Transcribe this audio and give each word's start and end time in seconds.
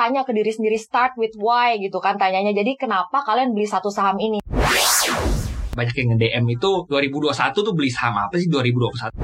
tanya 0.00 0.24
ke 0.24 0.32
diri 0.32 0.48
sendiri 0.48 0.80
start 0.80 1.12
with 1.20 1.36
why 1.36 1.76
gitu 1.76 2.00
kan 2.00 2.16
tanyanya. 2.16 2.56
Jadi 2.56 2.80
kenapa 2.80 3.20
kalian 3.20 3.52
beli 3.52 3.68
satu 3.68 3.92
saham 3.92 4.16
ini? 4.16 4.40
banyak 5.70 5.94
yang 6.02 6.08
nge-DM 6.18 6.44
itu 6.58 6.70
2021 6.90 7.54
tuh 7.54 7.74
beli 7.78 7.88
saham 7.88 8.18
apa 8.18 8.34
sih 8.36 8.50
2021 8.50 9.14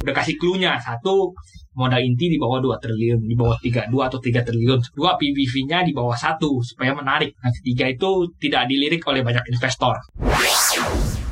udah 0.00 0.14
kasih 0.16 0.36
clue-nya. 0.40 0.80
Satu 0.80 1.36
modal 1.76 2.00
inti 2.00 2.32
di 2.32 2.40
bawah 2.40 2.58
2 2.58 2.82
triliun 2.82 3.20
di 3.20 3.36
bawah 3.36 3.56
3 3.60 3.92
2 3.92 4.08
atau 4.08 4.18
3 4.18 4.42
triliun. 4.48 4.80
Dua 4.96 5.14
PBV-nya 5.20 5.84
di 5.84 5.92
bawah 5.92 6.16
satu 6.16 6.64
supaya 6.64 6.96
menarik. 6.96 7.36
Nah 7.36 7.52
ketiga 7.52 7.84
itu 7.84 8.32
tidak 8.40 8.64
dilirik 8.66 9.04
oleh 9.06 9.20
banyak 9.20 9.44
investor. 9.52 10.00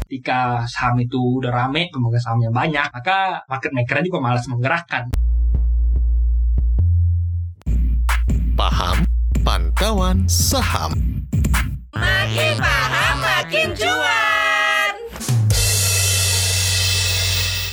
Ketika 0.04 0.68
saham 0.68 1.00
itu 1.00 1.16
udah 1.16 1.52
rame 1.52 1.88
pemegang 1.88 2.22
sahamnya 2.22 2.48
banyak 2.52 2.88
maka 2.92 3.44
market 3.44 3.72
maker 3.76 4.00
juga 4.04 4.20
malas 4.24 4.44
menggerakkan 4.48 5.12
Paham 8.58 9.06
Pantauan 9.46 10.26
Saham 10.26 10.90
Makin 11.94 12.54
paham 12.58 13.16
makin 13.18 13.68
cuan. 13.74 14.94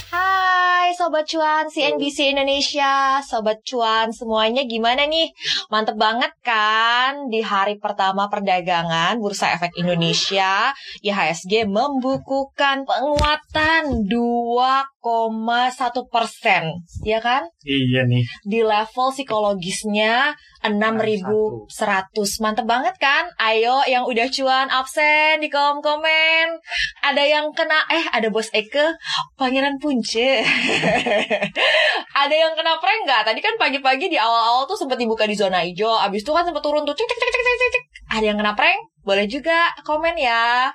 Hai 0.07 0.93
Sobat 0.93 1.25
Cuan 1.25 1.65
CNBC 1.67 2.33
Indonesia 2.33 3.19
Sobat 3.21 3.61
Cuan 3.61 4.09
semuanya 4.09 4.65
gimana 4.65 5.05
nih? 5.05 5.29
Mantep 5.69 5.97
banget 5.97 6.29
kan? 6.41 7.29
Di 7.29 7.41
hari 7.41 7.77
pertama 7.77 8.29
perdagangan 8.29 9.17
Bursa 9.17 9.53
Efek 9.53 9.77
Indonesia 9.77 10.69
IHSG 11.01 11.65
membukukan 11.65 12.85
penguatan 12.85 14.05
2,1 14.05 14.93
persen 16.09 16.63
Ya 17.01 17.21
kan? 17.21 17.45
iya 17.61 18.05
nih 18.05 18.25
Di 18.41 18.61
level 18.61 19.09
psikologisnya 19.13 20.33
6100 20.71 22.41
Mantep 22.41 22.65
banget 22.65 22.95
kan? 22.97 23.29
Ayo 23.37 23.85
yang 23.85 24.07
udah 24.07 24.25
cuan 24.31 24.67
absen 24.71 25.43
di 25.43 25.51
kolom 25.51 25.83
komen 25.83 26.57
Ada 27.05 27.23
yang 27.25 27.53
kena 27.53 27.85
Eh 27.91 28.05
ada 28.09 28.31
bos 28.33 28.49
Eke 28.55 28.97
Pangeran 29.37 29.77
Punce 29.77 30.41
Ada 32.25 32.35
yang 32.35 32.53
kena 32.57 32.79
prank 32.79 33.01
nggak? 33.05 33.21
Tadi 33.27 33.39
kan 33.43 33.53
pagi-pagi 33.59 34.09
di 34.09 34.17
awal-awal 34.17 34.65
tuh 34.65 34.79
sempat 34.79 34.97
dibuka 34.97 35.27
di 35.29 35.37
zona 35.37 35.61
hijau 35.61 35.93
Abis 36.01 36.25
itu 36.25 36.31
kan 36.31 36.47
sempat 36.47 36.63
turun 36.63 36.87
tuh 36.87 36.95
cek 36.95 37.05
cek 37.05 37.19
cek 37.19 37.31
cek 37.31 37.43
cek 37.43 37.69
cek 37.69 37.83
Ada 38.15 38.25
yang 38.33 38.37
kena 38.39 38.57
prank? 38.57 38.94
Boleh 39.05 39.29
juga 39.29 39.69
komen 39.85 40.17
ya 40.17 40.73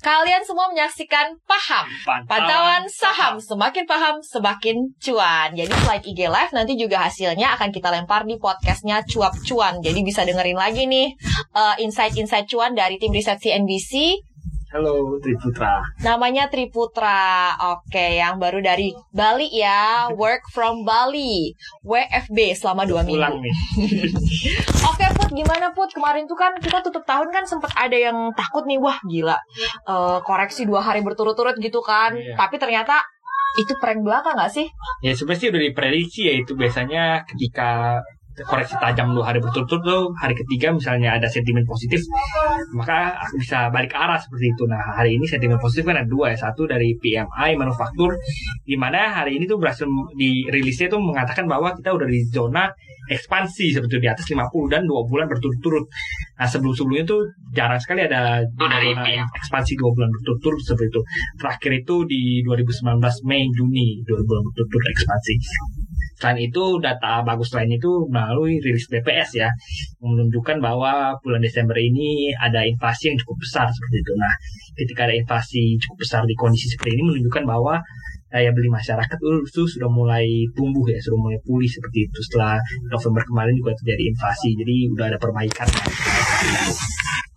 Kalian 0.00 0.40
semua 0.42 0.72
menyaksikan 0.72 1.36
Paham 1.44 1.84
Pantauan 2.24 2.88
saham 2.88 3.36
semakin 3.36 3.84
paham 3.84 4.18
semakin 4.24 4.90
cuan. 4.98 5.52
Jadi 5.52 5.70
selain 5.70 6.02
IG 6.02 6.20
Live 6.26 6.52
nanti 6.56 6.74
juga 6.74 7.04
hasilnya 7.06 7.54
akan 7.54 7.68
kita 7.68 7.92
lempar 7.92 8.24
di 8.24 8.40
podcastnya 8.40 9.04
Cuap 9.04 9.36
Cuan. 9.44 9.84
Jadi 9.84 10.00
bisa 10.00 10.24
dengerin 10.24 10.56
lagi 10.56 10.88
nih 10.88 11.12
uh, 11.52 11.76
insight-insight 11.78 12.48
cuan 12.48 12.72
dari 12.72 12.96
tim 12.96 13.12
riset 13.12 13.38
CNBC. 13.38 14.16
Halo 14.72 15.20
Triputra 15.20 15.84
Namanya 16.00 16.48
Triputra. 16.48 17.52
Oke, 17.76 18.16
yang 18.16 18.40
baru 18.40 18.64
dari 18.64 18.96
Bali 19.12 19.52
ya. 19.52 20.08
Work 20.16 20.48
from 20.48 20.88
Bali. 20.88 21.52
WFB 21.84 22.56
selama 22.56 22.88
dua 22.88 23.04
pulang 23.04 23.36
minggu. 23.36 23.52
nih 23.52 23.54
Oke 24.90 25.06
Put, 25.12 25.30
gimana 25.36 25.76
Put? 25.76 25.92
Kemarin 25.92 26.24
tuh 26.24 26.40
kan 26.40 26.56
kita 26.56 26.80
tutup 26.80 27.04
tahun 27.04 27.28
kan 27.28 27.44
sempat 27.44 27.76
ada 27.76 27.94
yang 27.94 28.32
takut 28.32 28.64
nih, 28.64 28.80
wah 28.80 28.96
gila. 29.04 29.36
Eh, 29.84 30.18
koreksi 30.24 30.64
dua 30.64 30.80
hari 30.80 31.04
berturut-turut 31.04 31.54
gitu 31.60 31.84
kan. 31.84 32.16
Iya. 32.16 32.34
Tapi 32.40 32.56
ternyata 32.56 33.04
itu 33.60 33.76
prank 33.76 34.00
belaka 34.00 34.32
nggak 34.32 34.48
sih? 34.48 34.66
Ya 35.04 35.12
sebenarnya 35.12 35.40
sih 35.44 35.48
udah 35.52 35.60
diprediksi 35.60 36.20
ya 36.24 36.34
itu 36.40 36.56
biasanya 36.56 37.28
ketika 37.28 38.00
koreksi 38.40 38.74
tajam 38.80 39.12
dua 39.12 39.28
hari 39.28 39.38
berturut-turut 39.44 39.84
tuh 39.84 40.02
hari 40.16 40.32
ketiga 40.32 40.72
misalnya 40.72 41.20
ada 41.20 41.28
sentimen 41.28 41.68
positif 41.68 42.00
maka 42.72 43.12
bisa 43.36 43.68
balik 43.68 43.92
arah 43.92 44.16
seperti 44.16 44.56
itu. 44.56 44.64
Nah 44.64 44.80
hari 44.96 45.20
ini 45.20 45.28
sentimen 45.28 45.60
positif 45.60 45.84
kan 45.84 46.00
ada 46.00 46.08
dua 46.08 46.32
ya 46.32 46.48
satu 46.48 46.64
dari 46.64 46.96
PMI 46.96 47.60
manufaktur 47.60 48.16
di 48.64 48.76
mana 48.80 49.12
hari 49.12 49.36
ini 49.36 49.44
tuh 49.44 49.60
berhasil 49.60 49.84
di 50.16 50.48
rilisnya 50.48 50.88
tuh 50.88 51.00
mengatakan 51.04 51.44
bahwa 51.44 51.76
kita 51.76 51.92
udah 51.92 52.08
di 52.08 52.24
zona 52.32 52.72
ekspansi 53.10 53.74
sebetulnya 53.74 54.02
di 54.02 54.10
atas 54.14 54.26
50 54.30 54.72
dan 54.72 54.88
dua 54.88 55.04
bulan 55.04 55.28
berturut-turut. 55.28 55.84
Nah 56.40 56.48
sebelum-sebelumnya 56.48 57.04
tuh 57.04 57.28
jarang 57.52 57.76
sekali 57.76 58.08
ada 58.08 58.40
zona 58.56 58.80
ekspansi 59.28 59.76
dua 59.76 59.90
bulan 59.92 60.08
berturut-turut 60.08 60.60
seperti 60.64 60.88
itu. 60.88 61.00
Terakhir 61.36 61.72
itu 61.84 61.96
di 62.08 62.22
2019 62.48 63.28
Mei 63.28 63.44
Juni 63.52 64.00
dua 64.08 64.24
bulan 64.24 64.40
berturut-turut 64.48 64.86
ekspansi. 64.96 65.34
Selain 66.22 66.38
itu 66.38 66.78
data 66.78 67.26
bagus 67.26 67.50
lain 67.50 67.74
itu 67.74 68.06
melalui 68.06 68.62
rilis 68.62 68.86
BPS 68.86 69.42
ya 69.42 69.50
menunjukkan 69.98 70.62
bahwa 70.62 71.18
bulan 71.18 71.42
Desember 71.42 71.74
ini 71.74 72.30
ada 72.38 72.62
inflasi 72.62 73.10
yang 73.10 73.18
cukup 73.18 73.42
besar 73.42 73.66
seperti 73.66 73.96
itu. 74.06 74.12
Nah, 74.14 74.34
ketika 74.78 75.10
ada 75.10 75.18
inflasi 75.18 75.74
cukup 75.82 76.06
besar 76.06 76.22
di 76.22 76.38
kondisi 76.38 76.70
seperti 76.70 76.94
ini 76.94 77.02
menunjukkan 77.10 77.42
bahwa 77.42 77.82
daya 78.30 78.54
beli 78.54 78.70
masyarakat 78.70 79.18
itu 79.18 79.62
sudah 79.66 79.90
mulai 79.90 80.24
tumbuh 80.54 80.86
ya, 80.86 81.02
sudah 81.02 81.18
mulai 81.18 81.42
pulih 81.42 81.66
seperti 81.66 82.06
itu. 82.06 82.18
Setelah 82.30 82.62
November 82.86 83.26
kemarin 83.26 83.58
juga 83.58 83.74
terjadi 83.82 84.14
inflasi, 84.14 84.54
jadi 84.54 84.76
udah 84.94 85.04
ada 85.10 85.18
perbaikan. 85.18 85.66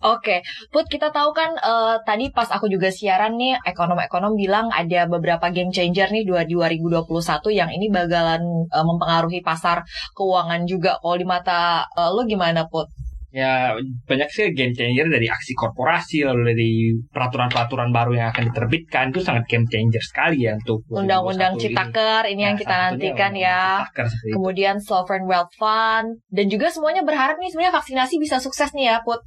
Oke, 0.06 0.46
Put 0.70 0.86
kita 0.86 1.10
tahu 1.10 1.34
kan 1.34 1.50
eh, 1.58 1.96
tadi 2.06 2.30
pas 2.30 2.46
aku 2.46 2.70
juga 2.70 2.94
siaran 2.94 3.34
nih 3.34 3.58
ekonom-ekonom 3.66 4.38
bilang 4.38 4.70
ada 4.70 5.10
beberapa 5.10 5.50
game 5.50 5.74
changer 5.74 6.14
nih 6.14 6.22
dua 6.22 6.46
2021 6.46 7.02
yang 7.50 7.70
ini 7.74 7.90
bakalan 7.90 8.42
eh, 8.70 8.84
mempengaruhi 8.86 9.42
pasar 9.42 9.82
keuangan 10.14 10.62
juga. 10.70 11.02
Kalau 11.02 11.16
di 11.18 11.26
mata 11.26 11.82
eh, 11.98 12.10
lo 12.14 12.22
gimana 12.22 12.70
Put? 12.70 13.05
Ya 13.36 13.76
banyak 14.08 14.32
sih 14.32 14.48
game 14.56 14.72
changer 14.72 15.12
dari 15.12 15.28
aksi 15.28 15.52
korporasi 15.52 16.24
lalu 16.24 16.42
dari 16.56 16.70
peraturan-peraturan 17.12 17.92
baru 17.92 18.16
yang 18.16 18.32
akan 18.32 18.48
diterbitkan 18.48 19.12
itu 19.12 19.20
sangat 19.20 19.44
game 19.44 19.68
changer 19.68 20.00
sekali 20.00 20.48
ya 20.48 20.56
untuk 20.56 20.80
2021 20.88 21.04
Undang-undang 21.04 21.52
ini. 21.52 21.62
Citaker 21.68 22.22
ini 22.32 22.42
yang 22.42 22.56
Nah, 22.56 22.62
kita 22.64 22.74
nantikan 22.88 23.32
ya. 23.36 23.60
Citaker 23.84 24.06
itu. 24.08 24.34
Kemudian 24.40 24.76
Sovereign 24.80 25.28
Wealth 25.28 25.52
Fund 25.60 26.24
dan 26.32 26.46
juga 26.48 26.72
semuanya 26.72 27.04
berharap 27.04 27.36
nih 27.36 27.52
sebenarnya 27.52 27.76
vaksinasi 27.76 28.16
bisa 28.16 28.40
sukses 28.40 28.72
nih 28.72 28.88
ya 28.88 28.96
Put. 29.04 29.20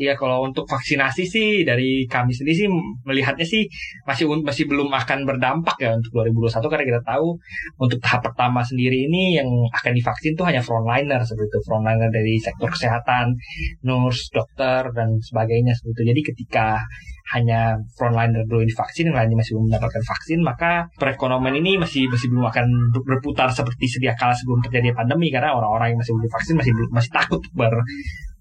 Iya 0.00 0.18
kalau 0.18 0.42
untuk 0.42 0.66
vaksinasi 0.66 1.22
sih 1.28 1.48
dari 1.62 2.08
kami 2.08 2.32
sendiri 2.34 2.66
sih 2.66 2.68
melihatnya 3.06 3.44
sih 3.46 3.68
masih 4.08 4.26
masih 4.42 4.64
belum 4.66 4.88
akan 4.90 5.22
berdampak 5.28 5.76
ya 5.78 5.94
untuk 5.94 6.26
2021 6.26 6.72
karena 6.72 6.84
kita 6.96 7.02
tahu 7.06 7.28
untuk 7.78 7.98
tahap 8.00 8.20
pertama 8.24 8.64
sendiri 8.64 9.06
ini 9.06 9.36
yang 9.36 9.48
akan 9.72 9.92
divaksin 9.94 10.32
tuh 10.34 10.48
hanya 10.48 10.64
frontliner 10.64 11.20
seperti 11.22 11.46
itu 11.46 11.58
frontliner 11.68 12.10
dari 12.10 12.34
sektor 12.40 12.68
kesehatan, 12.72 13.36
nurse, 13.84 14.30
dokter 14.32 14.90
dan 14.92 15.18
sebagainya 15.20 15.72
itu. 15.76 16.02
Jadi 16.02 16.20
ketika 16.22 16.80
hanya 17.32 17.80
frontliner 17.96 18.44
dulu 18.44 18.60
divaksin 18.66 19.08
yang 19.08 19.16
lainnya 19.16 19.40
masih 19.40 19.56
belum 19.56 19.72
mendapatkan 19.72 20.02
vaksin 20.04 20.38
maka 20.44 20.84
perekonomian 21.00 21.56
ini 21.56 21.80
masih 21.80 22.04
masih 22.12 22.28
belum 22.28 22.44
akan 22.52 22.66
ber- 22.92 23.04
berputar 23.08 23.48
seperti 23.48 23.88
sedia 23.88 24.12
kala 24.12 24.36
sebelum 24.36 24.60
terjadi 24.60 24.92
pandemi 24.92 25.32
karena 25.32 25.56
orang-orang 25.56 25.96
yang 25.96 25.98
masih 26.04 26.12
belum 26.12 26.24
divaksin 26.28 26.54
masih 26.60 26.72
masih 26.92 27.10
takut 27.14 27.40
ber, 27.56 27.72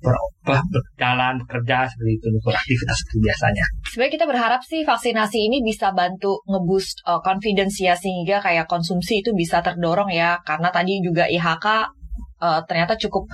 ber, 0.03 0.15
apa, 0.17 0.59
berjalan 0.67 1.39
bekerja 1.45 1.87
seperti 1.87 2.11
itu 2.19 2.27
beraktivitas 2.43 2.95
seperti 2.99 3.17
biasanya. 3.23 3.65
Sebenarnya 3.87 4.13
kita 4.19 4.25
berharap 4.27 4.61
sih 4.65 4.81
vaksinasi 4.83 5.39
ini 5.39 5.57
bisa 5.63 5.95
bantu 5.95 6.43
ngeboost 6.49 7.05
uh, 7.07 7.23
confidence 7.23 7.79
ya 7.79 7.95
sehingga 7.95 8.43
kayak 8.43 8.67
konsumsi 8.67 9.23
itu 9.23 9.31
bisa 9.31 9.63
terdorong 9.63 10.11
ya 10.11 10.41
karena 10.43 10.67
tadi 10.67 10.99
juga 10.99 11.29
IHK 11.31 12.00
uh, 12.41 12.65
ternyata 12.65 12.97
cukup 12.97 13.29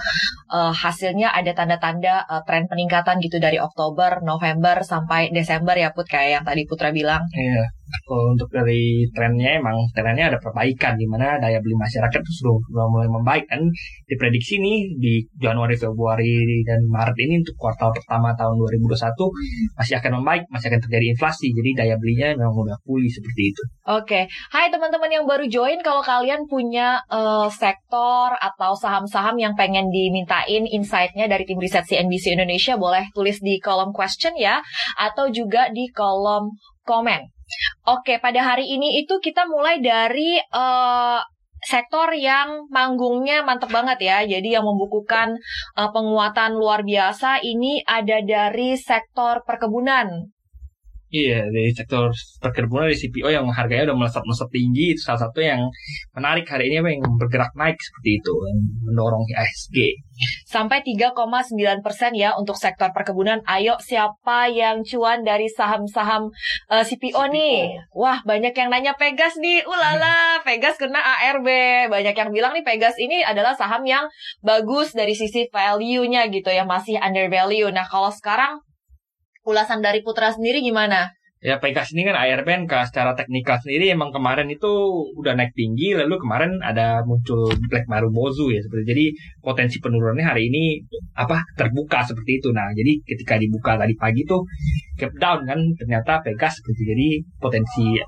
uh, 0.51 0.75
hasilnya 0.75 1.31
ada 1.31 1.56
tanda-tanda 1.56 2.28
uh, 2.28 2.44
tren 2.44 2.68
peningkatan 2.68 3.23
gitu 3.23 3.40
dari 3.40 3.57
Oktober, 3.57 4.19
November 4.22 4.84
sampai 4.84 5.31
Desember 5.31 5.73
ya 5.79 5.95
Put 5.95 6.12
kayak 6.12 6.29
yang 6.41 6.45
tadi 6.45 6.68
Putra 6.68 6.91
bilang. 6.91 7.23
Iya. 7.31 7.76
Kalau 8.07 8.31
untuk 8.31 8.47
dari 8.47 9.03
trennya 9.12 9.59
emang 9.59 9.75
trennya 9.91 10.31
ada 10.31 10.40
perbaikan 10.40 10.95
di 10.95 11.03
mana 11.03 11.35
daya 11.38 11.59
beli 11.59 11.75
masyarakat 11.75 12.19
itu 12.23 12.34
sudah, 12.40 12.56
sudah 12.72 12.88
mulai 12.88 13.09
membaik 13.12 13.45
kan 13.51 13.59
diprediksi 14.07 14.63
nih 14.63 14.95
di 14.95 15.13
Januari, 15.35 15.75
Februari 15.75 16.63
dan 16.63 16.88
Maret 16.88 17.19
ini 17.19 17.44
untuk 17.44 17.59
kuartal 17.59 17.92
pertama 17.92 18.31
tahun 18.39 18.56
2021 18.56 19.75
masih 19.75 19.94
akan 20.00 20.12
membaik, 20.24 20.44
masih 20.48 20.71
akan 20.71 20.81
terjadi 20.88 21.06
inflasi. 21.12 21.51
Jadi 21.51 21.69
daya 21.75 21.95
belinya 22.00 22.31
memang 22.39 22.56
udah 22.56 22.80
pulih 22.88 23.12
seperti 23.12 23.51
itu. 23.51 23.63
Oke, 23.88 24.31
hai 24.31 24.71
teman-teman 24.71 25.12
yang 25.12 25.25
baru 25.27 25.44
join, 25.51 25.83
kalau 25.83 26.00
kalian 26.00 26.48
punya 26.48 27.04
uh, 27.12 27.51
sektor 27.51 28.31
atau 28.39 28.71
saham-saham 28.80 29.36
yang 29.36 29.54
pengen 29.59 29.92
dimintain 29.92 30.63
insight-nya 30.63 31.27
dari 31.27 31.44
tim 31.44 31.59
riset 31.59 31.83
CNBC 31.83 32.39
Indonesia, 32.39 32.80
boleh 32.80 33.12
tulis 33.12 33.44
di 33.44 33.59
kolom 33.59 33.92
question 33.92 34.31
ya, 34.39 34.63
atau 34.95 35.27
juga 35.27 35.68
di 35.75 35.92
kolom 35.92 36.56
komen. 36.88 37.37
Oke, 37.88 38.19
pada 38.19 38.44
hari 38.53 38.67
ini 38.67 38.99
itu 39.03 39.19
kita 39.23 39.47
mulai 39.47 39.79
dari 39.79 40.35
uh, 40.51 41.21
sektor 41.63 42.13
yang 42.13 42.67
manggungnya 42.69 43.41
mantep 43.41 43.71
banget 43.71 43.97
ya. 44.03 44.17
Jadi 44.23 44.53
yang 44.55 44.65
membukukan 44.67 45.39
uh, 45.79 45.89
penguatan 45.89 46.59
luar 46.59 46.83
biasa 46.83 47.41
ini 47.41 47.81
ada 47.88 48.21
dari 48.21 48.75
sektor 48.77 49.41
perkebunan. 49.47 50.31
Iya, 51.07 51.48
dari 51.48 51.71
sektor 51.71 52.12
perkebunan 52.44 52.92
dari 52.92 53.00
CPO 53.00 53.31
yang 53.31 53.48
harganya 53.48 53.92
udah 53.92 53.98
melesat-melesat 54.04 54.51
tinggi 54.51 54.92
itu 54.92 55.00
salah 55.07 55.24
satu 55.24 55.39
yang 55.39 55.63
menarik 56.12 56.44
hari 56.44 56.68
ini 56.68 56.83
apa 56.83 56.89
yang 56.92 57.04
bergerak 57.15 57.51
naik 57.56 57.80
seperti 57.80 58.19
itu 58.19 58.33
yang 58.36 58.59
mendorong 58.92 59.24
IHSG. 59.31 59.77
Sampai 60.44 60.83
3,9 60.83 61.56
persen 61.80 62.12
ya 62.12 62.36
untuk 62.36 62.59
sektor 62.59 62.92
perkebunan. 62.92 63.39
Ayo 63.48 63.80
siapa 63.80 64.51
yang 64.51 64.83
cuan 64.83 65.24
dari 65.24 65.48
saham-saham 65.48 66.27
eh, 66.75 66.83
CPO 66.83 67.24
nih? 67.31 67.88
Wah 67.95 68.19
banyak 68.27 68.51
yang 68.51 68.68
nanya 68.68 69.00
Pegas 69.00 69.39
nih. 69.39 69.63
Ulala, 69.63 70.36
Pegas 70.48 70.75
kena 70.75 71.00
ARB. 71.00 71.48
Banyak 71.88 72.15
yang 72.19 72.30
bilang 72.36 72.51
nih 72.51 72.68
Pegas 72.68 73.00
ini 73.00 73.24
adalah 73.24 73.56
saham 73.56 73.88
yang 73.88 74.12
bagus 74.44 74.92
dari 74.92 75.15
sisi 75.15 75.48
value-nya 75.48 76.27
gitu 76.36 76.51
ya 76.51 76.68
masih 76.68 77.00
under 77.00 77.31
value. 77.31 77.71
Nah 77.71 77.88
kalau 77.88 78.12
sekarang 78.12 78.59
ulasan 79.47 79.79
dari 79.79 80.03
Putra 80.03 80.27
sendiri 80.35 80.59
gimana? 80.59 81.15
Ya 81.38 81.61
Pegas 81.61 81.94
ini 81.94 82.01
kan 82.01 82.17
ARB 82.17 82.65
kan 82.65 82.89
secara 82.89 83.13
teknikal 83.13 83.61
sendiri 83.61 83.94
emang 83.94 84.09
kemarin 84.09 84.49
itu 84.49 84.67
udah 85.13 85.38
naik 85.38 85.53
tinggi 85.53 85.94
lalu 85.94 86.17
kemarin 86.17 86.57
ada 86.65 87.05
muncul 87.05 87.45
Black 87.69 87.85
Marubozu 87.85 88.49
ya 88.49 88.57
seperti 88.57 88.83
jadi 88.89 89.05
potensi 89.45 89.77
penurunannya 89.77 90.25
hari 90.25 90.49
ini 90.49 90.81
apa 91.13 91.45
terbuka 91.53 92.01
seperti 92.01 92.41
itu. 92.41 92.49
Nah, 92.49 92.73
jadi 92.73 92.89
ketika 93.05 93.38
dibuka 93.38 93.77
tadi 93.77 93.94
pagi 93.94 94.25
tuh 94.25 94.41
gap 94.97 95.13
down 95.21 95.45
kan 95.45 95.61
ternyata 95.77 96.25
Pegas 96.25 96.57
seperti 96.57 96.81
jadi 96.89 97.07
potensi 97.38 98.01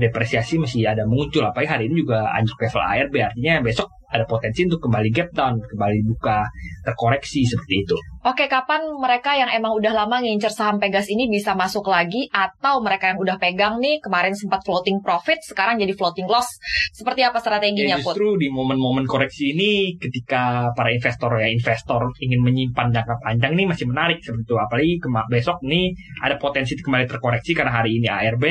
depresiasi 0.00 0.56
masih 0.56 0.88
ada 0.88 1.04
muncul 1.04 1.44
apalagi 1.44 1.68
hari 1.68 1.84
ini 1.92 2.00
juga 2.00 2.32
anjlok 2.32 2.64
level 2.64 2.80
ARB 2.82 3.14
artinya 3.20 3.60
besok 3.60 3.92
ada 4.14 4.24
potensi 4.30 4.62
untuk 4.62 4.78
kembali 4.86 5.10
gap 5.10 5.28
down, 5.34 5.58
kembali 5.58 5.98
buka 6.06 6.46
terkoreksi 6.86 7.42
seperti 7.42 7.82
itu. 7.82 7.98
Oke, 8.24 8.48
kapan 8.48 8.80
mereka 8.96 9.36
yang 9.36 9.52
emang 9.52 9.76
udah 9.76 9.92
lama 9.92 10.16
ngincer 10.16 10.48
saham 10.48 10.80
Pegas 10.80 11.12
ini 11.12 11.28
bisa 11.28 11.52
masuk 11.52 11.84
lagi 11.92 12.24
atau 12.32 12.80
mereka 12.80 13.12
yang 13.12 13.20
udah 13.20 13.36
pegang 13.36 13.76
nih 13.76 14.00
kemarin 14.00 14.32
sempat 14.32 14.64
floating 14.64 15.04
profit 15.04 15.44
sekarang 15.44 15.76
jadi 15.76 15.92
floating 15.92 16.24
loss. 16.24 16.48
Seperti 16.96 17.20
apa 17.20 17.36
strateginya, 17.36 17.84
Ya, 17.84 18.00
Put? 18.00 18.16
justru 18.16 18.40
di 18.40 18.48
momen-momen 18.48 19.04
koreksi 19.04 19.52
ini 19.52 20.00
ketika 20.00 20.72
para 20.72 20.88
investor 20.88 21.36
ya 21.36 21.52
investor 21.52 22.16
ingin 22.16 22.40
menyimpan 22.40 22.96
jangka 22.96 23.20
panjang 23.20 23.60
nih 23.60 23.68
masih 23.68 23.92
menarik 23.92 24.16
seperti 24.24 24.48
itu 24.48 24.56
apalagi 24.56 24.92
besok 25.28 25.60
nih 25.60 25.92
ada 26.24 26.40
potensi 26.40 26.72
kembali 26.80 27.04
terkoreksi 27.04 27.52
karena 27.52 27.76
hari 27.76 28.00
ini 28.00 28.08
ARB 28.08 28.44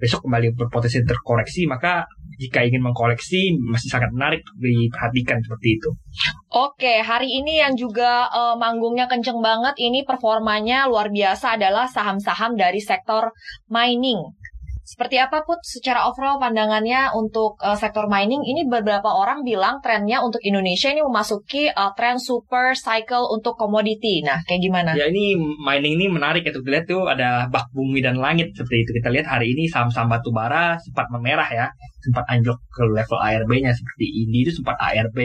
besok 0.00 0.24
kembali 0.24 0.56
berpotensi 0.56 1.04
terkoreksi 1.04 1.68
maka 1.68 2.08
jika 2.40 2.64
ingin 2.64 2.80
mengkoleksi 2.80 3.52
masih 3.68 3.92
sangat 3.92 4.08
menarik 4.16 4.40
diperhatikan 4.56 5.44
seperti 5.44 5.76
itu. 5.76 5.92
Oke, 6.50 6.98
hari 6.98 7.30
ini 7.30 7.62
yang 7.62 7.78
juga 7.78 8.26
eh, 8.26 8.54
manggungnya 8.58 9.06
kenceng 9.06 9.38
banget 9.38 9.74
ini 9.78 10.02
performanya 10.02 10.90
luar 10.90 11.06
biasa 11.06 11.54
adalah 11.54 11.86
saham-saham 11.86 12.58
dari 12.58 12.82
sektor 12.82 13.30
mining. 13.70 14.18
Seperti 14.90 15.22
apa 15.22 15.46
Put 15.46 15.62
secara 15.62 16.10
overall 16.10 16.42
pandangannya 16.42 17.14
untuk 17.14 17.62
eh, 17.62 17.78
sektor 17.78 18.10
mining 18.10 18.42
ini 18.42 18.66
beberapa 18.66 19.06
orang 19.06 19.46
bilang 19.46 19.78
trennya 19.78 20.18
untuk 20.18 20.42
Indonesia 20.42 20.90
ini 20.90 20.98
memasuki 21.06 21.70
eh, 21.70 21.92
tren 21.94 22.18
super 22.18 22.74
cycle 22.74 23.30
untuk 23.30 23.54
komoditi. 23.54 24.18
Nah, 24.26 24.42
kayak 24.42 24.58
gimana? 24.58 24.90
Ya 24.98 25.06
ini 25.06 25.38
mining 25.38 25.94
ini 25.94 26.10
menarik 26.10 26.42
ya 26.42 26.50
untuk 26.50 26.66
dilihat 26.66 26.90
tuh 26.90 27.06
ada 27.06 27.46
bak 27.46 27.70
bumi 27.70 28.02
dan 28.02 28.18
langit 28.18 28.50
seperti 28.58 28.82
itu. 28.82 28.90
Kita 28.98 29.14
lihat 29.14 29.30
hari 29.30 29.54
ini 29.54 29.70
saham-saham 29.70 30.10
batu 30.10 30.34
bara 30.34 30.74
sempat 30.82 31.06
memerah 31.14 31.46
ya, 31.54 31.66
sempat 32.02 32.26
anjlok 32.26 32.58
ke 32.74 32.82
level 32.82 33.18
ARB-nya 33.22 33.70
seperti 33.70 34.10
ini 34.26 34.42
itu 34.42 34.58
sempat 34.58 34.74
ARB. 34.74 35.18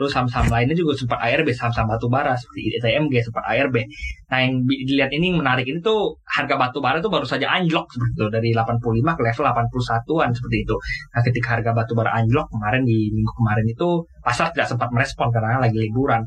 Terus 0.00 0.10
saham-saham 0.16 0.48
lainnya 0.48 0.72
juga 0.72 0.96
sempat 0.96 1.20
ARB, 1.20 1.52
saham-saham 1.52 1.92
batu 1.92 2.08
bara 2.08 2.32
seperti 2.40 2.80
ITMG 2.80 3.20
sempat 3.20 3.44
ARB. 3.52 3.84
Nah 4.28 4.38
yang 4.44 4.60
dilihat 4.68 5.08
ini 5.16 5.32
menarik 5.32 5.64
ini 5.64 5.80
tuh 5.80 6.12
harga 6.28 6.60
batu 6.60 6.84
bara 6.84 7.00
tuh 7.00 7.08
baru 7.08 7.24
saja 7.24 7.48
anjlok 7.48 7.88
seperti 7.88 8.12
itu 8.12 8.26
dari 8.28 8.50
85 8.52 9.16
ke 9.16 9.22
level 9.24 9.44
81-an 9.48 10.30
seperti 10.36 10.56
itu. 10.68 10.76
Nah 11.16 11.20
ketika 11.24 11.48
harga 11.56 11.70
batu 11.72 11.92
bara 11.96 12.12
anjlok 12.12 12.46
kemarin 12.52 12.84
di 12.84 13.08
minggu 13.08 13.32
kemarin 13.32 13.64
itu 13.64 13.88
pasar 14.20 14.52
tidak 14.52 14.68
sempat 14.68 14.92
merespon 14.92 15.32
karena 15.32 15.56
lagi 15.56 15.80
liburan. 15.80 16.20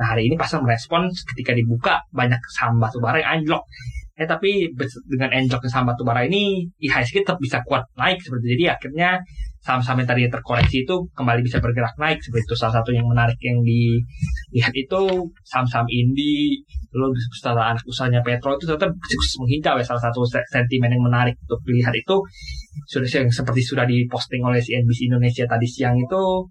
Nah 0.00 0.06
hari 0.16 0.32
ini 0.32 0.40
pasar 0.40 0.64
merespon 0.64 1.12
ketika 1.12 1.52
dibuka 1.52 2.00
banyak 2.16 2.40
saham 2.48 2.80
batu 2.80 2.96
bara 2.96 3.20
yang 3.20 3.40
anjlok. 3.40 3.68
Eh 4.14 4.24
tapi 4.24 4.70
dengan 5.10 5.36
anjloknya 5.36 5.68
saham 5.68 5.90
batu 5.90 6.00
bara 6.06 6.24
ini 6.24 6.64
IHSG 6.80 7.28
tetap 7.28 7.36
bisa 7.36 7.60
kuat 7.60 7.84
naik 8.00 8.24
seperti 8.24 8.40
itu. 8.46 8.52
Jadi 8.56 8.64
akhirnya 8.72 9.10
saham-saham 9.64 10.04
yang 10.04 10.08
tadi 10.12 10.22
terkoreksi 10.28 10.84
itu 10.84 10.96
kembali 11.16 11.40
bisa 11.40 11.56
bergerak 11.56 11.96
naik 11.96 12.20
seperti 12.20 12.44
itu. 12.44 12.54
Salah 12.56 12.80
satu 12.80 12.92
yang 12.92 13.08
menarik 13.08 13.40
yang 13.40 13.64
dilihat 13.64 14.76
itu 14.76 15.00
saham-saham 15.40 15.88
Indi, 15.88 16.60
beserta 16.94 17.74
anak 17.74 17.82
usahanya 17.86 18.20
Petro 18.22 18.54
itu 18.54 18.70
terus 18.70 19.28
menghijau 19.42 19.74
ya 19.78 19.84
salah 19.84 20.02
satu 20.02 20.22
se- 20.22 20.46
sentimen 20.46 20.90
yang 20.94 21.02
menarik 21.02 21.34
untuk 21.46 21.60
dilihat 21.66 21.94
itu 21.94 22.16
sudah 22.86 23.06
yang 23.06 23.30
seperti 23.30 23.62
sudah 23.62 23.86
diposting 23.86 24.42
oleh 24.42 24.58
CNBC 24.58 25.06
Indonesia 25.06 25.44
tadi 25.46 25.66
siang 25.66 25.94
itu 25.94 26.46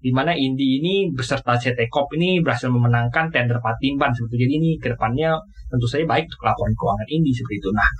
di 0.00 0.10
mana 0.12 0.32
Indi 0.32 0.80
ini 0.80 1.12
beserta 1.12 1.56
CT 1.56 1.88
Corp 1.92 2.12
ini 2.16 2.40
berhasil 2.40 2.72
memenangkan 2.72 3.28
tender 3.28 3.60
Patimban 3.60 4.12
seperti. 4.16 4.48
Jadi 4.48 4.52
ini 4.56 4.70
ke 4.80 4.96
depannya 4.96 5.36
tentu 5.68 5.84
saja 5.84 6.06
baik 6.08 6.24
untuk 6.30 6.42
laporan 6.46 6.72
keuangan 6.72 7.08
Indi 7.12 7.30
seperti 7.34 7.56
itu. 7.60 7.70
Nah 7.76 7.90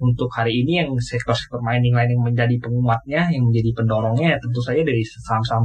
untuk 0.00 0.28
hari 0.32 0.64
ini 0.64 0.84
yang 0.84 0.90
sektor-sektor 0.96 1.60
mining 1.60 1.96
lain 1.96 2.12
yang 2.16 2.22
menjadi 2.24 2.56
penguatnya 2.60 3.22
yang 3.32 3.44
menjadi 3.48 3.70
pendorongnya 3.72 4.36
ya 4.36 4.38
tentu 4.40 4.60
saja 4.60 4.80
dari 4.84 5.00
saham-saham 5.04 5.64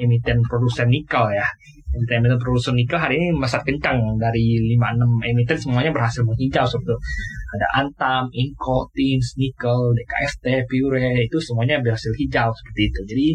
emiten 0.00 0.40
produsen 0.48 0.88
nikel 0.88 1.28
ya 1.32 1.44
emiten 1.88 2.36
produsen 2.36 2.76
nikel 2.76 3.00
hari 3.00 3.16
ini 3.16 3.28
mesat 3.32 3.64
kencang 3.64 4.20
dari 4.20 4.76
5-6 4.76 5.32
emiten 5.32 5.56
semuanya 5.56 5.90
berhasil 5.90 6.20
menghijau 6.20 6.68
itu. 6.68 6.96
ada 7.48 7.66
Antam, 7.80 8.28
Inco, 8.36 8.92
Tins, 8.92 9.32
Nickel, 9.40 9.96
DKST, 9.96 10.68
Pure 10.68 11.24
itu 11.24 11.38
semuanya 11.40 11.80
berhasil 11.80 12.12
hijau 12.12 12.52
seperti 12.52 12.92
itu. 12.92 13.00
Jadi 13.08 13.26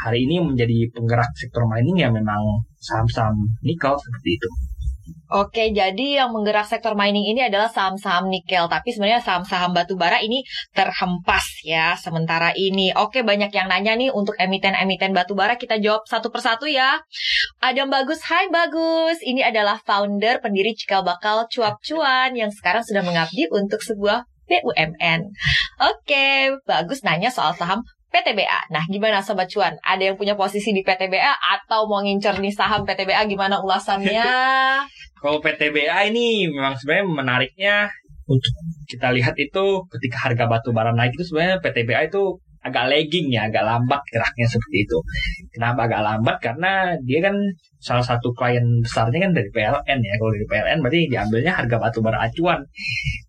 hari 0.00 0.24
ini 0.24 0.40
menjadi 0.40 0.88
penggerak 0.96 1.28
sektor 1.36 1.68
mining 1.68 2.00
ya 2.00 2.08
memang 2.08 2.40
saham-saham 2.80 3.36
nikel 3.60 3.92
seperti 4.00 4.40
itu. 4.40 4.48
Oke, 5.26 5.74
jadi 5.74 6.22
yang 6.22 6.30
menggerak 6.30 6.70
sektor 6.70 6.94
mining 6.94 7.26
ini 7.26 7.50
adalah 7.50 7.66
saham-saham 7.66 8.30
nikel, 8.30 8.70
tapi 8.70 8.94
sebenarnya 8.94 9.18
saham-saham 9.18 9.74
batu 9.74 9.98
bara 9.98 10.22
ini 10.22 10.46
terhempas 10.70 11.42
ya 11.66 11.98
sementara 11.98 12.54
ini. 12.54 12.94
Oke, 12.94 13.26
banyak 13.26 13.50
yang 13.50 13.66
nanya 13.66 13.98
nih 13.98 14.14
untuk 14.14 14.38
emiten-emiten 14.38 15.10
batu 15.10 15.34
bara, 15.34 15.58
kita 15.58 15.82
jawab 15.82 16.06
satu 16.06 16.30
persatu 16.30 16.70
ya. 16.70 17.02
Adam 17.58 17.90
Bagus, 17.90 18.22
hai 18.30 18.46
Bagus. 18.54 19.18
Ini 19.22 19.50
adalah 19.50 19.82
founder 19.82 20.38
pendiri 20.38 20.78
Cikal 20.78 21.02
Bakal 21.02 21.50
Cuap 21.50 21.82
Cuan 21.82 22.38
yang 22.38 22.54
sekarang 22.54 22.86
sudah 22.86 23.02
mengabdi 23.02 23.50
untuk 23.50 23.82
sebuah 23.82 24.22
BUMN. 24.46 25.20
Oke, 25.82 26.54
Bagus 26.62 27.02
nanya 27.02 27.34
soal 27.34 27.58
saham 27.58 27.82
PTBA. 28.10 28.70
Nah, 28.70 28.84
gimana 28.86 29.18
Sobat 29.20 29.50
Cuan? 29.50 29.74
Ada 29.82 30.12
yang 30.12 30.16
punya 30.16 30.38
posisi 30.38 30.72
di 30.72 30.80
PTBA 30.80 31.36
atau 31.36 31.90
mau 31.90 32.00
ngincer 32.00 32.38
nih 32.38 32.54
saham 32.54 32.86
PTBA? 32.86 33.26
Gimana 33.26 33.60
ulasannya? 33.60 34.24
Kalau 35.22 35.38
PTBA 35.42 36.12
ini 36.12 36.46
memang 36.48 36.78
sebenarnya 36.78 37.06
menariknya 37.08 37.76
untuk 38.26 38.52
kita 38.90 39.14
lihat 39.14 39.38
itu 39.38 39.86
ketika 39.90 40.30
harga 40.30 40.44
batu 40.50 40.74
bara 40.74 40.90
naik 40.90 41.14
itu 41.14 41.30
sebenarnya 41.30 41.62
PTBA 41.62 42.10
itu 42.10 42.38
agak 42.68 42.84
lagging 42.90 43.28
ya, 43.30 43.48
agak 43.48 43.64
lambat 43.64 44.02
geraknya 44.10 44.46
seperti 44.46 44.76
itu. 44.84 44.98
Kenapa 45.54 45.86
agak 45.86 46.02
lambat? 46.02 46.36
Karena 46.42 46.72
dia 47.02 47.18
kan 47.22 47.36
salah 47.78 48.02
satu 48.02 48.34
klien 48.34 48.64
besarnya 48.82 49.28
kan 49.28 49.32
dari 49.32 49.50
PLN 49.54 49.98
ya. 50.02 50.12
Kalau 50.18 50.30
dari 50.34 50.46
PLN 50.46 50.78
berarti 50.82 51.00
diambilnya 51.06 51.52
harga 51.54 51.76
batu 51.78 51.98
bara 52.02 52.18
acuan. 52.26 52.60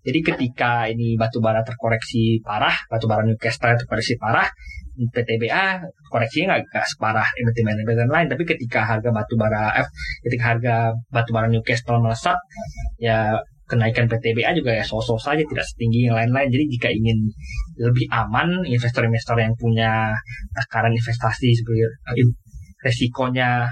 Jadi 0.02 0.20
ketika 0.24 0.90
ini 0.90 1.14
batu 1.20 1.38
bara 1.44 1.62
terkoreksi 1.62 2.42
parah, 2.42 2.74
batu 2.90 3.06
bara 3.06 3.22
Newcastle 3.22 3.78
terkoreksi 3.78 4.18
parah, 4.18 4.50
PTBA 4.98 5.86
koreksinya 6.10 6.58
nggak 6.58 6.88
separah 6.98 7.28
emiten-emiten 7.38 8.10
lain. 8.10 8.28
Tapi 8.32 8.44
ketika 8.50 8.82
harga 8.82 9.14
batu 9.14 9.38
bara, 9.38 9.78
eh, 9.78 9.88
ketika 10.26 10.58
harga 10.58 10.76
batu 11.14 11.30
bara 11.36 11.46
Newcastle 11.46 12.02
melesat, 12.02 12.38
ya 12.98 13.38
kenaikan 13.68 14.08
PTBA 14.08 14.56
juga 14.56 14.72
ya 14.72 14.84
sosok 14.84 15.20
saja 15.20 15.44
tidak 15.44 15.68
setinggi 15.68 16.08
yang 16.08 16.16
lain-lain. 16.16 16.48
Jadi 16.48 16.66
jika 16.72 16.90
ingin 16.90 17.28
lebih 17.76 18.08
aman, 18.10 18.64
investor-investor 18.64 19.38
yang 19.38 19.54
punya 19.60 20.16
takaran 20.56 20.96
investasi 20.96 21.52
seperti 21.52 21.84
eh, 21.84 22.28
resikonya 22.82 23.68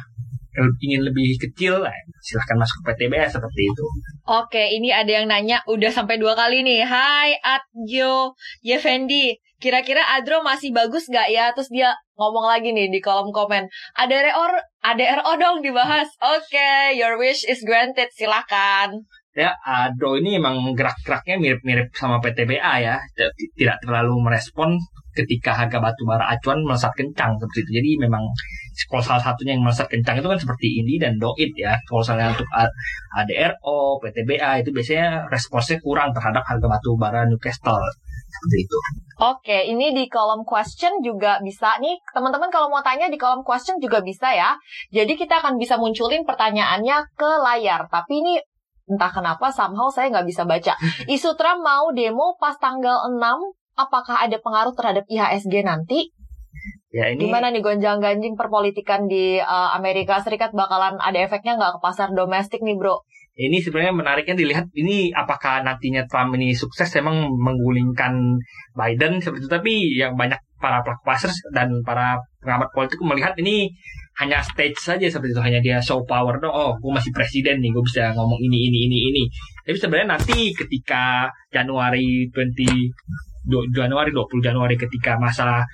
ingin 0.56 1.04
lebih 1.04 1.36
kecil, 1.36 1.84
eh, 1.84 2.02
silahkan 2.24 2.56
masuk 2.56 2.80
ke 2.84 2.96
PTBA 2.96 3.28
seperti 3.28 3.62
itu. 3.68 3.86
Oke, 4.24 4.64
ini 4.72 4.88
ada 4.88 5.12
yang 5.12 5.28
nanya 5.28 5.60
udah 5.68 5.92
sampai 5.92 6.16
dua 6.16 6.32
kali 6.32 6.64
nih. 6.64 6.88
Hai 6.88 7.36
Adjo 7.44 8.40
Yefendi, 8.64 9.36
kira-kira 9.60 10.00
Adro 10.16 10.44
masih 10.48 10.72
bagus 10.72 11.12
gak 11.12 11.28
ya? 11.28 11.52
Terus 11.52 11.68
dia 11.72 11.92
ngomong 12.16 12.48
lagi 12.48 12.72
nih 12.72 12.88
di 12.88 13.04
kolom 13.04 13.36
komen. 13.36 13.68
ADRO, 14.00 14.32
ADRO 14.80 15.32
dong 15.36 15.60
dibahas. 15.60 16.08
Oke, 16.24 16.96
your 16.96 17.20
wish 17.20 17.44
is 17.44 17.60
granted. 17.68 18.08
Silahkan. 18.16 18.96
Ya 19.36 19.52
Ado 19.60 20.16
ini 20.16 20.40
emang 20.40 20.72
gerak-geraknya 20.72 21.36
mirip-mirip 21.36 21.92
sama 21.92 22.24
PTBA 22.24 22.74
ya 22.80 22.96
Tidak- 23.12 23.84
terlalu 23.84 24.16
merespon 24.24 24.80
ketika 25.16 25.56
harga 25.56 25.80
batu 25.80 26.04
bara 26.08 26.28
acuan 26.28 26.64
melesat 26.64 26.92
kencang 26.96 27.40
seperti 27.40 27.64
itu 27.68 27.72
jadi 27.84 27.92
memang 28.08 28.24
kalau 28.84 29.00
salah 29.00 29.24
satunya 29.24 29.56
yang 29.56 29.64
melesat 29.64 29.88
kencang 29.88 30.20
itu 30.20 30.28
kan 30.28 30.36
seperti 30.36 30.68
ini 30.84 31.00
dan 31.00 31.16
Doit 31.16 31.56
ya. 31.56 31.80
Kalau 31.88 32.04
misalnya 32.04 32.36
untuk 32.36 32.44
ADRO, 33.16 34.04
PTBA 34.04 34.60
itu 34.60 34.76
biasanya 34.76 35.32
responsnya 35.32 35.80
kurang 35.80 36.12
terhadap 36.12 36.44
harga 36.44 36.68
batu 36.68 37.00
bara 37.00 37.24
Newcastle 37.24 37.80
seperti 38.36 38.58
itu. 38.68 38.78
Oke, 39.16 39.58
ini 39.72 39.96
di 39.96 40.12
kolom 40.12 40.44
question 40.44 41.00
juga 41.00 41.40
bisa 41.40 41.80
nih. 41.80 41.96
Teman-teman 42.12 42.52
kalau 42.52 42.68
mau 42.68 42.84
tanya 42.84 43.08
di 43.08 43.16
kolom 43.16 43.48
question 43.48 43.80
juga 43.80 44.04
bisa 44.04 44.36
ya. 44.36 44.60
Jadi 44.92 45.16
kita 45.16 45.40
akan 45.40 45.56
bisa 45.56 45.80
munculin 45.80 46.28
pertanyaannya 46.28 47.16
ke 47.16 47.32
layar. 47.40 47.88
Tapi 47.88 48.14
ini 48.20 48.34
entah 48.86 49.12
kenapa 49.12 49.50
somehow 49.50 49.90
saya 49.90 50.10
nggak 50.14 50.28
bisa 50.30 50.44
baca. 50.46 50.74
Isu 51.16 51.34
Trump 51.38 51.62
mau 51.66 51.92
demo 51.92 52.38
pas 52.38 52.56
tanggal 52.58 53.10
6. 53.10 53.20
Apakah 53.76 54.24
ada 54.24 54.40
pengaruh 54.40 54.72
terhadap 54.72 55.04
IHSG 55.12 55.68
nanti? 55.68 56.16
Ya 56.96 57.12
ini 57.12 57.28
Gimana 57.28 57.52
nih 57.52 57.60
gonjang-ganjing 57.60 58.40
perpolitikan 58.40 59.12
di 59.12 59.36
uh, 59.36 59.76
Amerika 59.76 60.24
Serikat 60.24 60.56
bakalan 60.56 60.96
ada 60.96 61.20
efeknya 61.20 61.60
nggak 61.60 61.76
ke 61.76 61.80
pasar 61.84 62.16
domestik 62.16 62.64
nih 62.64 62.80
bro? 62.80 63.04
ini 63.36 63.60
sebenarnya 63.60 63.92
menariknya 63.92 64.36
dilihat 64.40 64.72
ini 64.72 65.12
apakah 65.12 65.60
nantinya 65.60 66.08
Trump 66.08 66.40
ini 66.40 66.56
sukses 66.56 66.88
emang 66.96 67.28
menggulingkan 67.36 68.40
Biden 68.72 69.20
seperti 69.20 69.44
itu 69.44 69.52
tapi 69.52 69.74
yang 69.92 70.16
banyak 70.16 70.40
para 70.56 70.80
pelaku 70.80 71.04
pasar 71.04 71.32
dan 71.52 71.84
para 71.84 72.16
pengamat 72.40 72.72
politik 72.72 72.96
melihat 73.04 73.36
ini 73.44 73.68
hanya 74.16 74.40
stage 74.40 74.80
saja 74.80 75.08
seperti 75.12 75.36
itu 75.36 75.44
hanya 75.44 75.60
dia 75.60 75.78
show 75.84 76.00
power 76.08 76.40
dong 76.40 76.52
oh 76.52 76.72
gue 76.80 76.92
masih 76.92 77.12
presiden 77.12 77.60
nih 77.60 77.72
gue 77.72 77.84
bisa 77.84 78.16
ngomong 78.16 78.40
ini 78.40 78.72
ini 78.72 78.80
ini 78.88 78.98
ini. 79.12 79.24
Tapi 79.68 79.76
sebenarnya 79.76 80.16
nanti 80.16 80.56
ketika 80.56 81.28
Januari 81.52 82.32
20 82.32 83.50
du- 83.50 83.68
Januari 83.76 84.16
20 84.16 84.40
Januari 84.40 84.76
ketika 84.80 85.20
masa 85.20 85.68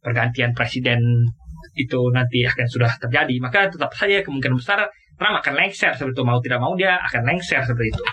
pergantian 0.00 0.56
presiden 0.56 1.00
itu 1.76 2.00
nanti 2.12 2.44
akan 2.44 2.66
sudah 2.68 2.90
terjadi 3.00 3.34
maka 3.40 3.68
tetap 3.68 3.92
saja 3.94 4.20
kemungkinan 4.24 4.56
besar 4.56 4.88
Trump 5.20 5.38
akan 5.38 5.54
lengser 5.54 5.92
seperti 5.94 6.16
itu. 6.16 6.24
Mau 6.24 6.38
tidak 6.40 6.58
mau 6.58 6.72
dia 6.74 6.96
akan 6.98 7.22
lengser 7.28 7.60
seperti 7.62 7.92
itu 7.92 8.04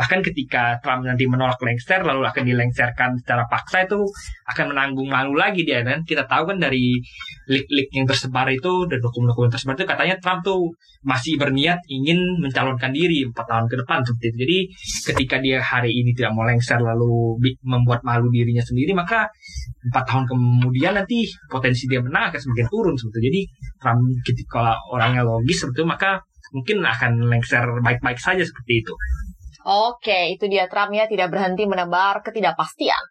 bahkan 0.00 0.24
ketika 0.24 0.80
Trump 0.80 1.04
nanti 1.04 1.28
menolak 1.28 1.60
lengser 1.60 2.00
lalu 2.00 2.24
akan 2.24 2.48
dilengserkan 2.48 3.20
secara 3.20 3.44
paksa 3.44 3.84
itu 3.84 4.00
akan 4.48 4.72
menanggung 4.72 5.12
malu 5.12 5.36
lagi 5.36 5.68
dia. 5.68 5.84
Dan 5.84 6.08
kita 6.08 6.24
tahu 6.24 6.48
kan 6.48 6.56
dari 6.56 6.96
leak-leak 7.44 7.92
yang 7.92 8.08
tersebar 8.08 8.48
itu 8.48 8.88
dan 8.88 8.96
dokumen-dokumen 9.04 9.52
tersebar 9.52 9.76
itu 9.76 9.84
katanya 9.84 10.16
Trump 10.16 10.40
tuh 10.40 10.72
masih 11.04 11.36
berniat 11.36 11.84
ingin 11.92 12.16
mencalonkan 12.40 12.96
diri 12.96 13.28
empat 13.28 13.44
tahun 13.44 13.68
ke 13.68 13.76
depan 13.84 14.00
seperti 14.00 14.24
itu. 14.32 14.36
Jadi 14.40 14.58
ketika 15.12 15.36
dia 15.44 15.60
hari 15.60 15.92
ini 15.92 16.16
tidak 16.16 16.32
mau 16.32 16.48
lengser 16.48 16.80
lalu 16.80 17.36
membuat 17.60 18.00
malu 18.00 18.32
dirinya 18.32 18.64
sendiri 18.64 18.96
maka 18.96 19.28
empat 19.84 20.04
tahun 20.08 20.24
kemudian 20.24 20.96
nanti 20.96 21.28
potensi 21.52 21.84
dia 21.84 22.00
menang 22.00 22.32
akan 22.32 22.40
semakin 22.40 22.66
turun 22.72 22.96
seperti 22.96 23.20
itu. 23.20 23.26
Jadi 23.28 23.40
Trump 23.84 24.00
ketika 24.24 24.80
orangnya 24.88 25.28
logis 25.28 25.60
seperti 25.60 25.84
itu 25.84 25.88
maka 25.92 26.24
mungkin 26.56 26.82
akan 26.82 27.12
lengser 27.30 27.68
baik-baik 27.84 28.16
saja 28.16 28.40
seperti 28.40 28.80
itu. 28.80 28.92
Oke, 29.64 30.36
itu 30.36 30.44
dia 30.48 30.68
Trump 30.68 30.92
ya 30.92 31.04
tidak 31.08 31.32
berhenti 31.32 31.64
menebar 31.64 32.20
ketidakpastian. 32.20 33.04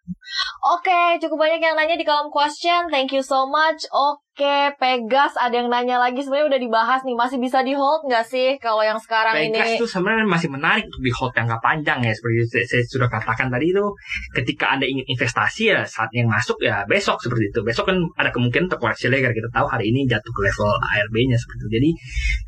Oke, 0.60 1.18
cukup 1.18 1.46
banyak 1.46 1.58
yang 1.58 1.74
nanya 1.74 1.98
di 1.98 2.06
kolom 2.06 2.30
question. 2.30 2.86
Thank 2.90 3.10
you 3.10 3.22
so 3.26 3.50
much. 3.50 3.82
Oke, 3.90 4.29
Pegas 4.76 5.36
ada 5.36 5.54
yang 5.54 5.68
nanya 5.68 6.00
lagi. 6.00 6.20
Sebenarnya 6.24 6.56
udah 6.56 6.60
dibahas 6.60 7.00
nih. 7.04 7.16
Masih 7.16 7.36
bisa 7.36 7.60
di 7.60 7.76
hold 7.76 8.08
nggak 8.08 8.24
sih 8.24 8.56
kalau 8.56 8.80
yang 8.80 8.96
sekarang 8.96 9.36
Pegas 9.36 9.76
ini? 9.76 9.78
itu 9.80 9.86
sebenarnya 9.86 10.26
masih 10.26 10.48
menarik 10.48 10.88
untuk 10.88 11.02
di 11.04 11.12
hold 11.12 11.32
jangka 11.36 11.56
panjang 11.60 12.00
ya 12.04 12.12
seperti 12.12 12.36
saya, 12.48 12.64
saya 12.66 12.82
sudah 12.88 13.08
katakan 13.08 13.48
tadi 13.48 13.72
itu 13.72 13.84
ketika 14.34 14.76
anda 14.76 14.86
ingin 14.88 15.04
investasi 15.06 15.72
ya 15.72 15.80
saat 15.84 16.10
yang 16.12 16.26
masuk 16.28 16.58
ya 16.60 16.84
besok 16.84 17.20
seperti 17.22 17.52
itu 17.52 17.60
besok 17.62 17.92
kan 17.92 17.96
ada 18.16 18.30
kemungkinan 18.34 18.68
terkoreksi 18.68 19.08
lagi 19.08 19.24
karena 19.28 19.36
kita 19.36 19.50
tahu 19.52 19.66
hari 19.68 19.92
ini 19.92 20.08
jatuh 20.08 20.32
ke 20.32 20.40
level 20.42 20.68
ARB-nya 20.68 21.36
seperti 21.36 21.58
itu 21.60 21.68
jadi 21.70 21.90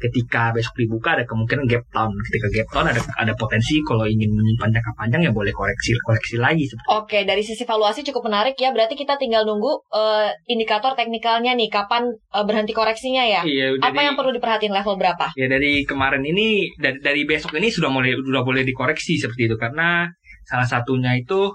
ketika 0.09 0.43
besok 0.53 0.75
dibuka 0.77 1.17
ada 1.17 1.25
kemungkinan 1.29 1.65
gap 1.69 1.85
down 1.95 2.13
ketika 2.31 2.47
gap 2.51 2.69
down 2.73 2.87
ada 2.91 3.01
ada 3.17 3.33
potensi 3.37 3.81
kalau 3.85 4.05
ingin 4.09 4.33
menyimpan 4.33 4.71
jangka 4.73 4.93
panjang 4.97 5.21
ya 5.29 5.33
boleh 5.33 5.53
koreksi 5.53 5.93
koreksi 6.03 6.37
lagi 6.41 6.65
seperti. 6.67 6.89
Oke, 6.89 7.19
dari 7.29 7.43
sisi 7.45 7.63
valuasi 7.63 8.01
cukup 8.07 8.29
menarik 8.29 8.57
ya. 8.57 8.75
Berarti 8.75 8.95
kita 8.99 9.17
tinggal 9.17 9.45
nunggu 9.45 9.73
eh, 9.93 10.31
indikator 10.49 10.97
teknikalnya 10.97 11.53
nih, 11.55 11.69
kapan 11.83 12.03
eh, 12.15 12.45
berhenti 12.47 12.73
koreksinya 12.73 13.27
ya? 13.27 13.43
Iya, 13.43 13.77
Apa 13.83 13.91
jadi- 13.93 14.07
yang 14.11 14.17
perlu 14.17 14.31
diperhatiin 14.33 14.73
level 14.73 14.95
berapa? 14.97 15.35
Ya 15.35 15.47
dari 15.51 15.83
kemarin 15.83 16.23
ini 16.23 16.71
dari 16.79 17.03
dari 17.03 17.23
besok 17.27 17.59
ini 17.59 17.69
sudah 17.69 17.91
mulai 17.91 18.15
sudah 18.15 18.43
boleh 18.47 18.63
dikoreksi 18.63 19.19
seperti 19.19 19.51
itu 19.51 19.57
karena 19.59 20.07
salah 20.47 20.67
satunya 20.67 21.15
itu 21.19 21.51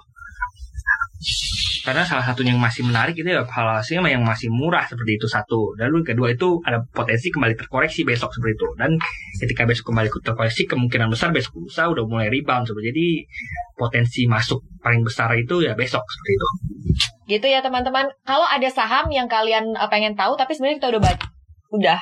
karena 1.87 2.03
salah 2.03 2.21
satunya 2.21 2.51
yang 2.51 2.59
masih 2.61 2.83
menarik 2.83 3.15
itu 3.15 3.25
ya 3.25 3.47
valuasinya 3.47 4.11
yang 4.11 4.21
masih 4.21 4.51
murah 4.51 4.83
seperti 4.83 5.15
itu 5.17 5.25
satu 5.25 5.71
lalu 5.79 6.03
kedua 6.03 6.35
itu 6.35 6.59
ada 6.67 6.83
potensi 6.83 7.31
kembali 7.31 7.55
terkoreksi 7.55 8.03
besok 8.03 8.35
seperti 8.35 8.59
itu 8.59 8.67
dan 8.75 8.91
ketika 9.39 9.63
besok 9.63 9.95
kembali 9.95 10.11
terkoreksi 10.19 10.67
kemungkinan 10.67 11.07
besar 11.07 11.31
besok 11.31 11.63
lusa 11.63 11.87
udah 11.87 12.03
mulai 12.03 12.27
rebound 12.27 12.67
seperti 12.67 12.91
itu. 12.91 12.91
jadi 12.91 13.07
potensi 13.79 14.21
masuk 14.27 14.59
paling 14.83 15.01
besar 15.01 15.31
itu 15.39 15.63
ya 15.63 15.73
besok 15.79 16.03
seperti 16.03 16.31
itu 16.35 16.47
Gitu 17.27 17.43
ya 17.43 17.59
teman-teman. 17.59 18.07
Kalau 18.23 18.47
ada 18.47 18.65
saham 18.71 19.11
yang 19.11 19.27
kalian 19.27 19.75
eh, 19.75 19.89
pengen 19.91 20.15
tahu, 20.15 20.39
tapi 20.39 20.55
sebenarnya 20.55 20.79
kita 20.79 20.89
udah 20.95 21.01
ba- 21.03 21.27
udah 21.75 21.99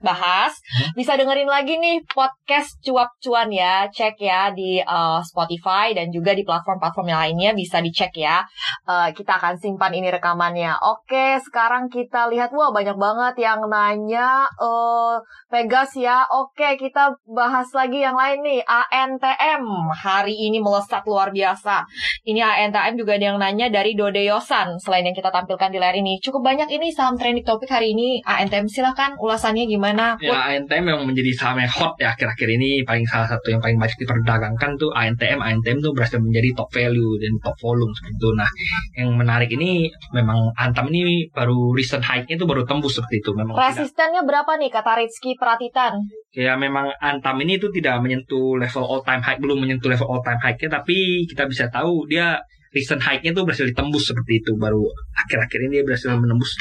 bahas, 0.00 0.56
bisa 0.96 1.14
dengerin 1.14 1.48
lagi 1.48 1.76
nih 1.76 2.02
podcast 2.08 2.80
cuap 2.80 3.12
cuan 3.20 3.52
ya, 3.52 3.86
cek 3.92 4.16
ya 4.20 4.50
di 4.50 4.80
eh, 4.80 5.20
Spotify 5.22 5.92
dan 5.92 6.08
juga 6.10 6.32
di 6.32 6.42
platform-platform 6.42 7.06
yang 7.12 7.20
lainnya 7.20 7.50
bisa 7.52 7.80
dicek 7.84 8.12
ya. 8.16 8.42
Eh, 8.88 9.08
kita 9.12 9.36
akan 9.36 9.60
simpan 9.60 9.92
ini 9.92 10.08
rekamannya. 10.08 10.80
Oke, 10.80 11.38
sekarang 11.44 11.92
kita 11.92 12.28
lihat 12.32 12.50
wah 12.56 12.72
banyak 12.72 12.96
banget 12.96 13.34
yang 13.44 13.60
nanya 13.68 14.48
eh 14.56 15.16
Pegas 15.46 15.94
ya. 15.94 16.26
Oke, 16.26 16.74
kita 16.74 17.14
bahas 17.30 17.70
lagi 17.70 18.02
yang 18.02 18.18
lain 18.18 18.42
nih. 18.42 18.60
ANTM 18.66 19.62
hari 19.94 20.34
ini 20.34 20.58
melesat 20.58 21.06
luar 21.06 21.30
biasa. 21.30 21.86
Ini 22.26 22.42
ANTM 22.42 22.98
juga 22.98 23.14
ada 23.14 23.30
yang 23.30 23.38
nanya 23.38 23.70
dari 23.70 23.94
Dodeyosan 23.94 24.82
selain 24.82 25.06
yang 25.06 25.14
kita 25.14 25.30
tampilkan 25.30 25.70
di 25.70 25.78
layar 25.78 25.94
ini. 25.94 26.18
Cukup 26.18 26.42
banyak 26.42 26.66
ini 26.66 26.90
saham 26.90 27.14
trending 27.14 27.46
topik 27.46 27.70
hari 27.70 27.94
ini. 27.94 28.18
ANTM 28.26 28.66
silahkan 28.66 29.14
ulasannya 29.22 29.65
gimana? 29.66 30.14
Put? 30.16 30.30
Ya 30.30 30.54
ANTM 30.54 30.82
memang 30.86 31.04
menjadi 31.10 31.30
saham 31.34 31.58
yang 31.60 31.70
hot 31.70 31.98
ya 31.98 32.14
akhir-akhir 32.14 32.48
ini 32.56 32.86
paling 32.86 33.04
salah 33.04 33.26
satu 33.26 33.52
yang 33.52 33.60
paling 33.60 33.76
banyak 33.76 33.98
diperdagangkan 33.98 34.70
tuh 34.78 34.90
ANTM. 34.94 35.38
ANTM 35.42 35.82
tuh 35.82 35.92
berhasil 35.92 36.22
menjadi 36.22 36.54
top 36.54 36.70
value 36.70 37.18
dan 37.20 37.32
top 37.42 37.56
volume 37.60 37.92
seperti 37.92 38.14
itu. 38.16 38.30
Nah, 38.32 38.50
yang 38.96 39.10
menarik 39.18 39.50
ini 39.52 39.90
memang 40.14 40.54
Antam 40.56 40.88
ini 40.88 41.28
baru 41.30 41.74
recent 41.74 42.02
high-nya 42.06 42.38
itu 42.38 42.46
baru 42.46 42.62
tembus 42.64 42.96
seperti 42.96 43.20
itu. 43.20 43.30
Memang 43.34 43.58
tidak, 43.58 43.66
Resistennya 43.74 44.22
berapa 44.22 44.56
nih 44.56 44.70
kata 44.70 44.92
Rizky 45.02 45.34
Pratitan? 45.36 45.98
ya 46.36 46.52
memang 46.52 46.92
Antam 47.00 47.40
ini 47.40 47.56
tuh 47.56 47.72
tidak 47.72 47.96
menyentuh 48.04 48.60
level 48.60 48.84
all 48.84 49.00
time 49.00 49.24
high, 49.24 49.40
belum 49.40 49.56
menyentuh 49.56 49.88
level 49.88 50.04
all 50.04 50.20
time 50.20 50.36
high-nya 50.36 50.68
tapi 50.68 51.24
kita 51.24 51.48
bisa 51.48 51.72
tahu 51.72 52.04
dia 52.04 52.36
recent 52.76 53.00
high-nya 53.00 53.32
tuh 53.32 53.48
berhasil 53.48 53.64
ditembus 53.64 54.12
seperti 54.12 54.44
itu 54.44 54.52
baru 54.60 54.84
akhir-akhir 55.16 55.58
ini 55.66 55.80
dia 55.80 55.84
berhasil 55.88 56.12
menembus 56.12 56.52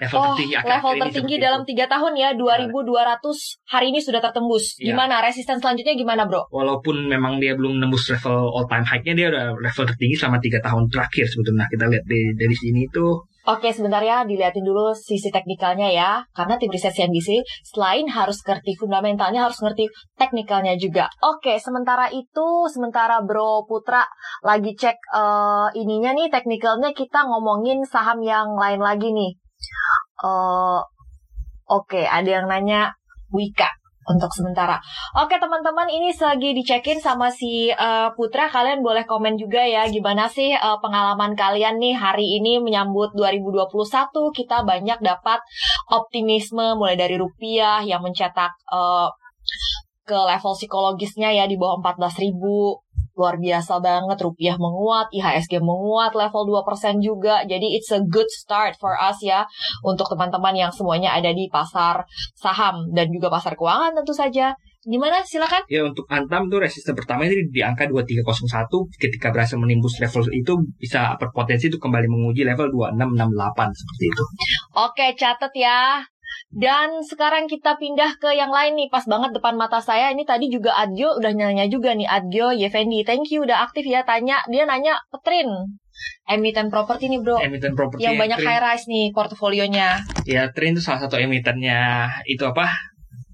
level 0.00 0.16
Oh, 0.16 0.24
tertinggi 0.32 0.54
akhir-akhir 0.56 0.80
level 0.80 0.92
ini 0.96 1.02
tertinggi 1.04 1.36
dalam 1.36 1.62
tiga 1.68 1.84
tahun 1.84 2.12
ya, 2.16 2.28
2200 2.32 3.68
hari 3.68 3.86
ini 3.92 4.00
sudah 4.00 4.20
tertembus. 4.24 4.80
Iya. 4.80 4.96
Gimana 4.96 5.20
resisten 5.20 5.60
selanjutnya 5.60 5.92
gimana, 5.92 6.24
Bro? 6.24 6.48
walaupun 6.70 7.10
memang 7.10 7.42
dia 7.42 7.58
belum 7.58 7.82
nembus 7.82 8.14
level 8.14 8.54
all 8.54 8.66
time 8.70 8.86
high-nya 8.86 9.12
dia 9.18 9.26
udah 9.28 9.44
level 9.58 9.84
tertinggi 9.90 10.14
selama 10.14 10.38
tiga 10.38 10.58
tahun 10.62 10.86
terakhir 10.86 11.26
sebetulnya 11.26 11.66
kita 11.66 11.84
lihat 11.90 12.04
di, 12.06 12.20
dari 12.38 12.56
sini 12.56 12.86
itu 12.86 13.06
Oke, 13.50 13.74
sebentar 13.74 13.98
ya, 13.98 14.22
dilihatin 14.22 14.62
dulu 14.62 14.94
sisi 14.94 15.34
teknikalnya 15.34 15.90
ya. 15.90 16.22
Karena 16.30 16.54
tim 16.54 16.70
riset 16.70 16.94
CNBC, 16.94 17.42
selain 17.66 18.06
harus 18.06 18.38
ngerti 18.46 18.78
fundamentalnya, 18.78 19.50
harus 19.50 19.58
ngerti 19.58 19.90
teknikalnya 20.14 20.78
juga. 20.78 21.10
Oke, 21.18 21.58
sementara 21.58 22.06
itu, 22.14 22.70
sementara 22.70 23.18
Bro 23.26 23.66
Putra 23.66 24.06
lagi 24.46 24.78
cek 24.78 24.94
eh, 24.94 25.68
ininya 25.74 26.14
nih, 26.14 26.30
teknikalnya 26.30 26.94
kita 26.94 27.26
ngomongin 27.26 27.82
saham 27.82 28.22
yang 28.22 28.54
lain 28.54 28.78
lagi 28.78 29.10
nih. 29.10 29.34
Eh, 30.22 30.80
Oke, 31.70 32.02
ada 32.02 32.26
yang 32.26 32.50
nanya 32.50 32.98
Wika 33.30 33.79
untuk 34.08 34.32
sementara. 34.32 34.80
Oke 35.20 35.36
teman-teman, 35.36 35.84
ini 35.92 36.08
lagi 36.16 36.56
dicekin 36.56 36.98
sama 37.00 37.28
si 37.28 37.68
eh, 37.68 38.08
Putra. 38.16 38.48
Kalian 38.48 38.80
boleh 38.80 39.04
komen 39.04 39.36
juga 39.36 39.60
ya, 39.60 39.84
gimana 39.88 40.24
sih 40.24 40.56
eh, 40.56 40.78
pengalaman 40.80 41.36
kalian 41.36 41.76
nih 41.76 41.94
hari 41.96 42.40
ini 42.40 42.62
menyambut 42.62 43.12
2021. 43.12 43.68
Kita 44.32 44.64
banyak 44.64 44.98
dapat 45.04 45.44
optimisme 45.92 46.80
mulai 46.80 46.96
dari 46.96 47.20
rupiah 47.20 47.84
yang 47.84 48.00
mencetak 48.00 48.56
eh, 48.72 49.08
ke 50.10 50.18
level 50.18 50.54
psikologisnya 50.58 51.30
ya 51.30 51.46
di 51.46 51.54
bawah 51.54 51.78
14.000 51.78 52.34
luar 53.16 53.36
biasa 53.36 53.82
banget 53.82 54.18
rupiah 54.22 54.56
menguat 54.56 55.10
IHSG 55.10 55.60
menguat 55.60 56.14
level 56.14 56.46
2% 56.64 57.00
juga. 57.02 57.42
Jadi 57.44 57.76
it's 57.76 57.90
a 57.90 58.00
good 58.02 58.28
start 58.30 58.78
for 58.78 58.94
us 58.96 59.18
ya 59.22 59.44
untuk 59.86 60.06
teman-teman 60.10 60.54
yang 60.56 60.72
semuanya 60.72 61.14
ada 61.14 61.30
di 61.34 61.50
pasar 61.50 62.04
saham 62.36 62.90
dan 62.94 63.10
juga 63.10 63.30
pasar 63.30 63.54
keuangan 63.54 63.96
tentu 63.96 64.14
saja. 64.14 64.54
Gimana? 64.80 65.20
Silakan. 65.20 65.68
Ya 65.68 65.84
untuk 65.84 66.08
Antam 66.08 66.48
tuh 66.48 66.56
resisten 66.64 66.96
pertama 66.96 67.28
ini 67.28 67.52
di 67.52 67.60
angka 67.60 67.84
2301 67.84 68.72
ketika 68.96 69.28
berhasil 69.28 69.60
menimbus 69.60 70.00
level 70.00 70.24
itu 70.32 70.56
bisa 70.80 71.20
berpotensi 71.20 71.68
itu 71.68 71.76
kembali 71.76 72.08
menguji 72.08 72.48
level 72.48 72.72
2668 72.96 73.76
seperti 73.76 74.04
itu. 74.08 74.24
Oke 74.72 75.06
catet 75.20 75.52
ya 75.52 76.00
Dan 76.50 77.02
sekarang 77.06 77.46
kita 77.46 77.78
pindah 77.78 78.18
ke 78.18 78.34
yang 78.34 78.50
lain 78.50 78.74
nih, 78.74 78.90
pas 78.90 79.06
banget 79.06 79.30
depan 79.30 79.54
mata 79.54 79.78
saya. 79.78 80.10
Ini 80.10 80.26
tadi 80.26 80.50
juga 80.50 80.74
Adjo 80.74 81.22
udah 81.22 81.30
nanya 81.30 81.70
juga 81.70 81.94
nih, 81.94 82.10
Adjo 82.10 82.50
Yevendi. 82.50 83.06
Thank 83.06 83.30
you 83.30 83.46
udah 83.46 83.62
aktif 83.62 83.86
ya, 83.86 84.02
tanya. 84.02 84.42
Dia 84.50 84.66
nanya, 84.66 84.98
Petrin, 85.14 85.46
emiten 86.26 86.66
properti 86.70 87.06
nih 87.10 87.20
bro. 87.22 87.38
Emiten 87.38 87.74
properti 87.78 88.02
yang 88.02 88.18
banyak 88.18 88.38
Trin. 88.40 88.48
high 88.50 88.62
rise 88.62 88.86
nih 88.90 89.14
portofolionya. 89.14 90.02
Ya, 90.26 90.50
Trin 90.50 90.74
itu 90.74 90.82
salah 90.82 91.06
satu 91.06 91.18
emitennya 91.18 92.10
itu 92.26 92.42
apa? 92.46 92.70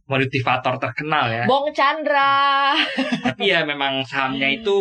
Motivator 0.06 0.78
terkenal 0.78 1.26
ya. 1.32 1.44
Bong 1.50 1.74
Chandra. 1.74 2.78
Tapi 3.26 3.50
ya 3.50 3.66
memang 3.66 4.06
sahamnya 4.06 4.46
itu 4.54 4.78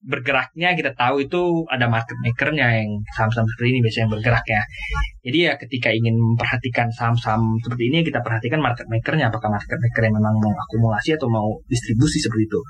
bergeraknya 0.00 0.72
kita 0.72 0.96
tahu 0.96 1.28
itu 1.28 1.68
ada 1.68 1.84
market 1.84 2.16
makernya 2.24 2.80
yang 2.80 3.04
saham-saham 3.12 3.44
seperti 3.44 3.68
ini 3.76 3.78
biasanya 3.84 4.04
yang 4.08 4.12
bergerak 4.16 4.44
ya. 4.48 4.62
Jadi 5.20 5.38
ya 5.44 5.52
ketika 5.60 5.88
ingin 5.92 6.16
memperhatikan 6.16 6.88
saham-saham 6.88 7.60
seperti 7.60 7.92
ini 7.92 7.98
kita 8.00 8.24
perhatikan 8.24 8.64
market 8.64 8.88
makernya 8.88 9.28
apakah 9.28 9.52
market 9.52 9.76
maker 9.76 10.02
yang 10.08 10.16
memang 10.16 10.34
mau 10.40 10.52
akumulasi 10.56 11.20
atau 11.20 11.28
mau 11.28 11.48
distribusi 11.68 12.16
seperti 12.16 12.48
itu. 12.48 12.60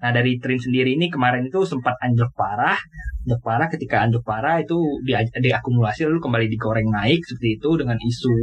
Nah 0.00 0.10
dari 0.16 0.40
Trin 0.40 0.56
sendiri 0.56 0.96
ini 0.96 1.12
kemarin 1.12 1.44
itu 1.44 1.60
sempat 1.68 2.00
anjlok 2.00 2.32
parah, 2.32 2.80
anjlok 3.28 3.42
parah 3.44 3.68
ketika 3.68 4.00
anjlok 4.08 4.24
parah 4.24 4.56
itu 4.58 4.74
di, 5.04 5.12
diakumulasi 5.14 6.08
lalu 6.08 6.24
kembali 6.24 6.46
digoreng 6.48 6.88
naik 6.88 7.20
seperti 7.20 7.60
itu 7.60 7.70
dengan 7.76 8.00
isu 8.00 8.34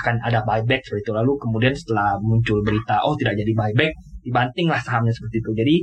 akan 0.00 0.24
ada 0.24 0.40
buyback 0.48 0.80
seperti 0.80 1.04
itu. 1.04 1.12
Lalu 1.12 1.32
kemudian 1.36 1.76
setelah 1.76 2.16
muncul 2.24 2.64
berita 2.64 3.04
oh 3.04 3.12
tidak 3.20 3.36
jadi 3.36 3.52
buyback 3.52 3.92
dibanting 4.24 4.68
lah 4.68 4.80
sahamnya 4.80 5.12
seperti 5.12 5.40
itu. 5.40 5.50
Jadi 5.56 5.76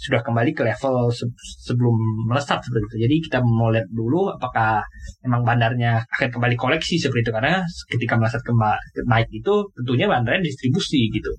sudah 0.00 0.20
kembali 0.22 0.50
ke 0.54 0.62
level 0.66 1.10
se- 1.10 1.30
sebelum 1.66 1.94
melesat 2.30 2.62
seperti 2.62 2.84
itu. 2.86 2.96
Jadi 3.08 3.16
kita 3.30 3.38
mau 3.42 3.70
lihat 3.70 3.86
dulu 3.90 4.30
apakah 4.30 4.82
memang 5.26 5.42
bandarnya 5.46 6.02
akan 6.18 6.28
kembali 6.30 6.56
koleksi 6.56 6.96
seperti 6.96 7.28
itu 7.28 7.32
karena 7.34 7.62
ketika 7.90 8.14
melesat 8.16 8.42
kembali 8.42 9.06
naik 9.06 9.28
itu 9.30 9.54
tentunya 9.76 10.06
bandarnya 10.06 10.42
distribusi 10.42 11.10
gitu. 11.10 11.32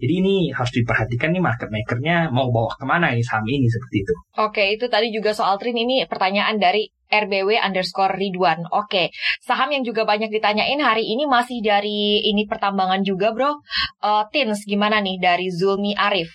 Jadi 0.00 0.12
ini 0.22 0.34
harus 0.54 0.70
diperhatikan 0.74 1.34
nih 1.34 1.42
market 1.42 1.68
makernya 1.68 2.30
mau 2.30 2.48
bawa 2.50 2.72
ke 2.74 2.84
mana 2.86 3.12
ini 3.12 3.22
saham 3.22 3.44
ini 3.46 3.66
seperti 3.66 3.96
itu. 4.02 4.14
Oke, 4.40 4.64
itu 4.74 4.86
tadi 4.86 5.10
juga 5.10 5.34
soal 5.34 5.58
Trin 5.60 5.76
ini 5.76 6.06
pertanyaan 6.06 6.56
dari 6.56 6.88
RBW 7.10 7.58
underscore 7.58 8.14
Ridwan. 8.14 8.64
Oke, 8.70 9.10
saham 9.42 9.74
yang 9.74 9.82
juga 9.82 10.06
banyak 10.06 10.30
ditanyain 10.30 10.78
hari 10.78 11.10
ini 11.10 11.26
masih 11.26 11.60
dari 11.60 12.22
ini 12.24 12.46
pertambangan 12.46 13.02
juga 13.02 13.34
bro. 13.34 13.58
Eh, 14.00 14.24
Tins 14.30 14.62
gimana 14.64 15.02
nih 15.02 15.18
dari 15.18 15.50
Zulmi 15.50 15.92
Arif? 15.98 16.30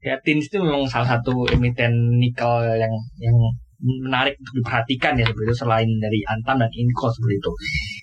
Ya 0.00 0.16
Tins 0.24 0.48
itu 0.48 0.58
memang 0.58 0.88
salah 0.88 1.20
satu 1.20 1.44
emiten 1.52 2.16
nikel 2.16 2.80
yang 2.80 2.94
yang 3.20 3.36
menarik 3.80 4.36
untuk 4.36 4.60
diperhatikan 4.60 5.16
ya 5.16 5.24
seperti 5.24 5.46
itu 5.48 5.56
selain 5.56 5.88
dari 6.00 6.20
Antam 6.28 6.60
dan 6.60 6.72
Inco 6.72 7.08
seperti 7.08 7.36
itu. 7.40 7.50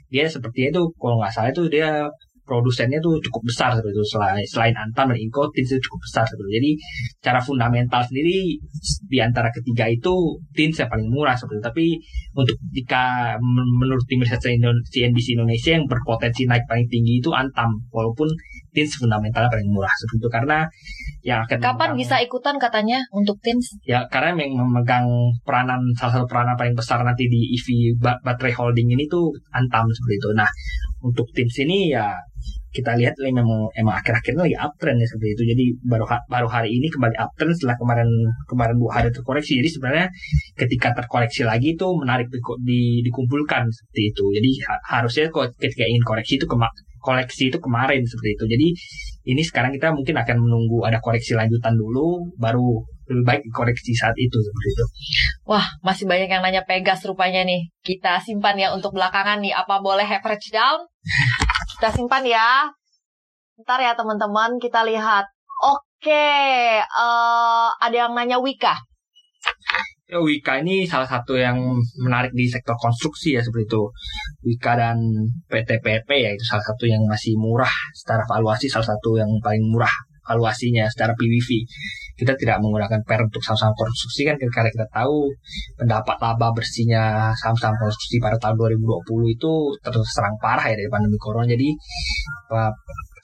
Dia 0.09 0.25
sepertinya 0.25 0.69
itu 0.73 0.83
kalau 0.97 1.15
nggak 1.21 1.33
salah 1.33 1.49
itu 1.53 1.63
dia 1.69 2.09
produsennya 2.47 3.03
tuh 3.03 3.19
cukup 3.19 3.43
besar 3.43 3.75
seperti 3.75 3.91
itu 3.91 4.05
selain 4.07 4.45
selain 4.47 4.73
Antam 4.79 5.11
dan 5.11 5.19
Inco 5.19 5.51
Tins 5.51 5.67
itu 5.75 5.81
cukup 5.83 5.99
besar 6.07 6.23
seperti. 6.23 6.51
Jadi 6.57 6.71
secara 7.19 7.39
fundamental 7.43 8.01
sendiri 8.07 8.55
di 9.11 9.19
antara 9.19 9.51
ketiga 9.51 9.91
itu 9.91 10.39
Tins 10.55 10.79
yang 10.79 10.87
paling 10.87 11.11
murah 11.11 11.35
seperti. 11.35 11.59
Tapi 11.59 11.85
untuk 12.31 12.55
jika 12.71 13.35
men- 13.43 13.75
menurut 13.83 14.07
tim 14.07 14.23
riset 14.23 14.39
CNBC 14.39 15.35
Indonesia 15.35 15.75
yang 15.75 15.83
berpotensi 15.85 16.47
naik 16.47 16.63
paling 16.65 16.87
tinggi 16.87 17.19
itu 17.19 17.29
Antam 17.35 17.83
walaupun 17.91 18.31
Tins 18.71 18.93
fundamentalnya 18.95 19.47
paling 19.47 19.69
murah 19.69 19.91
seperti 19.91 20.19
itu 20.19 20.29
karena 20.29 20.57
yang 21.21 21.39
akan 21.43 21.57
Kapan 21.57 21.73
memegang- 21.91 21.97
bisa 21.97 22.15
ikutan 22.19 22.55
katanya 22.57 22.99
untuk 23.09 23.37
Tins? 23.39 23.75
ya 23.83 24.05
karena 24.07 24.37
yang 24.37 24.59
memegang 24.59 25.07
peranan 25.41 25.79
salah 25.93 26.19
satu 26.19 26.25
peranan 26.25 26.53
paling 26.53 26.73
besar 26.73 27.01
nanti 27.01 27.25
di 27.25 27.53
EV 27.53 27.67
ba- 27.97 28.19
baterai 28.21 28.53
holding 28.53 28.87
ini 28.89 29.05
tuh 29.05 29.29
Antam 29.51 29.87
seperti 29.87 30.15
itu. 30.17 30.29
Nah 30.33 30.49
untuk 30.99 31.27
tim 31.31 31.47
sini 31.47 31.89
ya 31.89 32.13
kita 32.67 32.93
lihat 32.93 33.17
ini 33.17 33.33
memang 33.33 33.65
emang 33.73 33.97
akhir-akhir 33.97 34.37
ini 34.37 34.41
lagi 34.43 34.57
uptrend 34.59 34.97
ya 34.97 35.07
seperti 35.07 35.29
itu. 35.33 35.43
Jadi 35.49 35.63
baru 35.83 36.05
ha- 36.05 36.25
baru 36.27 36.45
hari 36.45 36.69
ini 36.71 36.87
kembali 36.87 37.15
uptrend 37.17 37.57
setelah 37.57 37.73
kemarin 37.73 38.05
kemarin 38.45 38.77
dua 38.77 38.91
hari 38.93 39.09
terkoreksi. 39.09 39.57
Jadi 39.57 39.69
sebenarnya 39.71 40.07
ketika 40.53 40.93
terkoreksi 40.93 41.41
lagi 41.41 41.73
itu 41.73 41.87
menarik 41.97 42.29
di, 42.29 42.37
di- 42.61 43.01
dikumpulkan 43.01 43.65
seperti 43.67 44.01
itu. 44.13 44.25
Jadi 44.29 44.51
ha- 44.69 44.83
harusnya 44.93 45.25
kok 45.27 45.57
ketika 45.57 45.83
ingin 45.83 46.03
koreksi 46.03 46.37
itu 46.37 46.45
kema- 46.45 46.69
koleksi 47.07 47.47
itu 47.47 47.57
kemarin 47.63 48.03
seperti 48.03 48.35
itu. 48.35 48.45
Jadi 48.51 48.67
ini 49.31 49.41
sekarang 49.43 49.71
kita 49.71 49.95
mungkin 49.95 50.19
akan 50.19 50.43
menunggu 50.43 50.83
ada 50.83 50.99
koreksi 50.99 51.39
lanjutan 51.39 51.79
dulu 51.79 52.35
baru 52.35 52.83
lebih 53.07 53.23
baik 53.23 53.41
koreksi 53.55 53.95
saat 53.95 54.15
itu 54.19 54.35
seperti 54.35 54.67
itu. 54.75 54.85
Wah, 55.47 55.63
masih 55.79 56.03
banyak 56.03 56.27
yang 56.27 56.43
nanya 56.43 56.67
Pegas 56.67 57.07
rupanya 57.07 57.47
nih. 57.47 57.71
Kita 57.79 58.19
simpan 58.19 58.59
ya 58.59 58.75
untuk 58.75 58.91
belakangan 58.91 59.39
nih. 59.39 59.55
Apa 59.55 59.79
boleh 59.79 60.03
average 60.03 60.51
down? 60.51 60.83
Kita 61.79 61.95
simpan 61.95 62.27
ya. 62.27 62.67
Ntar 63.63 63.79
ya 63.79 63.95
teman-teman, 63.95 64.59
kita 64.59 64.83
lihat. 64.83 65.23
Oke, 65.57 66.27
eh, 66.83 67.67
ada 67.79 67.95
yang 67.95 68.11
nanya 68.13 68.37
Wika. 68.43 68.75
Ya, 70.07 70.23
Wika 70.23 70.63
ini 70.63 70.87
salah 70.87 71.03
satu 71.03 71.35
yang 71.35 71.59
menarik 71.99 72.31
di 72.31 72.47
sektor 72.47 72.79
konstruksi 72.79 73.35
ya 73.35 73.43
seperti 73.43 73.67
itu. 73.67 73.83
Wika 74.47 74.79
dan 74.79 75.03
PT 75.51 75.83
PP 75.83 76.09
ya 76.23 76.31
itu 76.31 76.43
salah 76.47 76.63
satu 76.63 76.87
yang 76.87 77.03
masih 77.03 77.35
murah 77.35 77.75
secara 77.91 78.23
valuasi 78.23 78.71
salah 78.71 78.87
satu 78.87 79.19
yang 79.19 79.27
paling 79.43 79.59
murah 79.67 79.91
valuasinya 80.23 80.87
secara 80.87 81.11
PBV. 81.11 81.49
Kita 82.23 82.39
tidak 82.39 82.63
menggunakan 82.63 83.03
per 83.03 83.19
untuk 83.27 83.43
saham-saham 83.43 83.75
konstruksi 83.75 84.23
kan 84.23 84.35
karena 84.39 84.71
kita 84.71 84.87
tahu 84.95 85.27
pendapat 85.75 86.15
laba 86.23 86.55
bersihnya 86.55 87.35
saham-saham 87.35 87.75
konstruksi 87.75 88.23
pada 88.23 88.39
tahun 88.39 88.55
2020 88.79 89.35
itu 89.35 89.51
terserang 89.83 90.39
parah 90.39 90.71
ya 90.71 90.75
dari 90.79 90.87
pandemi 90.87 91.19
corona. 91.19 91.51
Jadi 91.51 91.67
apa, 92.47 92.71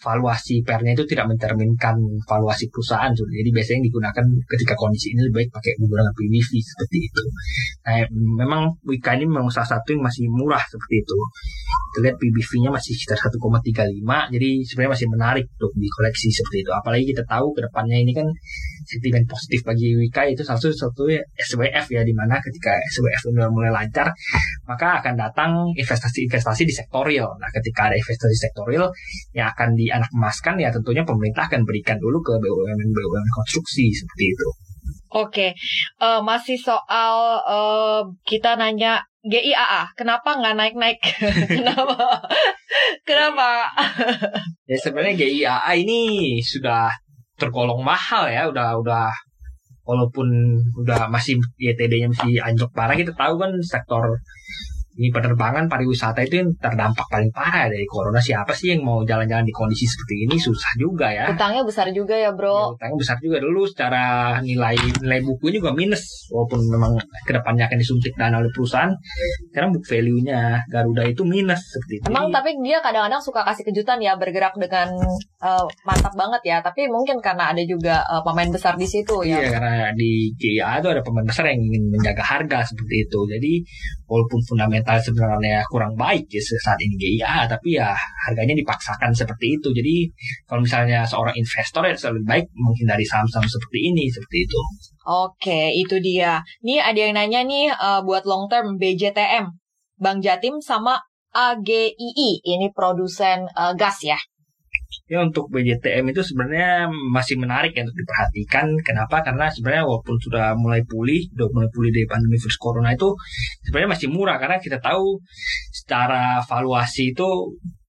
valuasi 0.04 0.60
pernya 0.68 0.92
itu 0.92 1.08
tidak 1.08 1.32
mencerminkan 1.32 1.96
valuasi 2.28 2.68
perusahaan. 2.68 3.10
Jadi 3.16 3.50
biasanya 3.56 3.80
yang 3.80 3.88
digunakan 3.88 4.26
ketika 4.52 4.74
kondisi 4.76 5.16
ini 5.16 5.24
lebih 5.26 5.48
baik 5.48 5.50
pakai 5.56 5.72
menggunakan 5.80 6.12
PBV 6.12 6.52
seperti 6.60 6.98
itu. 7.08 7.24
Nah, 7.88 8.04
memang 8.12 8.62
Wika 8.84 9.16
ini 9.16 9.26
memang 9.26 9.48
salah 9.48 9.80
satu 9.80 9.96
yang 9.96 10.04
masih 10.04 10.28
murah 10.28 10.62
seperti 10.68 11.02
itu. 11.02 11.18
Kita 11.96 12.00
lihat 12.10 12.18
PBV-nya 12.20 12.70
masih 12.74 12.92
sekitar 12.98 13.30
1,35, 13.30 14.34
jadi 14.34 14.50
sebenarnya 14.66 14.92
masih 14.98 15.08
menarik 15.14 15.46
untuk 15.56 15.72
dikoleksi 15.78 16.28
seperti 16.34 16.58
itu. 16.66 16.72
Apalagi 16.74 17.06
kita 17.14 17.24
tahu 17.24 17.54
ke 17.56 17.62
depannya 17.64 17.98
ini 18.02 18.12
kan 18.12 18.28
sentimen 18.94 19.26
positif 19.26 19.66
bagi 19.66 19.98
Wika 19.98 20.30
itu 20.30 20.46
salah 20.46 20.62
satu 20.62 20.76
satu 20.76 21.04
SWF 21.34 21.86
ya, 21.90 22.02
di 22.06 22.14
mana 22.14 22.38
ketika 22.38 22.78
SWF 22.94 23.34
sudah 23.34 23.50
mulai 23.50 23.74
lancar, 23.74 24.14
maka 24.70 25.02
akan 25.02 25.14
datang 25.18 25.52
investasi-investasi 25.74 26.64
di 26.70 26.74
sektor 26.74 27.02
real. 27.02 27.34
Nah, 27.42 27.50
ketika 27.50 27.90
ada 27.90 27.98
investasi 27.98 28.36
sektor 28.38 28.70
real 28.70 28.94
yang 29.34 29.50
akan 29.50 29.74
dianak 29.74 30.10
emaskan 30.14 30.62
ya 30.62 30.70
tentunya 30.70 31.02
pemerintah 31.02 31.50
akan 31.50 31.66
berikan 31.66 31.98
dulu 31.98 32.22
ke 32.22 32.34
BUMN 32.38 32.90
BUMN 32.94 33.28
konstruksi 33.34 33.90
seperti 33.90 34.26
itu. 34.30 34.48
Oke, 35.14 35.48
eh, 36.02 36.22
masih 36.26 36.58
soal 36.58 37.38
eh, 37.46 38.02
kita 38.26 38.58
nanya 38.58 39.06
GIAA, 39.24 39.96
kenapa 39.96 40.36
nggak 40.36 40.58
naik-naik? 40.60 41.00
kenapa? 41.62 42.20
kenapa? 43.08 43.72
Ya 44.68 44.78
sebenarnya 44.84 45.16
GIAA 45.16 45.72
ini 45.80 46.02
sudah 46.44 46.92
tergolong 47.40 47.82
mahal 47.82 48.30
ya, 48.30 48.50
udah 48.50 48.78
udah 48.80 49.10
walaupun 49.84 50.28
udah 50.80 51.12
masih 51.12 51.36
YTD-nya 51.60 52.08
masih 52.08 52.40
anjlok 52.40 52.72
parah 52.72 52.96
kita 52.96 53.12
tahu 53.12 53.36
kan 53.36 53.52
sektor 53.60 54.16
ini 54.94 55.10
penerbangan 55.10 55.66
pariwisata 55.66 56.22
itu 56.22 56.42
yang 56.42 56.50
terdampak 56.58 57.06
paling 57.08 57.30
parah 57.30 57.70
dari 57.70 57.86
corona 57.86 58.18
siapa 58.18 58.52
sih 58.52 58.74
yang 58.74 58.82
mau 58.82 59.02
jalan-jalan 59.02 59.42
di 59.42 59.54
kondisi 59.54 59.86
seperti 59.86 60.26
ini 60.26 60.36
susah 60.38 60.72
juga 60.76 61.08
ya. 61.10 61.26
Utangnya 61.30 61.64
besar 61.64 61.88
juga 61.90 62.14
ya 62.14 62.22
Ya, 62.24 62.32
bro. 62.32 62.80
utangnya 62.80 62.96
besar 62.96 63.18
juga 63.20 63.38
dulu 63.38 63.68
secara 63.68 64.04
nilai 64.40 64.80
nilai 65.04 65.20
bukunya 65.20 65.60
juga 65.60 65.76
minus 65.76 66.32
walaupun 66.32 66.64
memang 66.72 66.96
ke 67.28 67.36
depannya 67.36 67.68
akan 67.68 67.76
disuntik 67.76 68.16
dana 68.16 68.40
oleh 68.40 68.48
perusahaan 68.48 68.96
sekarang 69.52 69.76
book 69.76 69.84
value-nya 69.84 70.64
Garuda 70.72 71.04
itu 71.04 71.28
minus 71.28 71.60
seperti 71.68 72.00
itu. 72.00 72.06
Emang 72.08 72.32
tapi 72.32 72.56
dia 72.64 72.80
kadang-kadang 72.80 73.20
suka 73.20 73.44
kasih 73.44 73.68
kejutan 73.68 74.00
ya 74.00 74.16
bergerak 74.16 74.56
dengan 74.56 74.88
eh, 75.44 75.66
mantap 75.84 76.16
banget 76.16 76.42
ya. 76.48 76.58
Tapi 76.64 76.88
mungkin 76.88 77.20
karena 77.20 77.52
ada 77.52 77.60
juga 77.68 78.06
eh, 78.08 78.22
pemain 78.24 78.48
besar 78.48 78.80
di 78.80 78.88
situ 78.88 79.20
ya. 79.28 79.44
Iya 79.44 79.50
karena 79.60 79.76
di 79.92 80.32
GIA 80.40 80.80
itu 80.80 80.88
ada 80.88 81.02
pemain 81.04 81.28
besar 81.28 81.52
yang 81.52 81.60
ingin 81.60 81.92
menjaga 81.92 82.24
harga 82.24 82.64
seperti 82.64 83.04
itu. 83.04 83.20
Jadi 83.28 83.54
walaupun 84.08 84.40
fundamental 84.48 84.83
sebenarnya 84.86 85.64
kurang 85.72 85.96
baik 85.96 86.28
ya 86.30 86.42
saat 86.62 86.80
ini 86.84 86.96
GIA, 87.00 87.48
tapi 87.48 87.80
ya 87.80 87.96
harganya 88.28 88.54
dipaksakan 88.54 89.12
seperti 89.16 89.58
itu. 89.60 89.70
Jadi 89.72 89.96
kalau 90.46 90.62
misalnya 90.62 91.08
seorang 91.08 91.34
investor 91.36 91.84
ya 91.88 91.96
lebih 91.96 92.28
baik 92.28 92.46
menghindari 92.54 93.06
saham-saham 93.08 93.48
seperti 93.48 93.80
ini 93.90 94.12
seperti 94.12 94.38
itu. 94.46 94.60
Oke, 95.08 95.72
itu 95.74 95.96
dia. 96.00 96.44
Nih 96.64 96.80
ada 96.80 97.00
yang 97.00 97.14
nanya 97.16 97.42
nih 97.44 97.72
eh, 97.72 98.02
buat 98.04 98.24
long 98.28 98.48
term 98.52 98.78
BJTM, 98.78 99.52
Bang 100.00 100.20
Jatim 100.20 100.60
sama 100.60 101.00
AGII. 101.34 102.44
Ini 102.44 102.68
produsen 102.76 103.50
eh, 103.50 103.74
gas 103.80 104.04
ya. 104.04 104.20
Ya 105.10 105.20
untuk 105.24 105.52
BJTM 105.52 106.10
itu 106.14 106.22
sebenarnya 106.24 106.88
masih 106.90 107.36
menarik 107.40 107.76
ya 107.76 107.84
untuk 107.84 107.98
diperhatikan. 107.98 108.68
Kenapa? 108.82 109.22
Karena 109.22 109.52
sebenarnya 109.52 109.84
walaupun 109.86 110.16
sudah 110.20 110.56
mulai 110.56 110.82
pulih, 110.86 111.28
sudah 111.34 111.48
mulai 111.52 111.70
pulih 111.72 111.92
dari 111.92 112.08
pandemi 112.08 112.38
virus 112.40 112.60
corona 112.60 112.94
itu 112.96 113.12
sebenarnya 113.68 113.90
masih 113.96 114.08
murah 114.12 114.38
karena 114.40 114.58
kita 114.58 114.78
tahu 114.80 115.20
secara 115.74 116.40
valuasi 116.44 117.12
itu 117.12 117.30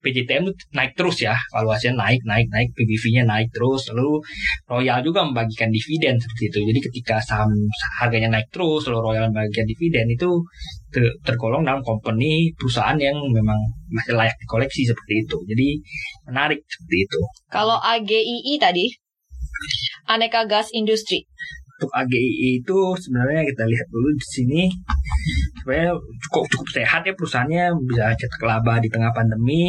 PJTM 0.04 0.44
naik 0.76 0.92
terus 0.92 1.24
ya, 1.24 1.32
valuasinya 1.48 2.04
naik, 2.04 2.20
naik, 2.28 2.46
naik, 2.52 2.68
PBV-nya 2.76 3.24
naik 3.24 3.48
terus. 3.56 3.88
Lalu 3.88 4.20
Royal 4.68 5.00
juga 5.00 5.24
membagikan 5.24 5.72
dividen 5.72 6.20
seperti 6.20 6.52
itu. 6.52 6.58
Jadi 6.68 6.80
ketika 6.92 7.16
saham 7.24 7.48
harganya 7.96 8.36
naik 8.36 8.52
terus, 8.52 8.84
lalu 8.92 9.00
Royal 9.00 9.32
membagikan 9.32 9.64
dividen 9.64 10.06
itu 10.12 10.28
ter- 10.92 11.16
tergolong 11.24 11.64
dalam 11.64 11.80
company 11.80 12.52
perusahaan 12.52 13.00
yang 13.00 13.16
memang 13.32 13.56
masih 13.88 14.12
layak 14.12 14.36
dikoleksi 14.44 14.84
seperti 14.84 15.24
itu. 15.24 15.36
Jadi 15.48 15.68
menarik 16.28 16.60
seperti 16.68 16.96
itu. 17.08 17.20
Kalau 17.48 17.80
AGII 17.80 18.60
tadi, 18.60 18.92
Aneka 20.04 20.44
Gas 20.44 20.68
Industri. 20.76 21.24
Untuk 21.84 22.00
AGII 22.00 22.64
itu 22.64 22.78
sebenarnya 22.96 23.44
kita 23.44 23.68
lihat 23.68 23.86
dulu 23.92 24.08
di 24.16 24.24
sini. 24.24 24.62
Sebenarnya 25.60 25.92
cukup 26.24 26.48
cukup 26.48 26.68
sehat 26.72 27.04
ya 27.04 27.12
perusahaannya. 27.12 27.76
Bisa 27.84 28.16
cetak 28.16 28.40
laba 28.40 28.80
di 28.80 28.88
tengah 28.88 29.12
pandemi. 29.12 29.68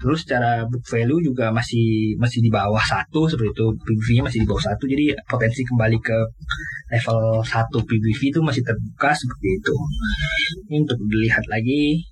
Terus 0.00 0.24
secara 0.24 0.64
book 0.64 0.80
value 0.88 1.20
juga 1.20 1.52
masih 1.52 2.16
masih 2.16 2.40
di 2.40 2.48
bawah 2.48 2.80
satu 2.80 3.28
seperti 3.28 3.52
itu. 3.52 3.66
PBV-nya 3.76 4.22
masih 4.24 4.40
di 4.40 4.48
bawah 4.48 4.64
satu. 4.72 4.88
Jadi 4.88 5.12
potensi 5.28 5.60
kembali 5.68 5.98
ke 6.00 6.18
level 6.96 7.44
1 7.44 7.76
PBV 7.76 8.20
itu 8.32 8.40
masih 8.40 8.64
terbuka 8.64 9.12
seperti 9.12 9.48
itu. 9.60 9.74
Ini 10.72 10.76
untuk 10.88 10.96
dilihat 11.12 11.44
lagi 11.52 12.08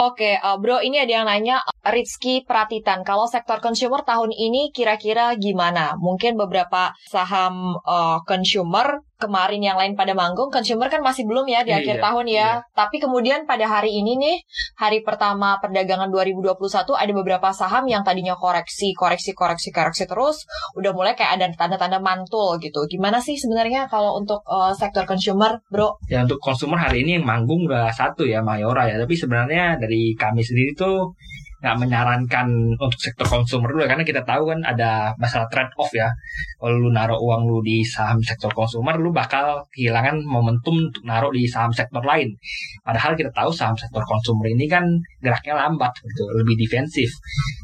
Oke, 0.00 0.40
eh, 0.40 0.56
bro, 0.56 0.80
ini 0.80 0.96
ada 1.04 1.12
yang 1.20 1.26
nanya 1.28 1.60
Rizky 1.84 2.40
Pratitan. 2.48 3.04
Kalau 3.04 3.28
sektor 3.28 3.60
consumer 3.60 4.00
tahun 4.00 4.32
ini 4.32 4.72
kira-kira 4.72 5.36
gimana? 5.36 6.00
Mungkin 6.00 6.40
beberapa 6.40 6.96
saham 7.04 7.76
eh, 7.84 8.18
consumer 8.24 9.04
kemarin 9.22 9.62
yang 9.62 9.78
lain 9.78 9.94
pada 9.94 10.10
manggung, 10.18 10.50
consumer 10.50 10.90
kan 10.90 10.98
masih 10.98 11.22
belum 11.30 11.46
ya 11.46 11.62
di 11.62 11.70
Iya, 11.70 11.78
akhir 11.78 11.96
iya, 11.98 12.02
tahun 12.02 12.24
ya. 12.26 12.34
iya. 12.34 12.50
Tapi 12.74 12.96
kemudian 12.98 13.46
pada 13.46 13.62
hari 13.70 13.94
ini 14.02 14.18
nih, 14.18 14.36
hari 14.74 15.06
pertama 15.06 15.62
perdagangan 15.62 16.10
2021 16.10 16.58
ada 16.98 17.12
beberapa 17.14 17.48
saham 17.54 17.86
yang 17.86 18.02
tadinya 18.02 18.34
koreksi, 18.34 18.90
koreksi, 18.98 19.30
koreksi, 19.32 19.70
koreksi 19.70 20.04
terus, 20.10 20.42
udah 20.74 20.90
mulai 20.90 21.14
kayak 21.14 21.38
ada 21.38 21.46
tanda-tanda 21.54 22.02
mantul 22.02 22.58
gitu. 22.58 22.82
Gimana 22.90 23.22
sih 23.22 23.38
sebenarnya 23.38 23.86
kalau 23.86 24.18
untuk 24.18 24.42
eh, 24.50 24.74
sektor 24.74 25.06
consumer, 25.06 25.62
bro? 25.70 26.02
Ya 26.10 26.26
untuk 26.26 26.42
konsumer 26.42 26.82
hari 26.82 27.06
ini 27.06 27.22
yang 27.22 27.26
manggung 27.28 27.70
udah 27.70 27.94
satu 27.94 28.26
ya 28.26 28.42
Mayora 28.42 28.90
ya. 28.90 28.98
Tapi 28.98 29.14
sebenarnya 29.14 29.78
dari 29.78 30.18
kami 30.18 30.42
sendiri 30.42 30.74
tuh 30.74 31.14
nggak 31.62 31.76
menyarankan 31.78 32.74
untuk 32.74 32.98
sektor 32.98 33.22
konsumer 33.22 33.70
dulu 33.70 33.86
ya. 33.86 33.94
karena 33.94 34.02
kita 34.02 34.26
tahu 34.26 34.50
kan 34.50 34.60
ada 34.66 35.14
masalah 35.14 35.46
trade 35.46 35.70
off 35.78 35.94
ya. 35.94 36.10
Kalau 36.58 36.74
lu 36.74 36.90
naruh 36.90 37.22
uang 37.22 37.46
lu 37.46 37.62
di 37.62 37.86
saham 37.86 38.18
sektor 38.18 38.50
konsumer, 38.50 38.98
lu 38.98 39.14
bakal 39.14 39.62
kehilangan 39.70 40.26
momentum 40.26 40.90
untuk 40.90 41.06
naruh 41.06 41.30
di 41.30 41.46
saham 41.46 41.70
sektor 41.70 42.02
lain. 42.02 42.34
Padahal 42.82 43.14
kita 43.14 43.30
tahu 43.30 43.54
saham 43.54 43.78
sektor 43.78 44.02
konsumer 44.02 44.50
ini 44.50 44.66
kan 44.66 44.82
geraknya 45.22 45.54
lambat 45.54 45.94
gitu, 46.02 46.26
lebih 46.34 46.58
defensif. 46.66 47.06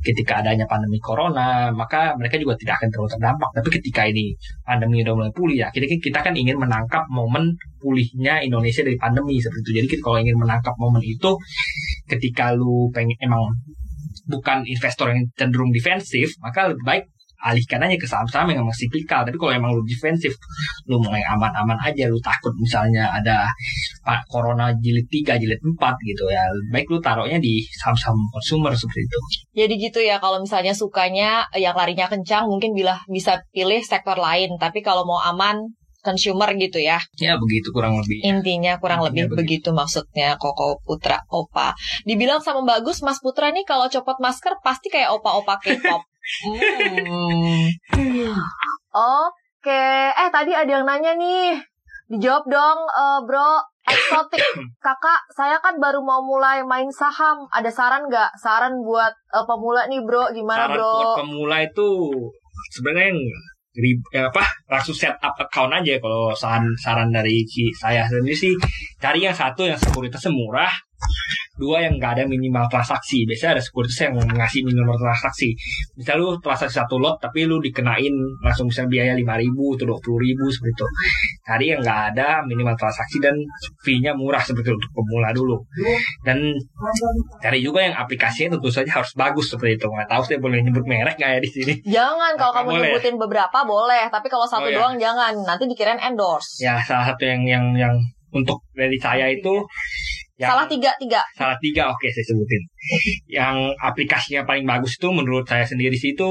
Ketika 0.07 0.47
adanya 0.47 0.71
pandemi 0.71 1.03
corona, 1.03 1.75
maka 1.75 2.15
mereka 2.15 2.39
juga 2.39 2.55
tidak 2.55 2.79
akan 2.79 2.89
terlalu 2.95 3.11
terdampak. 3.19 3.51
Tapi 3.51 3.69
ketika 3.83 4.03
ini 4.07 4.39
pandemi 4.63 5.03
udah 5.03 5.15
mulai 5.19 5.33
pulih 5.35 5.59
ya, 5.59 5.69
kita 5.75 5.91
kita 5.99 6.23
kan 6.23 6.39
ingin 6.39 6.55
menangkap 6.55 7.03
momen 7.11 7.59
pulihnya 7.83 8.47
Indonesia 8.47 8.87
dari 8.87 8.95
pandemi 8.95 9.43
seperti 9.43 9.63
itu. 9.67 9.71
Jadi 9.83 9.87
kita 9.91 10.03
kalau 10.07 10.19
ingin 10.23 10.39
menangkap 10.39 10.75
momen 10.79 11.03
itu, 11.03 11.35
ketika 12.07 12.55
lu 12.55 12.91
pengen 12.95 13.19
emang 13.23 13.43
bukan 14.29 14.69
investor 14.69 15.09
yang 15.11 15.25
cenderung 15.35 15.73
defensif, 15.73 16.37
maka 16.45 16.69
lebih 16.69 16.85
baik 16.85 17.05
alihkan 17.39 17.79
aja 17.87 17.95
ke 17.95 18.03
saham-saham 18.03 18.51
yang 18.51 18.67
emang 18.67 18.75
siklikal. 18.75 19.23
Tapi 19.23 19.39
kalau 19.39 19.55
emang 19.55 19.71
lu 19.71 19.87
defensif, 19.87 20.35
lu 20.91 20.99
mulai 20.99 21.23
aman-aman 21.23 21.79
aja, 21.87 22.11
lu 22.11 22.19
takut 22.19 22.51
misalnya 22.59 23.15
ada 23.15 23.47
corona 24.27 24.75
jilid 24.75 25.07
3, 25.07 25.39
jilid 25.39 25.63
4 25.63 25.79
gitu 26.03 26.27
ya. 26.35 26.51
Baik 26.75 26.91
lu 26.91 26.99
taruhnya 26.99 27.39
di 27.39 27.63
saham-saham 27.79 28.19
consumer 28.35 28.75
seperti 28.75 29.07
itu. 29.07 29.19
Jadi 29.55 29.75
gitu 29.79 30.01
ya, 30.03 30.19
kalau 30.19 30.43
misalnya 30.43 30.75
sukanya 30.75 31.47
yang 31.55 31.79
larinya 31.79 32.11
kencang, 32.11 32.51
mungkin 32.51 32.75
bila 32.75 32.99
bisa 33.07 33.39
pilih 33.55 33.87
sektor 33.87 34.19
lain. 34.19 34.59
Tapi 34.59 34.83
kalau 34.83 35.07
mau 35.07 35.23
aman, 35.23 35.63
consumer 36.09 36.49
gitu 36.57 36.81
ya. 36.81 36.97
Ya 37.21 37.37
begitu 37.37 37.69
kurang 37.77 38.01
lebih. 38.01 38.25
Intinya 38.25 38.81
kurang 38.81 39.05
Intinya 39.05 39.29
lebih 39.29 39.45
begitu. 39.45 39.77
maksudnya 39.77 40.41
Koko 40.41 40.81
Putra 40.81 41.21
Opa. 41.29 41.77
Dibilang 42.09 42.41
sama 42.41 42.65
bagus 42.65 43.05
Mas 43.05 43.21
Putra 43.21 43.53
nih 43.53 43.69
kalau 43.69 43.93
copot 43.93 44.17
masker 44.17 44.57
pasti 44.65 44.89
kayak 44.89 45.13
opa-opa 45.13 45.61
K-pop. 45.61 46.03
Hmm. 46.29 47.69
Oke, 48.93 49.85
eh 50.13 50.31
tadi 50.33 50.53
ada 50.57 50.69
yang 50.69 50.89
nanya 50.89 51.13
nih. 51.17 51.61
Dijawab 52.09 52.45
dong, 52.49 52.79
eh, 52.89 53.21
bro. 53.29 53.61
Eksotik, 53.89 54.41
kakak, 54.85 55.21
saya 55.33 55.57
kan 55.65 55.81
baru 55.81 56.05
mau 56.05 56.21
mulai 56.21 56.61
main 56.65 56.89
saham. 56.93 57.49
Ada 57.49 57.73
saran 57.73 58.09
nggak? 58.09 58.37
Saran 58.37 58.81
buat 58.85 59.13
eh, 59.13 59.45
pemula 59.49 59.89
nih, 59.89 60.01
bro. 60.05 60.29
Gimana, 60.33 60.69
Saran 60.69 60.77
bro? 60.77 60.93
buat 60.93 61.17
pemula 61.25 61.57
itu 61.65 61.89
sebenarnya 62.77 63.13
rib- 63.79 64.11
eh, 64.13 64.27
apa 64.27 64.45
langsung 64.67 64.93
set 64.95 65.15
up 65.23 65.35
account 65.39 65.73
aja. 65.73 65.97
Kalau 66.03 66.35
saran 66.35 66.67
saran 66.77 67.09
dari 67.15 67.47
si- 67.47 67.73
saya 67.79 68.05
sendiri 68.11 68.35
sih 68.35 68.53
cari 68.99 69.25
yang 69.25 69.35
satu 69.35 69.65
yang 69.71 69.79
sekuritasnya 69.79 70.35
murah 70.35 70.71
dua 71.59 71.83
yang 71.83 71.99
nggak 71.99 72.13
ada 72.17 72.25
minimal 72.25 72.65
transaksi 72.67 73.27
biasanya 73.27 73.59
ada 73.59 73.63
sekuritas 73.63 73.99
yang 74.01 74.15
ngasih 74.15 74.63
minimal 74.63 74.95
transaksi 74.95 75.53
misal 75.95 76.15
lu 76.17 76.39
transaksi 76.39 76.79
satu 76.79 76.97
lot 76.97 77.19
tapi 77.19 77.45
lu 77.45 77.59
dikenain 77.59 78.15
langsung 78.41 78.67
bisa 78.67 78.87
biaya 78.87 79.13
lima 79.13 79.35
ribu 79.35 79.75
atau 79.75 79.91
dua 79.91 79.99
puluh 79.99 80.23
ribu 80.23 80.47
seperti 80.47 80.73
itu 80.73 80.87
cari 81.43 81.67
yang 81.71 81.81
nggak 81.83 82.01
ada 82.15 82.29
minimal 82.43 82.75
transaksi 82.75 83.19
dan 83.19 83.35
fee-nya 83.83 84.15
murah 84.15 84.41
seperti 84.41 84.71
itu 84.71 84.77
untuk 84.77 84.93
pemula 84.95 85.31
dulu 85.31 85.57
dan 86.23 86.39
cari 87.39 87.59
juga 87.59 87.83
yang 87.83 87.95
aplikasinya 87.95 88.55
tentu 88.55 88.71
saja 88.71 88.91
harus 88.95 89.13
bagus 89.15 89.51
seperti 89.51 89.77
itu 89.77 89.87
nggak 89.87 90.09
tahu 90.09 90.23
saya 90.23 90.39
boleh 90.39 90.63
nyebut 90.63 90.85
merek 90.85 91.17
nggak 91.17 91.31
ya 91.35 91.41
di 91.41 91.51
sini 91.51 91.75
Jangan 91.89 92.37
kalau 92.37 92.53
kamu 92.55 92.69
boleh. 92.71 92.83
nyebutin 92.91 93.17
beberapa 93.17 93.59
boleh, 93.65 94.07
tapi 94.07 94.29
kalau 94.29 94.45
satu 94.45 94.61
Oh, 94.61 94.71
ya. 94.71 94.77
doang 94.79 94.95
jangan. 94.99 95.33
Nanti 95.41 95.65
dikirain 95.65 95.97
endorse. 95.99 96.61
ya 96.61 96.77
salah 96.79 97.09
satu 97.09 97.25
yang 97.25 97.43
yang 97.43 97.65
yang 97.75 97.95
untuk 98.31 98.61
dari 98.71 98.95
saya 98.97 99.27
itu 99.27 99.65
yang 100.39 100.55
Salah 100.55 100.67
tiga 100.71 100.91
tiga. 101.03 101.19
salah 101.35 101.59
tiga 101.59 101.91
oke 101.91 102.07
saya 102.15 102.23
sebutin. 102.23 102.63
Yang 103.27 103.75
aplikasinya 103.83 104.47
paling 104.47 104.63
bagus 104.63 104.95
itu 104.95 105.11
menurut 105.11 105.43
saya 105.43 105.67
sendiri 105.67 105.99
sih 105.99 106.15
itu 106.15 106.31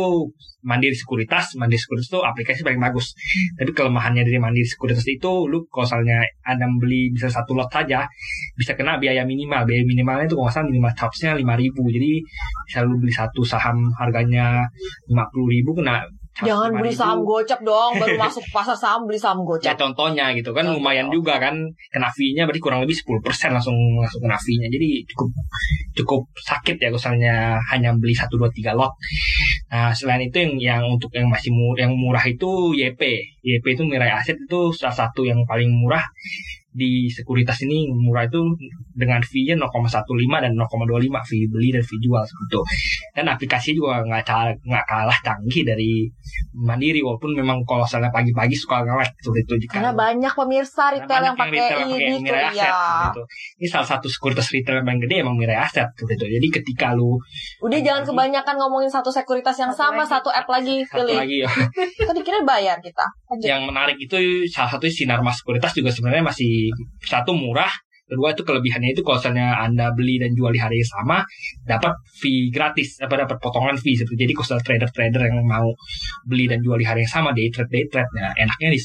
Mandiri 0.64 0.96
Sekuritas. 0.96 1.60
Mandiri 1.60 1.76
Sekuritas 1.76 2.08
itu 2.08 2.20
aplikasi 2.24 2.64
paling 2.64 2.80
bagus. 2.80 3.12
Tapi 3.60 3.76
kelemahannya 3.76 4.24
dari 4.24 4.40
Mandiri 4.40 4.64
Sekuritas 4.64 5.04
itu 5.12 5.52
lu 5.52 5.68
kalau 5.68 5.84
misalnya 5.84 6.24
anda 6.48 6.72
beli 6.80 7.12
bisa 7.12 7.28
satu 7.28 7.52
lot 7.52 7.68
saja 7.68 8.08
bisa 8.56 8.80
kena 8.80 8.96
biaya 8.96 9.28
minimal. 9.28 9.68
Biaya 9.68 9.84
minimalnya 9.84 10.32
itu 10.32 10.40
kalau 10.40 10.48
nggak 10.48 10.56
salah 10.56 10.68
minimal 10.72 10.92
charge-nya 10.96 11.32
lima 11.36 11.54
ribu. 11.60 11.84
Jadi 11.92 12.24
bisa 12.64 12.80
lu 12.88 12.96
beli 13.04 13.12
satu 13.12 13.44
saham 13.44 13.92
harganya 14.00 14.64
lima 15.12 15.28
puluh 15.36 15.52
ribu 15.52 15.76
kena 15.76 16.08
Jangan 16.44 16.70
beli 16.76 16.94
5.000. 16.94 17.00
saham 17.02 17.20
gocap 17.26 17.60
dong, 17.66 17.92
baru 17.98 18.16
masuk 18.28 18.44
pasar 18.54 18.78
saham 18.78 19.10
beli 19.10 19.18
saham 19.18 19.42
Ya 19.42 19.74
gocap. 19.74 19.76
contohnya 19.80 20.26
gitu 20.38 20.54
kan 20.54 20.66
Contoh. 20.66 20.78
lumayan 20.78 21.08
juga 21.10 21.42
kan 21.42 21.56
kena 21.90 22.10
fee-nya 22.14 22.46
berarti 22.46 22.62
kurang 22.62 22.82
lebih 22.86 22.94
10% 22.94 23.56
langsung 23.56 23.78
langsung 23.98 24.22
kena 24.22 24.38
fee-nya. 24.38 24.68
Jadi 24.70 25.02
cukup 25.10 25.30
cukup 25.98 26.22
sakit 26.38 26.78
ya 26.78 26.90
misalnya 26.94 27.58
hanya 27.74 27.90
beli 27.98 28.14
1 28.14 28.30
2 28.30 28.38
3 28.54 28.78
lot. 28.78 28.94
Nah, 29.68 29.92
selain 29.92 30.22
itu 30.24 30.38
yang 30.40 30.54
yang 30.58 30.84
untuk 30.86 31.10
yang 31.12 31.28
masih 31.28 31.50
murah, 31.52 31.80
yang 31.88 31.94
murah 31.98 32.24
itu 32.24 32.72
YP. 32.78 33.02
YP 33.42 33.66
itu 33.74 33.84
Mirai 33.84 34.12
Aset 34.14 34.38
itu 34.38 34.72
salah 34.76 34.94
satu 34.94 35.26
yang 35.26 35.42
paling 35.48 35.72
murah 35.74 36.04
di 36.78 37.10
sekuritas 37.10 37.66
ini 37.66 37.90
murah 37.90 38.30
itu 38.30 38.54
dengan 38.94 39.18
fee-nya 39.26 39.58
0,15 39.58 40.46
dan 40.46 40.54
0,25 40.54 41.10
fee 41.26 41.50
beli 41.50 41.74
dan 41.74 41.82
fee 41.82 41.98
jual 41.98 42.22
seperti 42.22 42.46
itu. 42.54 42.62
Dan 43.18 43.26
aplikasi 43.34 43.70
juga 43.74 44.06
nggak 44.06 44.22
kalah 44.22 44.54
nggak 44.62 44.86
kalah 44.86 45.18
canggih 45.26 45.66
dari 45.66 46.06
Mandiri 46.54 47.02
walaupun 47.02 47.34
memang 47.34 47.66
kalau 47.66 47.86
misalnya 47.86 48.14
pagi-pagi 48.14 48.54
suka 48.54 48.86
ngelek 48.86 49.10
seperti 49.22 49.42
itu 49.46 49.54
jika 49.66 49.74
Karena 49.82 49.94
banyak 49.94 50.34
pemirsa 50.34 50.84
retail 50.94 51.24
yang 51.34 51.38
pakai 51.38 51.54
retail 51.58 51.80
yang 51.82 51.92
ini 51.98 52.16
Mirai 52.22 52.46
Aset, 52.50 52.62
ya. 52.62 52.70
seperti 52.70 53.10
itu. 53.10 53.24
Ini 53.58 53.68
salah 53.74 53.88
satu 53.90 54.08
sekuritas 54.10 54.48
retail 54.54 54.76
yang 54.82 54.86
paling 54.86 55.02
gede 55.02 55.16
emang 55.26 55.36
Mirai 55.38 55.58
Aset 55.58 55.88
seperti 55.98 56.14
itu. 56.22 56.26
Jadi 56.38 56.48
ketika 56.62 56.94
lu 56.94 57.18
Udah 57.66 57.80
jangan 57.82 58.04
kebanyakan 58.06 58.56
ngomongin 58.62 58.90
satu 58.90 59.10
sekuritas 59.10 59.58
yang 59.58 59.74
sama, 59.74 60.06
satu 60.06 60.30
app 60.30 60.46
lagi 60.46 60.86
satu 60.86 61.10
pilih. 61.10 61.18
lagi 61.18 61.38
ya, 61.42 61.50
Tadi 62.10 62.22
kira 62.22 62.46
bayar 62.46 62.78
kita. 62.78 63.06
Lanjut. 63.28 63.48
yang 63.50 63.62
menarik 63.68 63.98
itu 64.00 64.46
salah 64.48 64.72
satu 64.72 64.88
sinar 64.88 65.20
mas 65.20 65.40
sekuritas 65.42 65.76
juga 65.76 65.92
sebenarnya 65.92 66.24
masih 66.24 66.67
satu 67.04 67.34
murah 67.34 67.72
kedua 68.08 68.32
itu 68.32 68.42
kelebihannya 68.48 68.96
itu 68.96 69.04
kalau 69.04 69.20
misalnya 69.20 69.60
anda 69.60 69.92
beli 69.92 70.18
dan 70.18 70.32
jual 70.32 70.50
di 70.50 70.60
hari 70.64 70.80
yang 70.80 70.92
sama 71.04 71.18
dapat 71.68 71.94
fee 72.08 72.50
gratis 72.50 72.98
apa 73.04 73.28
dapat 73.28 73.38
potongan 73.38 73.76
fee 73.76 74.00
seperti 74.00 74.26
jadi 74.26 74.34
kalau 74.34 74.60
trader 74.64 74.90
trader 74.90 75.22
yang 75.28 75.44
mau 75.44 75.68
beli 76.24 76.48
dan 76.48 76.64
jual 76.64 76.80
di 76.80 76.88
hari 76.88 77.04
yang 77.04 77.12
sama 77.12 77.36
day 77.36 77.52
trade 77.52 77.70
day 77.70 77.84
trade 77.92 78.10
nah 78.16 78.32
enaknya 78.40 78.72
di 78.72 78.80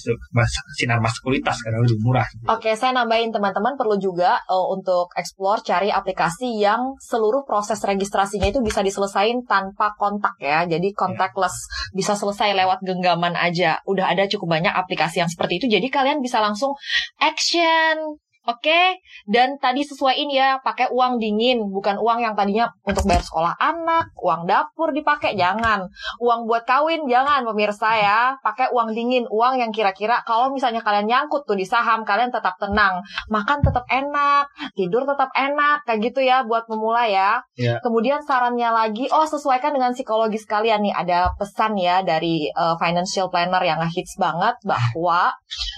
sinar 0.77 0.99
mas 0.99 1.15
sekuritas 1.17 1.63
karena 1.63 1.81
lebih 1.81 2.03
murah 2.03 2.27
Oke, 2.51 2.75
saya 2.75 2.91
nambahin 2.91 3.31
teman-teman 3.31 3.79
perlu 3.79 3.95
juga 4.03 4.43
eh, 4.43 4.67
untuk 4.75 5.15
explore 5.15 5.63
cari 5.63 5.95
aplikasi 5.95 6.59
yang 6.59 6.99
seluruh 6.99 7.47
proses 7.47 7.79
registrasinya 7.85 8.51
itu 8.51 8.59
bisa 8.59 8.83
diselesain 8.83 9.47
tanpa 9.47 9.95
kontak 9.95 10.35
ya. 10.43 10.67
Jadi 10.67 10.91
contactless 10.91 11.55
bisa 11.95 12.19
selesai 12.19 12.57
lewat 12.59 12.83
genggaman 12.83 13.39
aja. 13.39 13.79
Udah 13.87 14.11
ada 14.11 14.27
cukup 14.27 14.59
banyak 14.59 14.75
aplikasi 14.75 15.23
yang 15.23 15.31
seperti 15.31 15.63
itu. 15.63 15.67
Jadi 15.71 15.87
kalian 15.87 16.19
bisa 16.19 16.43
langsung 16.43 16.75
action 17.23 18.19
Oke, 18.43 18.99
dan 19.31 19.55
tadi 19.63 19.87
sesuaiin 19.87 20.27
ya, 20.27 20.59
pakai 20.67 20.91
uang 20.91 21.23
dingin, 21.23 21.63
bukan 21.71 21.95
uang 21.95 22.19
yang 22.27 22.35
tadinya 22.35 22.67
untuk 22.83 23.07
bayar 23.07 23.23
sekolah 23.23 23.55
anak, 23.55 24.11
uang 24.19 24.51
dapur 24.51 24.91
dipakai, 24.91 25.39
jangan. 25.39 25.87
Uang 26.19 26.51
buat 26.51 26.67
kawin, 26.67 27.07
jangan 27.07 27.47
pemirsa 27.47 27.95
ya. 28.03 28.35
Pakai 28.43 28.75
uang 28.75 28.99
dingin, 28.99 29.31
uang 29.31 29.63
yang 29.63 29.71
kira-kira 29.71 30.27
kalau 30.27 30.51
misalnya 30.51 30.83
kalian 30.83 31.07
nyangkut 31.07 31.47
tuh 31.47 31.55
di 31.55 31.63
saham, 31.63 32.03
kalian 32.03 32.35
tetap 32.35 32.59
tenang. 32.59 32.99
Makan 33.31 33.63
tetap 33.63 33.87
enak, 33.87 34.51
tidur 34.75 35.07
tetap 35.07 35.31
enak, 35.39 35.87
kayak 35.87 36.11
gitu 36.11 36.27
ya 36.27 36.43
buat 36.43 36.67
memulai 36.67 37.15
ya. 37.15 37.47
Ya. 37.55 37.79
Kemudian 37.79 38.27
sarannya 38.27 38.75
lagi, 38.75 39.07
oh 39.15 39.23
sesuaikan 39.23 39.71
dengan 39.71 39.95
psikologis 39.95 40.51
kalian 40.51 40.83
nih. 40.83 40.91
Ada 40.99 41.31
pesan 41.39 41.79
ya 41.79 42.03
dari 42.03 42.51
uh, 42.59 42.75
financial 42.75 43.31
planner 43.31 43.63
yang 43.63 43.79
hits 43.87 44.19
banget 44.19 44.59
bahwa 44.67 45.31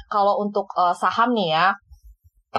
kalau 0.09 0.41
untuk 0.41 0.65
uh, 0.81 0.97
saham 0.97 1.37
nih 1.37 1.53
ya, 1.53 1.77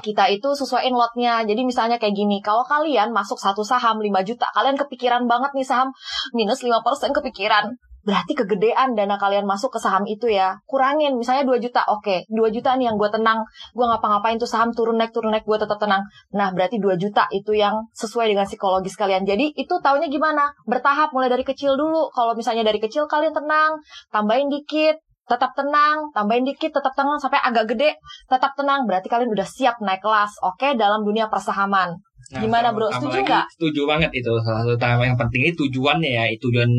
kita 0.04 0.28
itu 0.32 0.50
sesuaiin 0.56 0.96
lotnya. 0.96 1.44
Jadi 1.48 1.62
misalnya 1.64 1.96
kayak 1.96 2.16
gini, 2.16 2.44
kalau 2.44 2.68
kalian 2.68 3.16
masuk 3.16 3.40
satu 3.40 3.64
saham 3.64 4.00
5 4.00 4.12
juta, 4.28 4.48
kalian 4.52 4.76
kepikiran 4.76 5.24
banget 5.30 5.56
nih 5.56 5.68
saham 5.68 5.96
minus 6.36 6.64
5% 6.64 7.16
kepikiran. 7.16 7.76
Berarti 8.06 8.38
kegedean 8.38 8.94
dana 8.94 9.18
kalian 9.18 9.50
masuk 9.50 9.74
ke 9.74 9.80
saham 9.82 10.06
itu 10.06 10.30
ya. 10.30 10.62
Kurangin, 10.70 11.18
misalnya 11.18 11.42
2 11.42 11.58
juta, 11.58 11.82
oke. 11.90 12.30
2 12.30 12.54
juta 12.54 12.78
nih 12.78 12.86
yang 12.94 13.02
gue 13.02 13.10
tenang, 13.10 13.42
gue 13.74 13.82
ngapa-ngapain 13.82 14.38
tuh 14.38 14.46
saham 14.46 14.70
turun 14.78 15.02
naik, 15.02 15.10
turun 15.10 15.34
naik, 15.34 15.42
gue 15.42 15.58
tetap 15.58 15.82
tenang. 15.82 16.06
Nah, 16.38 16.54
berarti 16.54 16.78
2 16.78 17.02
juta 17.02 17.26
itu 17.34 17.58
yang 17.58 17.90
sesuai 17.98 18.30
dengan 18.30 18.46
psikologis 18.46 18.94
kalian. 18.94 19.26
Jadi 19.26 19.58
itu 19.58 19.74
taunya 19.82 20.06
gimana? 20.06 20.54
Bertahap, 20.70 21.18
mulai 21.18 21.34
dari 21.34 21.42
kecil 21.42 21.74
dulu. 21.74 22.14
Kalau 22.14 22.38
misalnya 22.38 22.62
dari 22.62 22.78
kecil 22.78 23.10
kalian 23.10 23.34
tenang, 23.34 23.82
tambahin 24.14 24.54
dikit, 24.54 25.02
tetap 25.26 25.52
tenang, 25.58 26.14
tambahin 26.14 26.46
dikit, 26.46 26.70
tetap 26.70 26.94
tenang 26.94 27.18
sampai 27.18 27.42
agak 27.42 27.74
gede, 27.74 27.98
tetap 28.30 28.54
tenang. 28.54 28.86
Berarti 28.86 29.10
kalian 29.10 29.34
udah 29.34 29.48
siap 29.48 29.82
naik 29.82 30.02
kelas, 30.02 30.38
oke, 30.46 30.78
dalam 30.78 31.02
dunia 31.02 31.28
persahaman. 31.28 31.98
Nah, 32.26 32.42
Gimana, 32.42 32.74
Bro? 32.74 32.90
Setuju 32.90 33.22
nggak? 33.22 33.46
Setuju 33.54 33.82
banget 33.86 34.10
itu. 34.18 34.34
Salah 34.42 34.66
satu 34.66 34.82
yang 34.82 35.14
penting 35.14 35.46
itu 35.46 35.70
tujuannya 35.70 36.10
ya. 36.10 36.24
Tujuan 36.42 36.70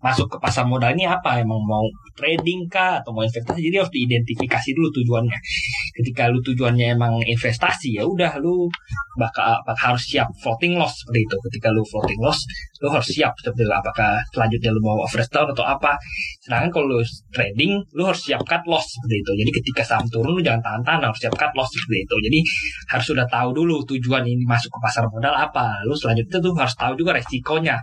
masuk 0.00 0.32
ke 0.32 0.36
pasar 0.40 0.64
modal 0.64 0.96
ini 0.96 1.04
apa? 1.04 1.44
Emang 1.44 1.60
mau 1.60 1.84
trading 2.14 2.66
kah 2.70 3.02
atau 3.02 3.10
mau 3.12 3.22
investasi? 3.26 3.60
Jadi 3.60 3.76
harus 3.78 3.92
diidentifikasi 3.92 4.68
dulu 4.74 4.88
tujuannya. 5.02 5.38
Ketika 5.94 6.30
lu 6.30 6.38
tujuannya 6.42 6.94
emang 6.94 7.22
investasi 7.22 7.98
ya 7.98 8.06
udah 8.06 8.38
lu 8.42 8.66
bakal 9.14 9.62
bakal 9.62 9.94
harus 9.94 10.04
siap 10.10 10.26
floating 10.42 10.74
loss 10.78 10.94
seperti 11.02 11.26
itu. 11.26 11.36
Ketika 11.50 11.68
lu 11.70 11.82
floating 11.86 12.20
loss, 12.22 12.38
lu 12.82 12.90
harus 12.90 13.08
siap 13.10 13.34
seperti 13.38 13.62
itu. 13.66 13.72
Apakah 13.74 14.18
selanjutnya 14.34 14.70
lu 14.74 14.80
mau 14.82 14.98
down 15.06 15.48
atau 15.54 15.64
apa? 15.66 15.94
Sedangkan 16.42 16.70
kalau 16.70 16.98
lu 16.98 17.00
trading, 17.30 17.82
lu 17.94 18.02
harus 18.06 18.20
siap 18.22 18.42
cut 18.46 18.62
loss 18.66 18.86
seperti 18.90 19.22
itu. 19.22 19.30
Jadi 19.44 19.50
ketika 19.62 19.82
saham 19.86 20.06
turun 20.10 20.38
lu 20.38 20.42
jangan 20.42 20.62
tahan-tahan, 20.62 21.00
harus 21.10 21.18
siap 21.18 21.34
cut 21.38 21.52
loss 21.54 21.70
seperti 21.70 22.06
itu. 22.06 22.16
Jadi 22.30 22.38
harus 22.90 23.06
sudah 23.06 23.26
tahu 23.30 23.48
dulu 23.54 23.82
tujuan 23.86 24.22
ini 24.26 24.42
masuk 24.46 24.70
ke 24.70 24.78
pasar 24.82 25.06
modal 25.06 25.34
apa. 25.34 25.82
Lu 25.86 25.94
selanjutnya 25.94 26.38
tuh 26.42 26.52
harus 26.58 26.74
tahu 26.74 26.92
juga 26.98 27.16
resikonya. 27.16 27.76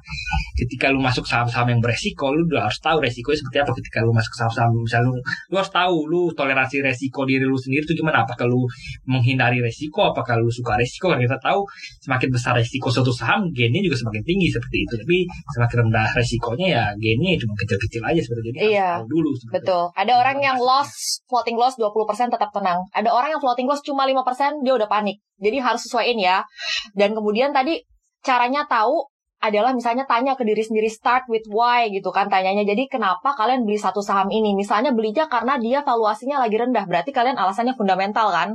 Ketika 0.60 0.92
lu 0.92 1.00
masuk 1.00 1.24
saham-saham 1.26 1.72
yang 1.72 1.82
beresiko, 1.82 2.32
lu 2.36 2.46
harus 2.56 2.78
tahu 2.80 3.00
resikonya 3.02 3.38
seperti 3.40 3.58
apa. 3.64 3.72
Ketika 3.80 3.98
lu 4.04 4.12
masuk 4.22 4.34
saham-saham, 4.38 4.72
misalnya 4.78 5.10
lu, 5.10 5.14
lu 5.50 5.56
harus 5.58 5.74
tahu 5.74 5.96
lu 6.06 6.22
toleransi 6.38 6.86
resiko 6.86 7.26
diri 7.26 7.42
lu 7.42 7.58
sendiri 7.58 7.82
itu 7.82 7.98
gimana. 7.98 8.22
Apakah 8.24 8.46
lu 8.46 8.70
menghindari 9.10 9.58
resiko, 9.58 10.14
apakah 10.14 10.38
lu 10.38 10.54
suka 10.54 10.78
resiko. 10.78 11.10
Karena 11.10 11.26
kita 11.26 11.42
tahu 11.42 11.66
semakin 12.06 12.30
besar 12.30 12.54
resiko 12.54 12.94
suatu 12.94 13.10
saham, 13.10 13.50
gainnya 13.50 13.82
juga 13.82 13.98
semakin 14.06 14.22
tinggi 14.22 14.48
seperti 14.54 14.78
itu. 14.86 14.94
Tapi 15.02 15.18
semakin 15.58 15.78
rendah 15.90 16.08
resikonya 16.14 16.68
ya 16.70 16.84
gainnya 16.96 17.42
cuma 17.42 17.54
kecil-kecil 17.58 18.02
aja 18.06 18.22
seperti 18.22 18.48
itu. 18.54 18.58
Iya, 18.78 19.02
tahu 19.02 19.08
dulu. 19.10 19.30
seperti 19.34 19.50
itu. 19.50 19.58
Betul. 19.58 19.84
Ada 19.98 20.14
orang 20.22 20.38
yang 20.40 20.58
loss, 20.62 21.24
floating 21.26 21.58
loss 21.58 21.76
20% 21.82 22.30
tetap 22.30 22.50
tenang. 22.54 22.86
Ada 22.94 23.10
orang 23.10 23.34
yang 23.34 23.42
floating 23.42 23.66
loss 23.66 23.82
cuma 23.82 24.06
5%, 24.06 24.62
dia 24.62 24.74
udah 24.78 24.86
panik. 24.86 25.18
Jadi 25.42 25.58
harus 25.58 25.82
sesuaiin 25.90 26.22
ya. 26.22 26.46
Dan 26.94 27.18
kemudian 27.18 27.50
tadi 27.50 27.82
caranya 28.22 28.70
tahu 28.70 29.11
adalah 29.42 29.74
misalnya 29.74 30.06
tanya 30.06 30.38
ke 30.38 30.46
diri 30.46 30.62
sendiri 30.62 30.86
start 30.86 31.26
with 31.26 31.44
why 31.50 31.90
gitu 31.90 32.14
kan 32.14 32.30
tanyanya. 32.30 32.62
Jadi 32.62 32.86
kenapa 32.86 33.34
kalian 33.34 33.66
beli 33.66 33.82
satu 33.82 34.00
saham 34.00 34.30
ini? 34.30 34.54
Misalnya 34.54 34.94
belinya 34.94 35.26
karena 35.26 35.58
dia 35.58 35.82
valuasinya 35.82 36.38
lagi 36.38 36.62
rendah. 36.62 36.86
Berarti 36.86 37.10
kalian 37.10 37.36
alasannya 37.42 37.74
fundamental 37.74 38.30
kan? 38.30 38.54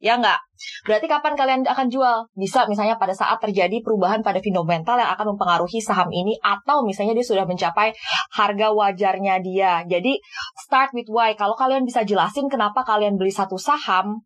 Ya 0.00 0.16
nggak? 0.20 0.40
Berarti 0.88 1.08
kapan 1.08 1.32
kalian 1.36 1.60
akan 1.64 1.88
jual? 1.88 2.28
Bisa 2.36 2.68
misalnya 2.68 3.00
pada 3.00 3.12
saat 3.12 3.40
terjadi 3.40 3.80
perubahan 3.80 4.20
pada 4.20 4.40
fundamental 4.40 4.96
yang 5.00 5.08
akan 5.12 5.36
mempengaruhi 5.36 5.80
saham 5.80 6.08
ini 6.12 6.36
atau 6.40 6.84
misalnya 6.84 7.16
dia 7.16 7.24
sudah 7.24 7.44
mencapai 7.48 7.96
harga 8.32 8.68
wajarnya 8.72 9.40
dia. 9.40 9.84
Jadi 9.88 10.20
start 10.68 10.92
with 10.92 11.08
why. 11.08 11.32
Kalau 11.36 11.56
kalian 11.56 11.84
bisa 11.84 12.04
jelasin 12.04 12.48
kenapa 12.48 12.84
kalian 12.84 13.16
beli 13.16 13.32
satu 13.32 13.56
saham, 13.56 14.20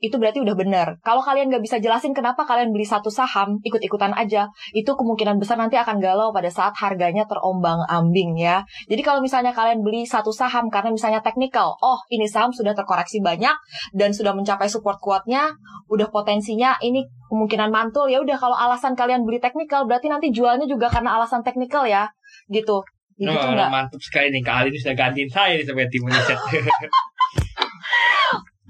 itu 0.00 0.16
berarti 0.20 0.40
udah 0.40 0.56
benar. 0.56 1.00
Kalau 1.00 1.24
kalian 1.24 1.48
nggak 1.48 1.64
bisa 1.64 1.76
jelasin 1.80 2.12
kenapa 2.12 2.44
kalian 2.44 2.72
beli 2.72 2.84
satu 2.84 3.08
saham, 3.08 3.60
ikut-ikutan 3.64 4.12
aja. 4.12 4.48
Itu 4.76 4.96
kemungkinan 4.96 5.40
besar 5.40 5.56
nanti 5.56 5.76
akan 5.80 6.00
galau 6.00 6.32
pada 6.32 6.48
saat 6.52 6.76
harganya 6.76 7.24
terombang-ambing 7.24 8.36
ya. 8.40 8.64
Jadi 8.88 9.00
kalau 9.00 9.20
misalnya 9.24 9.56
kalian 9.56 9.80
beli 9.80 10.04
satu 10.04 10.32
saham 10.32 10.68
karena 10.68 10.92
misalnya 10.92 11.20
technical, 11.24 11.76
oh 11.80 12.00
ini 12.12 12.28
saham 12.28 12.52
sudah 12.52 12.76
terkoreksi 12.76 13.24
banyak 13.24 13.56
dan 13.96 14.12
sudah 14.12 14.36
mencapai 14.36 14.68
support 14.68 15.00
kuatnya, 15.00 15.56
udah 15.88 16.08
potensinya 16.12 16.76
ini 16.84 17.08
kemungkinan 17.26 17.74
mantul 17.74 18.06
ya 18.06 18.22
udah 18.22 18.38
kalau 18.38 18.54
alasan 18.54 18.94
kalian 18.94 19.26
beli 19.26 19.42
technical 19.42 19.82
berarti 19.90 20.06
nanti 20.06 20.30
jualnya 20.30 20.64
juga 20.70 20.86
karena 20.86 21.18
alasan 21.18 21.42
technical 21.42 21.84
ya 21.88 22.06
gitu. 22.52 22.84
Wah, 23.16 23.48
nggak? 23.48 23.72
mantap 23.72 24.00
sekali 24.04 24.28
nih 24.28 24.44
Kak 24.44 24.54
Ali 24.60 24.68
ini 24.76 24.78
sudah 24.84 24.92
gantiin 24.92 25.30
saya 25.32 25.56
nih 25.56 25.64
sampai 25.64 25.88
tim 25.88 26.04
riset. 26.04 26.36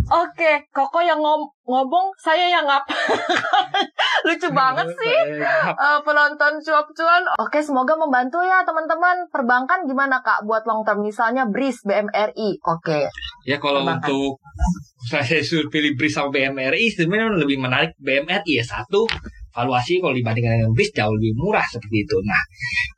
Oke, 0.07 0.71
Koko 0.71 1.03
yang 1.03 1.19
ngom- 1.19 1.51
ngomong, 1.66 2.14
saya 2.14 2.47
yang 2.47 2.62
ngap. 2.62 2.87
Lucu 4.27 4.49
banget 4.55 4.87
sih. 4.95 5.19
Eh, 5.42 5.99
penonton 6.03 6.62
cuap-cuan. 6.62 7.23
Oke, 7.37 7.59
semoga 7.59 7.99
membantu 7.99 8.38
ya 8.40 8.62
teman-teman. 8.62 9.27
Perbankan 9.29 9.83
gimana 9.85 10.23
kak 10.23 10.47
buat 10.47 10.62
long 10.62 10.87
term? 10.87 11.03
Misalnya 11.03 11.51
BRIS, 11.51 11.83
BMRI. 11.83 12.62
Oke. 12.62 13.11
Ya 13.42 13.59
kalau 13.59 13.83
Perbankan. 13.83 14.07
untuk 14.07 14.38
saya 15.07 15.42
suruh 15.42 15.66
pilih 15.66 15.95
BRIS 15.95 16.14
sama 16.14 16.31
BMRI 16.31 16.90
sebenarnya 16.90 17.38
lebih 17.38 17.59
menarik 17.59 17.95
BMRI 17.99 18.59
ya 18.59 18.64
satu 18.64 19.07
valuasi 19.57 20.05
kalau 20.05 20.12
dibandingkan 20.12 20.61
dengan 20.61 20.71
BRIS 20.77 20.92
jauh 20.92 21.16
lebih 21.16 21.33
murah 21.40 21.64
seperti 21.64 22.05
itu. 22.05 22.16
Nah, 22.29 22.42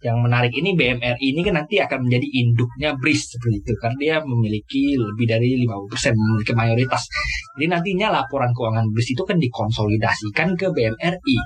yang 0.03 0.19
menarik 0.19 0.51
ini 0.51 0.75
BMRI 0.75 1.23
ini 1.23 1.41
kan 1.47 1.55
nanti 1.63 1.79
akan 1.79 2.11
menjadi 2.11 2.27
induknya 2.43 2.91
BRIS 2.99 3.39
seperti 3.39 3.63
itu 3.63 3.73
karena 3.79 3.97
dia 4.03 4.17
memiliki 4.27 4.99
lebih 4.99 5.27
dari 5.31 5.55
50% 5.63 6.19
memiliki 6.19 6.53
mayoritas. 6.59 7.07
Jadi 7.55 7.67
nantinya 7.71 8.11
laporan 8.11 8.51
keuangan 8.51 8.91
BRIS 8.91 9.15
itu 9.15 9.23
kan 9.23 9.39
dikonsolidasikan 9.39 10.49
ke 10.59 10.67
BMRI. 10.75 11.37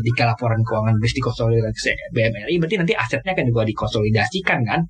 Ketika 0.00 0.22
laporan 0.32 0.64
keuangan 0.64 0.96
BRIS 0.96 1.14
dikonsolidasi 1.20 1.92
ke 1.92 2.06
BMRI 2.16 2.54
berarti 2.56 2.76
nanti 2.80 2.94
asetnya 2.96 3.36
kan 3.36 3.44
juga 3.44 3.68
dikonsolidasikan 3.68 4.64
kan. 4.64 4.80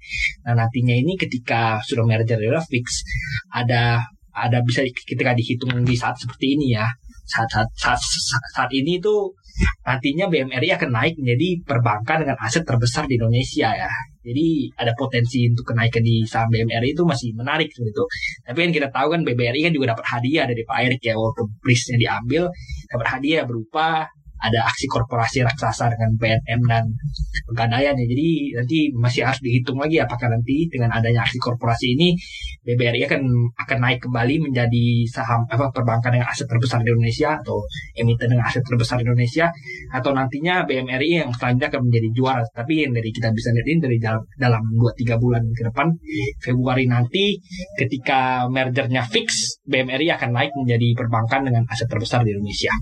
Nah, 0.46 0.54
nantinya 0.54 0.94
ini 0.94 1.18
ketika 1.18 1.82
sudah 1.82 2.06
merger 2.06 2.38
adalah 2.38 2.62
fix 2.62 3.02
ada 3.50 3.98
ada 4.34 4.58
bisa 4.66 4.82
ketika 4.82 5.30
dihitung 5.34 5.82
di 5.86 5.94
saat 5.94 6.18
seperti 6.18 6.58
ini 6.58 6.74
ya 6.74 6.86
saat 7.24 7.48
saat, 7.48 7.68
saat, 7.72 8.00
saat 8.52 8.70
ini 8.74 9.00
tuh 9.00 9.32
nantinya 9.86 10.26
BMRI 10.30 10.68
akan 10.74 10.90
naik 10.90 11.14
menjadi 11.20 11.48
perbankan 11.62 12.26
dengan 12.26 12.36
aset 12.40 12.64
terbesar 12.66 13.06
di 13.06 13.20
Indonesia 13.20 13.70
ya. 13.70 13.90
Jadi 14.24 14.72
ada 14.80 14.96
potensi 14.96 15.44
untuk 15.44 15.68
kenaikan 15.68 16.00
di 16.00 16.24
saham 16.24 16.48
BMRI 16.48 16.96
itu 16.96 17.04
masih 17.04 17.36
menarik 17.36 17.68
seperti 17.68 17.92
itu. 17.92 18.04
Tapi 18.48 18.58
kan 18.64 18.70
kita 18.72 18.88
tahu 18.88 19.06
kan 19.12 19.20
BBRI 19.20 19.60
kan 19.68 19.72
juga 19.76 19.86
dapat 19.92 20.06
hadiah 20.08 20.44
dari 20.48 20.62
Pak 20.64 20.78
Erik 20.80 21.02
ya 21.04 21.14
walaupun 21.14 21.46
prisnya 21.60 22.00
diambil 22.00 22.48
dapat 22.88 23.06
hadiah 23.20 23.44
berupa 23.44 24.08
ada 24.44 24.68
aksi 24.68 24.84
korporasi 24.84 25.40
raksasa 25.40 25.88
dengan 25.96 26.12
PNM 26.20 26.60
dan 26.68 26.84
pegadaian 27.48 27.96
ya. 27.96 28.04
Jadi 28.04 28.28
nanti 28.52 28.78
masih 28.92 29.24
harus 29.24 29.40
dihitung 29.40 29.80
lagi 29.80 29.96
apakah 30.00 30.28
nanti 30.28 30.68
dengan 30.68 30.92
adanya 30.92 31.24
aksi 31.24 31.40
korporasi 31.40 31.96
ini 31.96 32.12
BBRI 32.64 33.08
akan 33.08 33.22
akan 33.56 33.78
naik 33.80 34.00
kembali 34.04 34.48
menjadi 34.50 35.04
saham 35.08 35.44
apa 35.48 35.68
perbankan 35.72 36.16
dengan 36.16 36.28
aset 36.28 36.48
terbesar 36.48 36.80
di 36.80 36.92
Indonesia 36.92 37.40
atau 37.40 37.64
emiten 37.96 38.32
dengan 38.32 38.44
aset 38.48 38.64
terbesar 38.64 39.00
di 39.00 39.04
Indonesia 39.04 39.48
atau 39.92 40.10
nantinya 40.12 40.64
BMRI 40.68 41.24
yang 41.24 41.30
selanjutnya 41.32 41.68
akan 41.72 41.82
menjadi 41.88 42.08
juara. 42.12 42.44
Tapi 42.52 42.88
yang 42.88 42.92
dari 42.92 43.10
kita 43.12 43.28
bisa 43.32 43.52
lihat 43.52 43.66
ini 43.68 43.80
dari 43.80 43.98
dalam, 44.00 44.22
dalam 44.36 44.62
2-3 44.80 45.20
bulan 45.20 45.42
ke 45.52 45.62
depan 45.68 45.86
Februari 46.40 46.84
nanti 46.88 47.36
ketika 47.76 48.48
mergernya 48.48 49.04
fix 49.04 49.60
BMRI 49.64 50.08
akan 50.16 50.30
naik 50.32 50.52
menjadi 50.56 50.88
perbankan 50.96 51.44
dengan 51.48 51.62
aset 51.68 51.88
terbesar 51.88 52.24
di 52.24 52.32
Indonesia. 52.32 52.72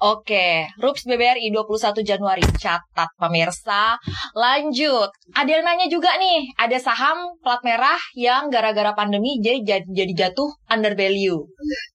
Oke, 0.00 0.64
RUPS 0.80 1.04
BBRI 1.04 1.52
21 1.52 2.00
Januari. 2.00 2.40
Catat 2.56 3.12
pemirsa. 3.20 4.00
Lanjut. 4.32 5.12
Ada 5.36 5.60
yang 5.60 5.60
nanya 5.60 5.92
juga 5.92 6.16
nih, 6.16 6.56
ada 6.56 6.80
saham 6.80 7.36
plat 7.44 7.60
merah 7.60 8.00
yang 8.16 8.48
gara-gara 8.48 8.96
pandemi 8.96 9.36
jadi 9.44 9.84
jadi 9.84 10.12
jatuh 10.16 10.48
under 10.72 10.96
value. 10.96 11.44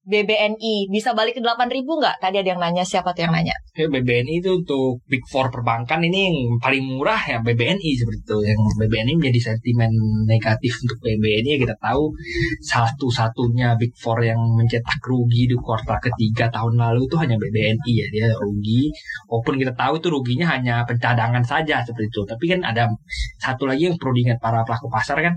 BBNI 0.06 0.94
bisa 0.94 1.18
balik 1.18 1.34
ke 1.34 1.41
8.000 1.41 1.82
nggak? 1.82 2.22
Tadi 2.22 2.38
ada 2.46 2.50
yang 2.54 2.62
nanya, 2.62 2.86
siapa 2.86 3.10
tuh 3.18 3.26
yang 3.26 3.34
nanya? 3.34 3.58
Ya, 3.74 3.89
BBNI 3.89 4.38
itu 4.38 4.62
untuk 4.62 5.02
Big 5.10 5.26
Four 5.26 5.50
perbankan 5.50 6.06
ini 6.06 6.30
yang 6.30 6.38
paling 6.62 6.86
murah 6.86 7.18
ya 7.26 7.41
BBNI 7.41 7.89
seperti 7.98 8.22
itu. 8.22 8.38
Yang 8.46 8.60
BBNI 8.86 9.13
menjadi 9.18 9.39
sentimen 9.50 9.91
negatif 10.30 10.78
untuk 10.86 11.02
BBNI 11.02 11.58
ya 11.58 11.60
kita 11.65 11.76
tahu 11.82 12.13
satu-satunya 12.62 13.74
Big 13.82 13.98
Four 13.98 14.22
yang 14.22 14.38
mencetak 14.54 15.02
rugi 15.02 15.50
di 15.50 15.58
kuartal 15.58 15.98
ketiga 15.98 16.54
tahun 16.54 16.78
lalu 16.78 17.10
itu 17.10 17.18
hanya 17.18 17.41
BBNI 17.41 17.94
ya 18.01 18.08
dia 18.12 18.27
rugi. 18.36 18.91
Walaupun 19.31 19.55
kita 19.62 19.73
tahu 19.77 19.99
itu 20.01 20.08
ruginya 20.12 20.47
hanya 20.51 20.84
pencadangan 20.84 21.43
saja 21.45 21.86
seperti 21.86 22.12
itu. 22.12 22.21
Tapi 22.27 22.45
kan 22.51 22.60
ada 22.65 22.91
satu 23.39 23.69
lagi 23.69 23.88
yang 23.91 23.95
perlu 23.95 24.13
diingat 24.15 24.39
para 24.41 24.65
pelaku 24.67 24.88
pasar 24.91 25.19
kan. 25.21 25.36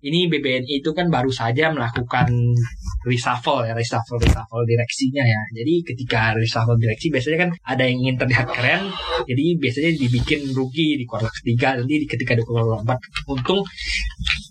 Ini 0.00 0.32
BBNI 0.32 0.80
itu 0.80 0.90
kan 0.96 1.12
baru 1.12 1.28
saja 1.28 1.68
melakukan 1.72 2.32
reshuffle 3.04 3.68
ya 3.68 3.72
reshuffle 3.76 4.16
reshuffle 4.20 4.64
direksinya 4.64 5.24
ya. 5.24 5.40
Jadi 5.52 5.74
ketika 5.84 6.32
reshuffle 6.36 6.80
direksi 6.80 7.12
biasanya 7.12 7.38
kan 7.48 7.50
ada 7.64 7.82
yang 7.84 8.00
ingin 8.04 8.16
terlihat 8.16 8.46
keren. 8.48 8.88
Jadi 9.28 9.44
biasanya 9.60 9.90
dibikin 9.96 10.40
rugi 10.56 10.96
di 10.96 11.04
kuartal 11.04 11.32
ketiga 11.42 11.76
nanti 11.76 12.04
ketika 12.08 12.32
di 12.32 12.42
kuartal 12.44 12.80
keempat 12.80 12.98
untung 13.28 13.60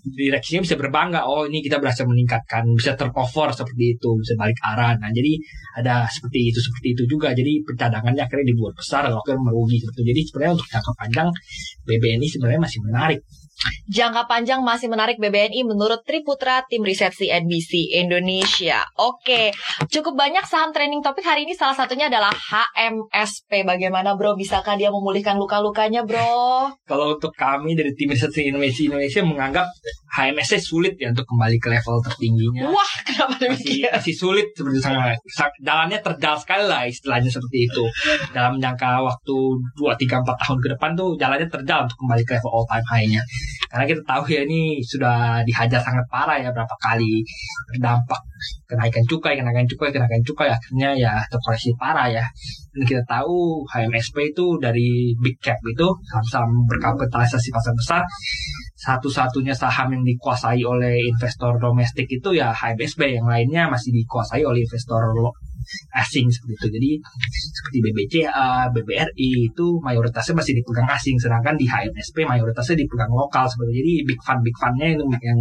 direksinya 0.06 0.64
bisa 0.64 0.76
berbangga 0.80 1.28
oh 1.28 1.44
ini 1.48 1.60
kita 1.60 1.78
berhasil 1.82 2.08
meningkatkan 2.08 2.68
bisa 2.76 2.96
tercover 2.96 3.52
seperti 3.52 4.00
itu 4.00 4.10
bisa 4.20 4.34
balik 4.40 4.60
arah. 4.64 4.96
Nah 4.96 5.12
jadi 5.12 5.36
ada 5.80 6.08
seperti 6.08 6.52
itu 6.52 6.60
seperti 6.62 6.88
itu 6.96 7.04
juga. 7.10 7.32
Jadi 7.36 7.64
pencadangannya 7.68 8.24
akhirnya 8.24 8.48
dibuat 8.52 8.74
besar 8.78 9.08
kalau 9.08 9.22
akhirnya 9.24 9.44
merugi 9.44 9.84
seperti 9.84 10.00
itu. 10.04 10.10
Jadi 10.12 10.22
sebenarnya 10.32 10.54
untuk 10.56 10.68
jangka 10.72 10.92
panjang 10.96 11.28
BBNI 11.88 12.28
sebenarnya 12.28 12.62
masih 12.62 12.80
menarik 12.86 13.20
Jangka 13.90 14.30
panjang 14.30 14.64
masih 14.64 14.88
menarik 14.88 15.20
BBNI 15.20 15.68
menurut 15.68 16.06
Triputra 16.08 16.64
tim 16.72 16.80
riset 16.86 17.12
CNBC 17.12 18.00
Indonesia. 18.00 18.86
Oke, 18.96 19.52
cukup 19.92 20.16
banyak 20.16 20.46
saham 20.48 20.72
trending 20.72 21.04
topik 21.04 21.26
hari 21.26 21.44
ini 21.44 21.52
salah 21.52 21.76
satunya 21.76 22.08
adalah 22.08 22.32
HMSP. 22.32 23.68
Bagaimana 23.68 24.16
bro? 24.16 24.38
Bisakah 24.40 24.80
dia 24.80 24.88
memulihkan 24.88 25.36
luka-lukanya 25.36 26.08
bro? 26.08 26.72
Kalau 26.88 27.20
untuk 27.20 27.36
kami 27.36 27.76
dari 27.76 27.92
tim 27.98 28.08
riset 28.14 28.32
CNBC 28.32 28.88
Indonesia 28.88 29.26
menganggap 29.26 29.68
HMSP 30.10 30.56
sulit 30.62 30.94
ya 30.96 31.12
untuk 31.12 31.28
kembali 31.28 31.58
ke 31.60 31.68
level 31.70 32.00
tertingginya. 32.06 32.72
Wah, 32.72 32.94
kenapa 33.04 33.36
masih, 33.36 33.44
demikian? 33.44 33.92
masih 33.92 34.16
sulit 34.16 34.48
seperti 34.56 34.80
sangat 34.80 35.20
jalannya 35.60 36.00
terjal 36.00 36.36
sekali 36.40 36.66
lah 36.66 36.88
istilahnya 36.88 37.30
seperti 37.30 37.68
itu 37.68 37.84
dalam 38.32 38.58
jangka 38.58 39.04
waktu 39.04 39.36
2, 39.76 39.84
3, 39.84 40.24
4 40.24 40.42
tahun 40.46 40.58
ke 40.64 40.68
depan 40.78 40.90
tuh 40.96 41.10
jalannya 41.20 41.48
terjal 41.52 41.86
untuk 41.86 41.98
kembali 42.06 42.24
ke 42.24 42.32
level 42.40 42.52
all 42.54 42.66
time 42.66 42.88
high-nya 42.90 43.22
karena 43.70 43.86
kita 43.86 44.02
tahu 44.02 44.24
ya 44.34 44.42
ini 44.46 44.82
sudah 44.82 45.46
dihajar 45.46 45.78
sangat 45.78 46.06
parah 46.10 46.42
ya 46.42 46.50
berapa 46.50 46.76
kali 46.82 47.22
berdampak 47.70 48.22
kenaikan 48.70 49.04
cukai, 49.10 49.36
kenaikan 49.36 49.66
cukai, 49.68 49.90
kenaikan 49.92 50.22
cukai 50.24 50.50
akhirnya 50.50 50.90
ya 50.96 51.14
terkoreksi 51.28 51.76
parah 51.76 52.08
ya. 52.08 52.26
Dan 52.70 52.86
kita 52.86 53.04
tahu 53.10 53.66
HMSP 53.66 54.32
itu 54.32 54.46
dari 54.62 55.12
big 55.18 55.36
cap 55.42 55.58
itu 55.66 55.88
saham-saham 56.08 56.50
berkapitalisasi 56.70 57.50
pasar 57.50 57.74
besar 57.76 58.02
satu-satunya 58.80 59.52
saham 59.52 59.92
yang 59.92 60.04
dikuasai 60.08 60.64
oleh 60.64 61.04
investor 61.04 61.60
domestik 61.60 62.08
itu 62.08 62.32
ya 62.32 62.56
HMSP 62.56 63.20
yang 63.20 63.28
lainnya 63.28 63.68
masih 63.68 63.92
dikuasai 63.92 64.46
oleh 64.46 64.64
investor 64.64 65.12
asing 65.96 66.28
seperti 66.30 66.54
itu. 66.56 66.68
Jadi 66.80 66.92
seperti 67.56 67.78
BBCA, 67.86 68.70
BBRI 68.74 69.30
itu 69.52 69.68
mayoritasnya 69.82 70.38
masih 70.38 70.54
dipegang 70.60 70.90
asing, 70.90 71.16
sedangkan 71.18 71.56
di 71.58 71.66
HMSP 71.66 72.26
mayoritasnya 72.26 72.76
dipegang 72.80 73.12
lokal 73.12 73.46
seperti. 73.50 73.72
Jadi 73.82 73.94
big 74.08 74.20
fund 74.22 74.42
big 74.42 74.56
fundnya 74.58 74.88
itu 74.94 75.04
yang 75.22 75.40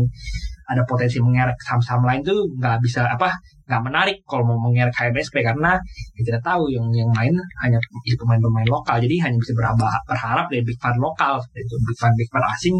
ada 0.68 0.84
potensi 0.84 1.16
mengerek 1.16 1.56
saham-saham 1.64 2.04
lain 2.04 2.20
tuh 2.20 2.44
nggak 2.60 2.76
bisa 2.84 3.08
apa 3.08 3.32
nggak 3.64 3.82
menarik 3.84 4.16
kalau 4.28 4.44
mau 4.44 4.68
mengerek 4.68 4.92
HMSP 4.92 5.40
karena 5.40 5.80
ya 6.16 6.22
kita 6.24 6.40
tahu 6.44 6.68
yang 6.68 6.88
yang 6.92 7.08
main 7.16 7.32
hanya 7.64 7.80
pemain-pemain 8.20 8.68
lokal 8.68 9.00
jadi 9.00 9.28
hanya 9.28 9.36
bisa 9.40 9.52
berharap, 9.56 10.48
dari 10.52 10.64
big 10.64 10.76
fund 10.76 11.00
lokal 11.00 11.40
itu 11.56 11.74
big 11.84 11.96
fund 11.96 12.14
big 12.20 12.28
fund 12.28 12.44
asing 12.52 12.76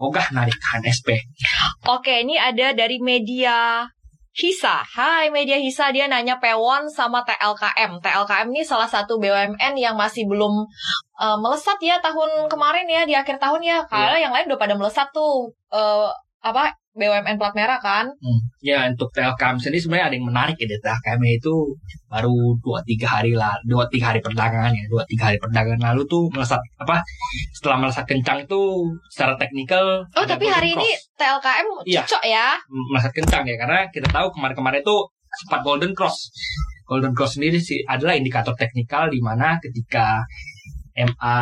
ogah 0.00 0.24
narik 0.32 0.56
HMSP 0.56 1.12
Oke, 1.88 2.24
ini 2.24 2.40
ada 2.40 2.72
dari 2.72 3.00
media 3.00 3.84
Hisa. 4.36 4.84
Hai 4.84 5.32
media 5.32 5.56
Hisa, 5.56 5.88
dia 5.96 6.04
nanya 6.04 6.36
Pewon 6.36 6.84
sama 6.92 7.24
TLKM. 7.24 8.04
TLKM 8.04 8.48
ini 8.52 8.60
salah 8.60 8.84
satu 8.84 9.16
BUMN 9.16 9.72
yang 9.80 9.96
masih 9.96 10.28
belum 10.28 10.60
uh, 11.16 11.36
melesat 11.40 11.80
ya 11.80 11.96
tahun 12.04 12.44
kemarin 12.44 12.84
ya 12.84 13.08
di 13.08 13.16
akhir 13.16 13.40
tahun 13.40 13.64
ya. 13.64 13.88
Karena 13.88 14.20
yang 14.20 14.36
lain 14.36 14.44
udah 14.52 14.60
pada 14.60 14.76
melesat 14.76 15.08
tuh 15.16 15.48
uh, 15.72 16.12
apa 16.44 16.76
BUMN 16.96 17.36
plat 17.36 17.52
merah 17.52 17.76
kan? 17.78 18.08
Hmm. 18.08 18.40
Ya 18.58 18.88
untuk 18.88 19.12
Telkom 19.12 19.60
sendiri 19.60 19.78
sebenarnya 19.78 20.06
ada 20.10 20.16
yang 20.16 20.26
menarik 20.26 20.56
ya 20.56 20.66
Telkom 20.80 21.20
itu 21.22 21.54
baru 22.08 22.56
dua 22.64 22.80
tiga 22.82 23.20
hari 23.20 23.36
lah 23.36 23.52
dua 23.68 23.84
tiga 23.92 24.10
hari 24.14 24.24
perdagangan 24.24 24.72
ya 24.72 24.84
dua 24.88 25.04
tiga 25.04 25.28
hari 25.28 25.36
perdagangan 25.36 25.92
lalu 25.92 26.02
tuh 26.08 26.24
melesat 26.32 26.58
apa 26.80 27.04
setelah 27.52 27.76
melesat 27.84 28.08
kencang 28.08 28.48
itu 28.48 28.60
secara 29.12 29.36
teknikal 29.36 30.00
Oh 30.16 30.24
tapi 30.24 30.48
hari 30.48 30.72
golden 30.72 30.86
ini 30.86 30.90
cross. 30.96 31.18
TLKM 31.20 31.66
Iya. 31.84 32.00
cocok 32.08 32.22
ya? 32.24 32.46
melesat 32.64 33.12
kencang 33.12 33.42
ya 33.44 33.56
karena 33.60 33.78
kita 33.92 34.08
tahu 34.08 34.26
kemarin-kemarin 34.32 34.80
itu 34.80 34.96
sempat 35.44 35.60
golden 35.60 35.92
cross 35.92 36.30
golden 36.86 37.12
cross 37.12 37.36
sendiri 37.36 37.58
sih 37.60 37.82
adalah 37.84 38.14
indikator 38.14 38.54
teknikal 38.56 39.10
di 39.10 39.18
mana 39.20 39.58
ketika 39.60 40.22
MA 40.96 41.36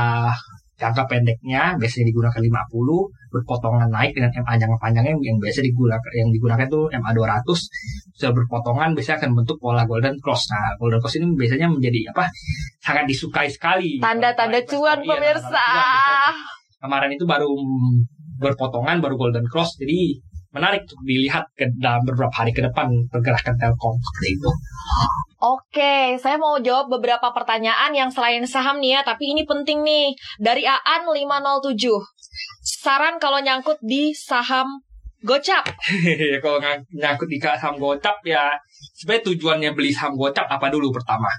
jangka 0.75 1.07
pendeknya 1.07 1.79
biasanya 1.79 2.11
digunakan 2.11 2.41
50 2.41 3.31
berpotongan 3.31 3.89
naik 3.91 4.11
dengan 4.15 4.31
MA 4.43 4.55
jangka 4.59 4.79
panjangnya 4.79 5.15
yang 5.23 5.39
biasa 5.39 5.63
digunakan 5.63 6.11
yang 6.19 6.31
digunakan 6.35 6.67
itu 6.67 6.81
MA 6.99 7.11
200 7.15 8.19
sudah 8.19 8.33
berpotongan 8.35 8.91
biasanya 8.95 9.17
akan 9.23 9.31
bentuk 9.39 9.57
pola 9.63 9.83
golden 9.87 10.15
cross. 10.19 10.51
Nah, 10.51 10.75
golden 10.79 10.99
cross 10.99 11.15
ini 11.19 11.31
biasanya 11.35 11.67
menjadi 11.71 12.11
apa? 12.15 12.27
sangat 12.85 13.05
disukai 13.09 13.49
sekali. 13.49 13.97
Tanda-tanda 13.97 14.61
Investor. 14.61 14.77
cuan 14.85 14.99
Iya, 15.01 15.09
pemirsa. 15.17 15.65
cuan. 15.65 15.73
Biasanya 15.73 16.83
Kemarin 16.85 17.11
itu 17.17 17.25
baru 17.25 17.51
berpotongan 18.39 19.01
baru 19.01 19.17
golden 19.17 19.47
cross 19.49 19.79
jadi 19.81 20.21
menarik 20.55 20.87
untuk 20.87 21.03
dilihat 21.03 21.45
ke 21.59 21.67
dalam 21.83 22.07
beberapa 22.07 22.31
hari 22.31 22.55
ke 22.55 22.63
depan 22.63 22.87
pergerakan 23.11 23.59
Telkom 23.59 23.99
seperti 23.99 24.39
itu. 24.39 24.51
Oke, 25.45 26.17
saya 26.17 26.41
mau 26.41 26.57
jawab 26.57 26.89
beberapa 26.89 27.29
pertanyaan 27.37 27.93
yang 27.93 28.09
selain 28.09 28.41
saham 28.49 28.81
nih 28.81 28.97
ya, 28.97 29.01
tapi 29.05 29.37
ini 29.37 29.45
penting 29.45 29.85
nih. 29.85 30.17
Dari 30.41 30.65
Aan 30.65 31.05
507. 31.05 31.85
Saran 32.65 33.21
kalau 33.21 33.45
nyangkut 33.45 33.77
di 33.85 34.17
saham 34.17 34.81
Gocap. 35.25 35.65
Kalau 36.45 36.61
nyangkut 36.93 37.29
di 37.33 37.41
saham 37.41 37.81
gocap 37.81 38.21
ya 38.29 38.53
sebenarnya 38.93 39.25
tujuannya 39.33 39.71
beli 39.73 39.89
saham 39.89 40.21
gocap 40.21 40.45
apa 40.45 40.69
dulu 40.69 40.93
pertama? 40.93 41.33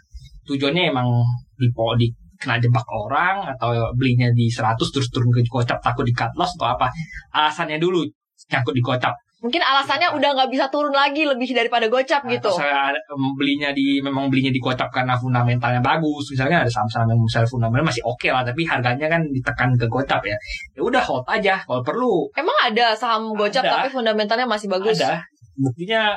Tujuannya 0.50 0.90
emang 0.90 1.06
di 1.54 1.70
di 1.70 2.08
kena 2.42 2.58
jebak 2.58 2.82
orang 2.90 3.46
atau 3.46 3.94
belinya 3.94 4.26
di 4.34 4.50
100 4.50 4.82
terus 4.90 5.14
turun 5.14 5.30
ke 5.30 5.46
gocap 5.46 5.78
takut 5.86 6.02
di 6.02 6.18
cut 6.18 6.34
loss 6.34 6.58
atau 6.58 6.74
apa? 6.74 6.90
Alasannya 7.30 7.78
dulu 7.78 8.02
nyangkut 8.50 8.74
di 8.74 8.82
gocap. 8.82 9.14
Mungkin 9.44 9.62
alasannya 9.62 10.16
udah 10.16 10.30
nggak 10.32 10.50
bisa 10.50 10.72
turun 10.72 10.96
lagi 10.96 11.28
lebih 11.28 11.52
daripada 11.52 11.92
Gocap 11.92 12.24
gitu. 12.32 12.50
Atau 12.50 12.64
saya 12.64 12.96
belinya 13.36 13.76
di 13.76 14.00
memang 14.00 14.32
belinya 14.32 14.50
di 14.50 14.58
gocap 14.64 14.90
karena 14.90 15.14
fundamentalnya 15.20 15.84
bagus. 15.84 16.32
Misalnya 16.32 16.64
ada 16.64 16.72
saham-saham 16.72 17.12
yang 17.12 17.20
misalnya 17.20 17.50
fundamentalnya 17.52 17.88
masih 17.92 18.04
oke 18.08 18.28
lah 18.32 18.44
tapi 18.48 18.64
harganya 18.64 19.08
kan 19.12 19.22
ditekan 19.30 19.70
ke 19.76 19.86
gocap 19.92 20.24
ya. 20.24 20.38
Ya 20.74 20.82
udah 20.82 21.04
hold 21.04 21.28
aja 21.28 21.60
kalau 21.68 21.84
perlu 21.84 22.32
Emang 22.34 22.56
ada 22.64 22.96
saham 22.96 23.36
Gocap 23.36 23.64
Ada. 23.68 23.84
tapi 23.84 23.88
fundamentalnya 23.92 24.48
masih 24.48 24.72
bagus? 24.72 24.98
Ada. 24.98 25.20
Buktinya 25.60 26.16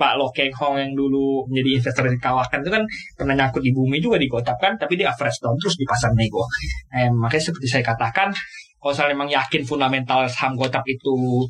Pak 0.00 0.16
Lo 0.16 0.32
Keng 0.32 0.48
Hong 0.56 0.80
yang 0.80 0.96
dulu 0.96 1.44
menjadi 1.52 1.76
investor 1.76 2.08
di 2.08 2.16
kawakan 2.16 2.64
itu 2.64 2.72
kan 2.72 2.82
pernah 3.20 3.34
nyangkut 3.36 3.60
di 3.60 3.68
bumi 3.68 4.00
juga 4.00 4.16
digocap 4.16 4.56
kan, 4.56 4.72
tapi 4.80 4.96
dia 4.96 5.12
average 5.12 5.44
down 5.44 5.52
terus 5.60 5.76
di 5.76 5.84
pasar 5.84 6.16
nego. 6.16 6.40
Eh, 6.96 7.12
makanya 7.12 7.52
seperti 7.52 7.68
saya 7.68 7.84
katakan, 7.84 8.32
kalau 8.80 8.96
saya 8.96 9.12
memang 9.12 9.28
yakin 9.28 9.60
fundamental 9.60 10.24
saham 10.24 10.56
gocap 10.56 10.80
itu 10.88 11.44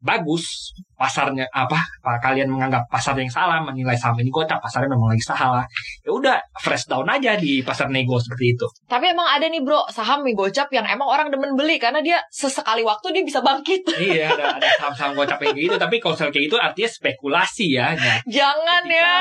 bagus, 0.00 0.72
pasarnya 0.98 1.46
apa, 1.54 1.78
apa 1.78 2.18
kalian 2.18 2.50
menganggap 2.50 2.90
pasar 2.90 3.14
yang 3.14 3.30
salah, 3.30 3.62
menilai 3.62 3.94
saham 3.94 4.18
ini 4.18 4.34
gocap, 4.34 4.58
pasarnya 4.58 4.90
memang 4.90 5.14
lagi 5.14 5.22
salah. 5.22 5.62
Ya 6.02 6.10
udah, 6.10 6.36
fresh 6.58 6.90
down 6.90 7.06
aja 7.06 7.38
di 7.38 7.62
pasar 7.62 7.86
nego 7.88 8.18
seperti 8.18 8.58
itu. 8.58 8.66
Tapi 8.90 9.14
emang 9.14 9.30
ada 9.30 9.46
nih 9.46 9.62
bro, 9.62 9.86
saham 9.88 10.26
mie 10.26 10.34
Gocap 10.38 10.70
yang 10.70 10.86
emang 10.86 11.06
orang 11.10 11.34
demen 11.34 11.58
beli 11.58 11.82
karena 11.82 11.98
dia 11.98 12.22
sesekali 12.30 12.86
waktu 12.86 13.10
dia 13.10 13.22
bisa 13.22 13.42
bangkit. 13.42 13.82
iya, 14.10 14.30
ada, 14.34 14.58
ada 14.58 14.68
saham-saham 14.78 15.14
gocap 15.18 15.38
yang 15.42 15.54
kayak 15.54 15.66
gitu, 15.70 15.76
tapi 15.78 15.96
kalau 16.02 16.14
kayak 16.14 16.44
gitu 16.46 16.56
artinya 16.58 16.90
spekulasi 16.90 17.66
ya. 17.74 17.94
Nah, 17.94 18.18
Jangan 18.26 18.82
ya. 18.86 19.14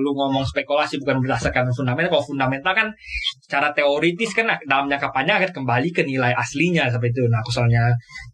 lu 0.00 0.12
ngomong 0.16 0.44
spekulasi 0.44 1.00
bukan 1.00 1.20
berdasarkan 1.20 1.68
fundamental 1.72 2.08
kalau 2.08 2.24
fundamental 2.24 2.72
kan 2.72 2.88
secara 3.44 3.68
teoritis 3.76 4.32
kan 4.32 4.48
dalam 4.64 4.88
jangka 4.88 5.12
panjang 5.12 5.40
akan 5.42 5.52
kembali 5.62 5.88
ke 5.92 6.02
nilai 6.06 6.32
aslinya 6.32 6.88
seperti 6.88 7.20
itu 7.20 7.24
nah 7.28 7.40
misalnya 7.44 7.82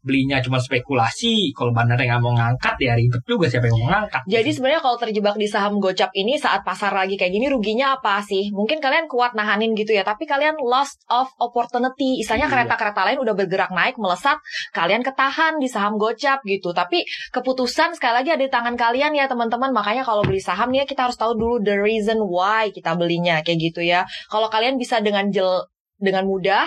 belinya 0.04 0.38
cuma 0.44 0.60
spekulasi 0.60 1.50
kalau 1.56 1.74
bandarnya 1.74 2.14
nggak 2.14 2.22
mau 2.22 2.34
ngangkat 2.36 2.76
ya 2.84 2.94
ribet 2.94 3.22
juga 3.24 3.46
siapa 3.48 3.66
yang 3.72 3.76
mau 3.80 3.88
ngangkat. 3.90 4.22
Jadi 4.28 4.50
sebenarnya 4.52 4.80
kalau 4.84 4.96
terjebak 5.00 5.36
di 5.40 5.48
saham 5.48 5.80
gocap 5.80 6.10
ini 6.12 6.36
saat 6.36 6.60
pasar 6.62 6.92
lagi 6.92 7.16
kayak 7.16 7.32
gini 7.32 7.48
ruginya 7.48 7.96
apa 7.96 8.20
sih? 8.20 8.52
Mungkin 8.52 8.78
kalian 8.84 9.08
kuat 9.08 9.32
nahanin 9.32 9.72
gitu 9.72 9.96
ya, 9.96 10.04
tapi 10.04 10.28
kalian 10.28 10.60
lost 10.60 11.00
of 11.08 11.32
opportunity. 11.40 12.20
Istilahnya 12.20 12.46
Iya. 12.48 12.54
kereta-kereta 12.54 13.00
lain 13.08 13.18
udah 13.24 13.34
bergerak 13.34 13.70
naik 13.72 13.96
melesat, 13.96 14.36
kalian 14.76 15.00
ketahan 15.00 15.56
di 15.58 15.68
saham 15.68 15.96
gocap 15.96 16.44
gitu. 16.44 16.76
Tapi 16.76 17.02
keputusan 17.32 17.96
sekali 17.96 18.22
lagi 18.22 18.30
ada 18.36 18.42
di 18.44 18.52
tangan 18.52 18.76
kalian 18.76 19.16
ya 19.16 19.24
teman-teman. 19.26 19.72
Makanya 19.72 20.04
kalau 20.04 20.22
beli 20.22 20.38
saham 20.44 20.68
nih 20.70 20.84
ya, 20.84 20.86
kita 20.86 21.08
harus 21.08 21.16
tahu 21.16 21.34
dulu 21.34 21.64
the 21.64 21.74
reason 21.80 22.20
why 22.20 22.68
kita 22.68 22.92
belinya 22.94 23.40
kayak 23.40 23.72
gitu 23.72 23.80
ya. 23.80 24.04
Kalau 24.28 24.52
kalian 24.52 24.76
bisa 24.76 25.00
dengan 25.00 25.32
jel 25.32 25.66
dengan 25.96 26.26
mudah 26.28 26.66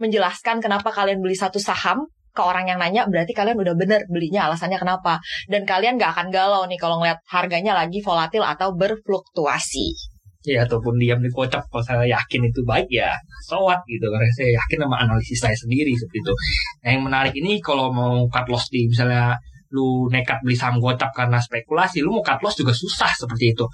menjelaskan 0.00 0.60
kenapa 0.60 0.92
kalian 0.92 1.20
beli 1.20 1.36
satu 1.36 1.60
saham 1.60 2.08
ke 2.32 2.42
orang 2.42 2.64
yang 2.64 2.80
nanya 2.80 3.04
berarti 3.04 3.36
kalian 3.36 3.60
udah 3.60 3.76
bener 3.76 4.00
belinya 4.08 4.48
alasannya 4.48 4.80
kenapa 4.80 5.20
dan 5.52 5.68
kalian 5.68 6.00
gak 6.00 6.16
akan 6.16 6.28
galau 6.32 6.64
nih 6.64 6.80
kalau 6.80 6.98
ngeliat 6.98 7.20
harganya 7.28 7.76
lagi 7.76 8.00
volatil 8.00 8.42
atau 8.42 8.72
berfluktuasi. 8.72 10.10
Ya 10.42 10.66
ataupun 10.66 10.98
diam 10.98 11.22
di 11.22 11.30
kalau 11.30 11.84
saya 11.86 12.02
yakin 12.02 12.50
itu 12.50 12.66
baik 12.66 12.90
ya 12.90 13.14
sowat 13.46 13.78
gitu 13.86 14.10
karena 14.10 14.26
saya 14.34 14.58
yakin 14.58 14.78
sama 14.82 14.96
analisis 15.06 15.38
saya 15.38 15.54
sendiri 15.54 15.94
seperti 15.94 16.18
itu. 16.18 16.34
Nah 16.82 16.90
yang 16.98 17.02
menarik 17.06 17.34
ini 17.38 17.62
kalau 17.62 17.94
mau 17.94 18.26
cut 18.26 18.50
loss 18.50 18.66
di 18.66 18.90
misalnya 18.90 19.38
lu 19.72 20.06
nekat 20.12 20.44
beli 20.44 20.52
saham 20.54 20.76
gocap 20.78 21.10
karena 21.16 21.40
spekulasi, 21.40 22.04
lu 22.04 22.12
mau 22.12 22.22
cut 22.22 22.38
loss 22.44 22.60
juga 22.60 22.76
susah 22.76 23.08
seperti 23.16 23.56
itu. 23.56 23.64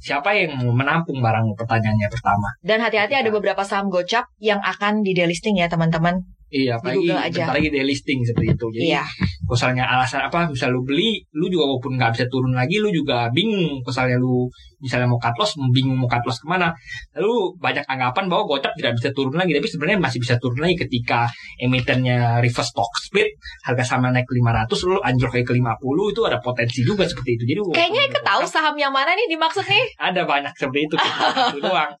Siapa 0.00 0.32
yang 0.32 0.56
menampung 0.72 1.20
barang 1.20 1.52
pertanyaannya 1.54 2.08
pertama. 2.08 2.48
Dan 2.64 2.80
hati-hati 2.80 3.20
ada 3.20 3.28
beberapa 3.28 3.60
saham 3.62 3.92
gocap 3.92 4.24
yang 4.40 4.58
akan 4.64 5.04
di 5.04 5.12
delisting 5.12 5.60
ya 5.60 5.68
teman-teman. 5.68 6.24
Iya, 6.52 6.76
apalagi 6.76 7.08
aja. 7.08 7.32
bentar 7.32 7.54
lagi 7.56 7.70
delisting 7.72 8.20
seperti 8.22 8.52
itu. 8.52 8.66
Jadi 8.76 8.86
Iya. 8.92 9.04
misalnya 9.42 9.84
alasan 9.88 10.20
apa 10.22 10.48
misal 10.48 10.68
lu 10.68 10.84
beli 10.84 11.24
lu 11.32 11.48
juga 11.48 11.64
walaupun 11.66 11.96
nggak 11.96 12.12
bisa 12.12 12.24
turun 12.28 12.52
lagi 12.52 12.76
lu 12.76 12.88
juga 12.88 13.28
bingung 13.28 13.80
misalnya 13.80 14.16
lu 14.16 14.48
misalnya 14.78 15.04
mau 15.04 15.16
cut 15.16 15.36
loss 15.36 15.54
bingung 15.70 15.94
mau 15.94 16.08
cut 16.08 16.24
loss 16.24 16.40
ke 16.40 16.48
mana 16.48 16.72
lalu 17.12 17.52
banyak 17.56 17.84
anggapan 17.84 18.26
bahwa 18.26 18.48
gocap 18.48 18.72
tidak 18.74 18.96
bisa 18.96 19.12
turun 19.12 19.32
lagi 19.32 19.52
tapi 19.52 19.68
sebenarnya 19.68 20.00
masih 20.00 20.18
bisa 20.18 20.40
turun 20.40 20.58
lagi 20.58 20.76
ketika 20.78 21.28
emitennya 21.58 22.40
reverse 22.40 22.68
stock 22.68 22.88
split 22.98 23.28
harga 23.62 23.84
sama 23.86 24.08
naik 24.08 24.24
ke 24.24 24.34
500 24.34 24.88
lu 24.88 24.96
anjlok 25.00 25.32
ke 25.38 25.52
50 25.52 26.12
itu 26.12 26.20
ada 26.24 26.38
potensi 26.38 26.80
juga 26.82 27.04
seperti 27.04 27.30
itu 27.36 27.44
jadi 27.46 27.60
Kayaknya 27.62 27.78
walaupun 28.02 28.10
ikut 28.10 28.22
tahu 28.24 28.40
gocap, 28.42 28.50
saham 28.50 28.74
yang 28.74 28.90
mana 28.90 29.12
nih 29.12 29.26
dimaksud 29.28 29.64
nih? 29.64 29.84
ada 30.00 30.22
banyak 30.24 30.52
seperti 30.52 30.80
itu 30.84 30.94
itu 30.96 31.58
doang 31.68 31.92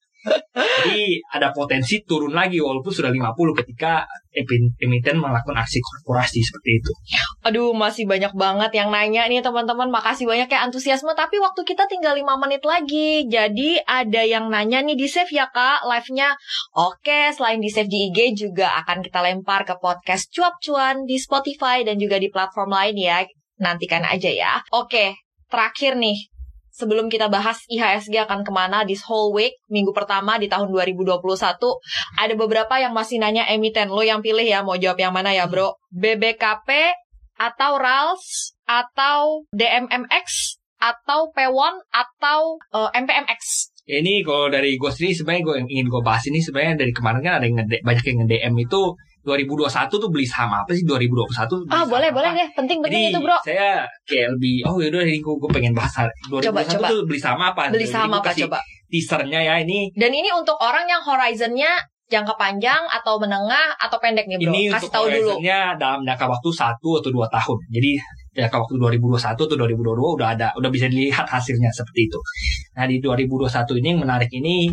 jadi 0.52 1.18
ada 1.34 1.50
potensi 1.50 2.02
turun 2.06 2.32
lagi 2.36 2.62
walaupun 2.62 2.92
sudah 2.92 3.10
50 3.10 3.60
ketika 3.64 4.06
emiten 4.80 5.16
melakukan 5.18 5.58
aksi 5.58 5.78
korporasi 5.82 6.40
seperti 6.40 6.70
itu 6.78 6.92
Aduh, 7.42 7.74
masih 7.74 8.06
banyak 8.06 8.30
banget 8.38 8.70
yang 8.70 8.94
nanya 8.94 9.26
nih 9.26 9.42
teman-teman. 9.42 9.90
Makasih 9.90 10.30
banyak 10.30 10.46
ya 10.46 10.62
antusiasme. 10.62 11.10
Tapi 11.10 11.42
waktu 11.42 11.66
kita 11.66 11.90
tinggal 11.90 12.14
5 12.14 12.38
menit 12.38 12.62
lagi. 12.62 13.26
Jadi 13.26 13.82
ada 13.82 14.22
yang 14.22 14.46
nanya 14.46 14.78
nih 14.86 14.94
di 14.94 15.10
save 15.10 15.30
ya 15.34 15.50
kak 15.50 15.82
live-nya. 15.82 16.38
Oke, 16.78 17.34
selain 17.34 17.58
di 17.58 17.66
save 17.66 17.90
di 17.90 18.14
IG 18.14 18.46
juga 18.46 18.78
akan 18.86 19.02
kita 19.02 19.18
lempar 19.26 19.66
ke 19.66 19.74
podcast 19.82 20.30
cuap-cuan 20.30 21.02
di 21.02 21.18
Spotify 21.18 21.82
dan 21.82 21.98
juga 21.98 22.22
di 22.22 22.30
platform 22.30 22.70
lain 22.70 22.94
ya. 22.94 23.26
Nantikan 23.58 24.06
aja 24.06 24.30
ya. 24.30 24.62
Oke, 24.70 25.18
terakhir 25.50 25.98
nih. 25.98 26.31
Sebelum 26.72 27.12
kita 27.12 27.28
bahas 27.28 27.60
IHSG 27.68 28.16
akan 28.24 28.48
ke 28.48 28.52
mana 28.52 28.88
this 28.88 29.04
whole 29.04 29.36
week, 29.36 29.60
minggu 29.68 29.92
pertama 29.92 30.40
di 30.40 30.48
tahun 30.48 30.72
2021, 30.72 31.20
ada 32.16 32.34
beberapa 32.34 32.74
yang 32.80 32.96
masih 32.96 33.20
nanya 33.20 33.44
emiten. 33.52 33.92
Lo 33.92 34.00
yang 34.00 34.24
pilih 34.24 34.44
ya, 34.44 34.64
mau 34.64 34.80
jawab 34.80 34.96
yang 34.96 35.12
mana 35.12 35.36
ya 35.36 35.44
bro? 35.44 35.76
BBKP 35.92 36.96
atau 37.36 37.76
RALS 37.76 38.56
atau 38.64 39.44
DMMX 39.52 40.56
atau 40.80 41.30
P1 41.30 41.74
atau 41.92 42.40
eh, 42.72 42.90
MPMX. 43.04 43.72
Ini 43.82 44.22
kalau 44.22 44.46
dari 44.46 44.78
gue 44.78 44.90
sendiri 44.90 45.12
sebenarnya 45.12 45.42
gue 45.42 45.56
ingin 45.68 45.86
gue 45.90 46.02
bahas 46.02 46.22
ini 46.30 46.38
sebenarnya 46.38 46.86
dari 46.86 46.92
kemarin 46.94 47.20
kan 47.20 47.34
ada 47.42 47.46
yang 47.46 47.58
banyak 47.82 48.04
yang 48.06 48.18
nge-DM 48.24 48.54
itu 48.62 48.82
2021 49.22 49.70
tuh 49.92 50.08
beli 50.08 50.24
saham 50.24 50.50
apa 50.52 50.70
sih 50.70 50.82
2021 50.82 51.06
beli 51.56 51.70
Ah 51.70 51.78
saham 51.78 51.88
boleh 51.88 52.08
apa? 52.08 52.16
boleh 52.16 52.30
deh, 52.32 52.48
penting-penting 52.52 53.00
Jadi 53.00 53.10
itu 53.10 53.18
bro. 53.18 53.38
saya 53.40 53.70
kayak 54.02 54.28
lebih 54.34 54.54
oh 54.62 54.76
yaudah 54.76 55.02
ini 55.02 55.18
gue, 55.18 55.48
pengen 55.48 55.72
bahas 55.72 55.94
hari 55.96 56.10
2021 56.26 56.42
Coba, 56.44 56.60
coba. 56.64 56.86
tuh 56.88 57.00
beli 57.04 57.20
saham 57.20 57.40
apa 57.40 57.62
Beli 57.68 57.86
saham 57.86 58.10
apa 58.12 58.30
coba? 58.32 58.58
teasernya 58.86 59.40
ya 59.40 59.54
ini 59.58 59.88
Dan 59.92 60.10
ini 60.10 60.28
untuk 60.30 60.58
orang 60.58 60.84
yang 60.84 61.00
horizonnya 61.00 61.70
jangka 62.04 62.34
panjang 62.34 62.82
atau 62.86 63.16
menengah 63.16 63.72
atau 63.78 63.96
pendek 63.96 64.26
nih 64.26 64.36
bro. 64.36 64.50
ini 64.50 64.62
Kasih 64.68 64.76
untuk 64.76 64.90
tahu 64.90 65.04
dulu. 65.04 65.14
horizonnya 65.32 65.58
dalam 65.74 66.00
jangka 66.02 66.26
waktu 66.28 66.48
satu 66.50 66.90
atau 66.98 67.08
dua 67.08 67.26
tahun 67.26 67.58
jadi 67.70 67.90
jangka 68.32 68.56
waktu 68.64 68.74
2021 68.80 69.36
atau 69.36 69.56
2022 69.60 70.16
udah 70.16 70.28
ada 70.32 70.48
udah 70.56 70.70
bisa 70.72 70.88
dilihat 70.88 71.28
hasilnya 71.28 71.68
seperti 71.68 72.08
itu. 72.08 72.18
Nah 72.76 72.84
di 72.88 72.96
2021 72.98 73.80
ini 73.84 73.86
yang 73.92 74.00
menarik 74.00 74.30
ini 74.32 74.72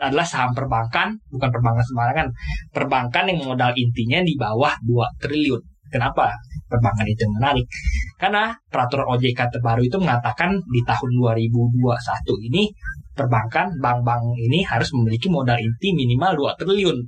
adalah 0.00 0.24
saham 0.24 0.54
perbankan 0.56 1.18
bukan 1.28 1.48
perbankan 1.52 1.84
sembarangan 1.84 2.26
perbankan 2.72 3.24
yang 3.28 3.38
modal 3.44 3.74
intinya 3.74 4.22
di 4.22 4.34
bawah 4.38 4.72
2 4.86 5.20
triliun. 5.20 5.62
Kenapa? 5.90 6.30
Perbankan 6.70 7.02
itu 7.10 7.26
menarik. 7.26 7.66
Karena 8.14 8.54
peraturan 8.70 9.10
OJK 9.18 9.58
terbaru 9.58 9.82
itu 9.82 9.98
mengatakan 9.98 10.54
di 10.70 10.80
tahun 10.86 11.10
2021 11.18 12.46
ini 12.46 12.70
perbankan 13.10 13.74
bank-bank 13.82 14.38
ini 14.38 14.62
harus 14.62 14.94
memiliki 14.94 15.26
modal 15.26 15.58
inti 15.58 15.90
minimal 15.90 16.54
2 16.54 16.60
triliun. 16.62 16.98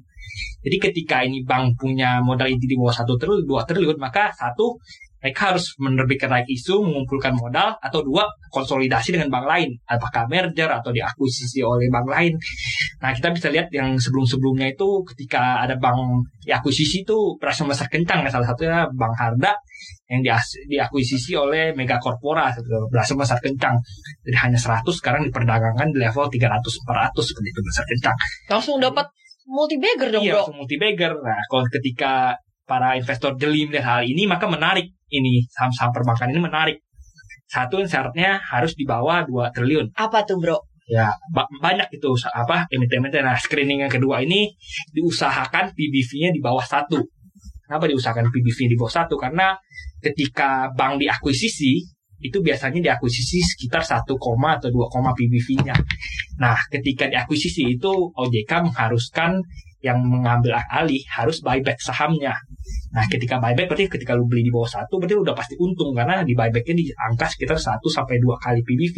Jadi 0.63 0.77
ketika 0.79 1.27
ini 1.27 1.43
bank 1.43 1.79
punya 1.79 2.23
modal 2.23 2.47
inti 2.47 2.71
di 2.71 2.75
bawah 2.79 2.95
satu 2.95 3.19
triliun, 3.19 3.47
dua 3.47 3.67
triliun, 3.67 3.99
maka 3.99 4.31
satu 4.31 4.79
mereka 5.23 5.55
harus 5.55 5.79
menerbitkan 5.79 6.29
right 6.29 6.49
isu, 6.51 6.83
mengumpulkan 6.83 7.33
modal, 7.39 7.79
atau 7.79 8.03
dua 8.03 8.27
konsolidasi 8.51 9.15
dengan 9.15 9.31
bank 9.31 9.47
lain, 9.47 9.71
apakah 9.87 10.27
merger 10.27 10.67
atau 10.67 10.91
diakuisisi 10.91 11.63
oleh 11.63 11.87
bank 11.89 12.11
lain. 12.11 12.35
Nah 13.01 13.15
kita 13.15 13.31
bisa 13.31 13.49
lihat 13.55 13.71
yang 13.71 13.95
sebelum-sebelumnya 13.95 14.75
itu 14.75 15.07
ketika 15.15 15.63
ada 15.63 15.79
bank 15.79 16.27
diakuisisi 16.43 17.07
itu 17.07 17.39
berhasil 17.39 17.63
besar 17.63 17.87
kencang, 17.87 18.27
ya 18.27 18.31
salah 18.35 18.51
satunya 18.51 18.83
Bank 18.91 19.15
Harda 19.15 19.55
yang 20.11 20.21
diakuisisi 20.69 21.39
oleh 21.39 21.71
Mega 21.73 22.03
Corpora 22.03 22.51
gitu, 22.53 22.91
berhasil 22.91 23.15
besar 23.15 23.39
kencang 23.39 23.79
dari 24.27 24.37
hanya 24.43 24.59
100 24.59 24.83
sekarang 24.91 25.23
diperdagangkan 25.31 25.95
di 25.95 26.03
level 26.03 26.27
300 26.27 26.59
400 26.59 27.15
seperti 27.15 27.49
itu 27.49 27.61
besar 27.63 27.85
kencang. 27.87 28.17
Langsung 28.51 28.77
dapat 28.83 29.07
multi 29.47 29.77
bagger 29.79 30.09
dong 30.15 30.23
Iya, 30.23 30.33
bro. 30.35 30.39
langsung 30.43 30.59
multi 30.59 30.77
bagger. 30.79 31.13
Nah, 31.19 31.41
kalau 31.51 31.65
ketika 31.71 32.35
para 32.73 32.97
investor 32.97 33.37
jeli 33.37 33.69
melihat 33.69 34.01
hal 34.01 34.03
ini, 34.09 34.25
maka 34.25 34.49
menarik 34.49 34.97
ini 35.13 35.45
saham-saham 35.53 35.93
perbankan 35.93 36.33
ini 36.33 36.41
menarik. 36.41 36.81
Satu 37.45 37.85
syaratnya 37.85 38.41
harus 38.41 38.73
di 38.73 38.89
bawah 38.89 39.29
2 39.29 39.53
triliun. 39.53 39.93
Apa 39.93 40.25
tuh 40.25 40.41
bro? 40.41 40.57
Ya, 40.89 41.13
ba- 41.37 41.45
banyak 41.61 41.93
itu 41.93 42.17
apa 42.33 42.65
emiten-emiten. 42.73 43.29
Nah, 43.29 43.37
screening 43.37 43.85
yang 43.85 43.93
kedua 43.93 44.25
ini 44.25 44.49
diusahakan 44.97 45.77
PBV-nya 45.77 46.33
di 46.33 46.41
bawah 46.41 46.65
satu. 46.65 46.97
Kenapa 47.69 47.85
diusahakan 47.93 48.33
PBV 48.33 48.73
di 48.73 48.77
bawah 48.81 49.05
satu? 49.05 49.21
Karena 49.21 49.53
ketika 50.01 50.73
bank 50.73 50.97
diakuisisi, 50.97 51.77
itu 52.25 52.39
biasanya 52.41 52.81
diakuisisi 52.81 53.39
sekitar 53.45 53.85
1, 53.85 54.01
atau 54.01 54.69
2, 54.73 55.13
PBV-nya. 55.13 55.77
Nah, 56.41 56.57
ketika 56.73 57.05
diakuisisi 57.05 57.69
itu 57.69 57.93
OJK 58.17 58.65
mengharuskan 58.65 59.45
yang 59.83 59.99
mengambil 59.99 60.55
alih 60.71 61.03
harus 61.11 61.43
buyback 61.43 61.77
sahamnya. 61.83 62.33
Nah, 62.95 63.05
ketika 63.11 63.43
buyback 63.43 63.67
berarti 63.67 63.91
ketika 63.91 64.15
lu 64.15 64.31
beli 64.31 64.47
di 64.47 64.53
bawah 64.55 64.71
satu 64.71 65.03
berarti 65.03 65.15
lu 65.19 65.27
udah 65.27 65.35
pasti 65.35 65.59
untung 65.59 65.91
karena 65.93 66.23
di 66.23 66.39
buybacknya 66.39 66.75
di 66.79 66.87
angka 66.95 67.27
sekitar 67.27 67.59
1 67.59 67.83
sampai 67.91 68.23
2 68.23 68.39
kali 68.39 68.63
PBV. 68.63 68.97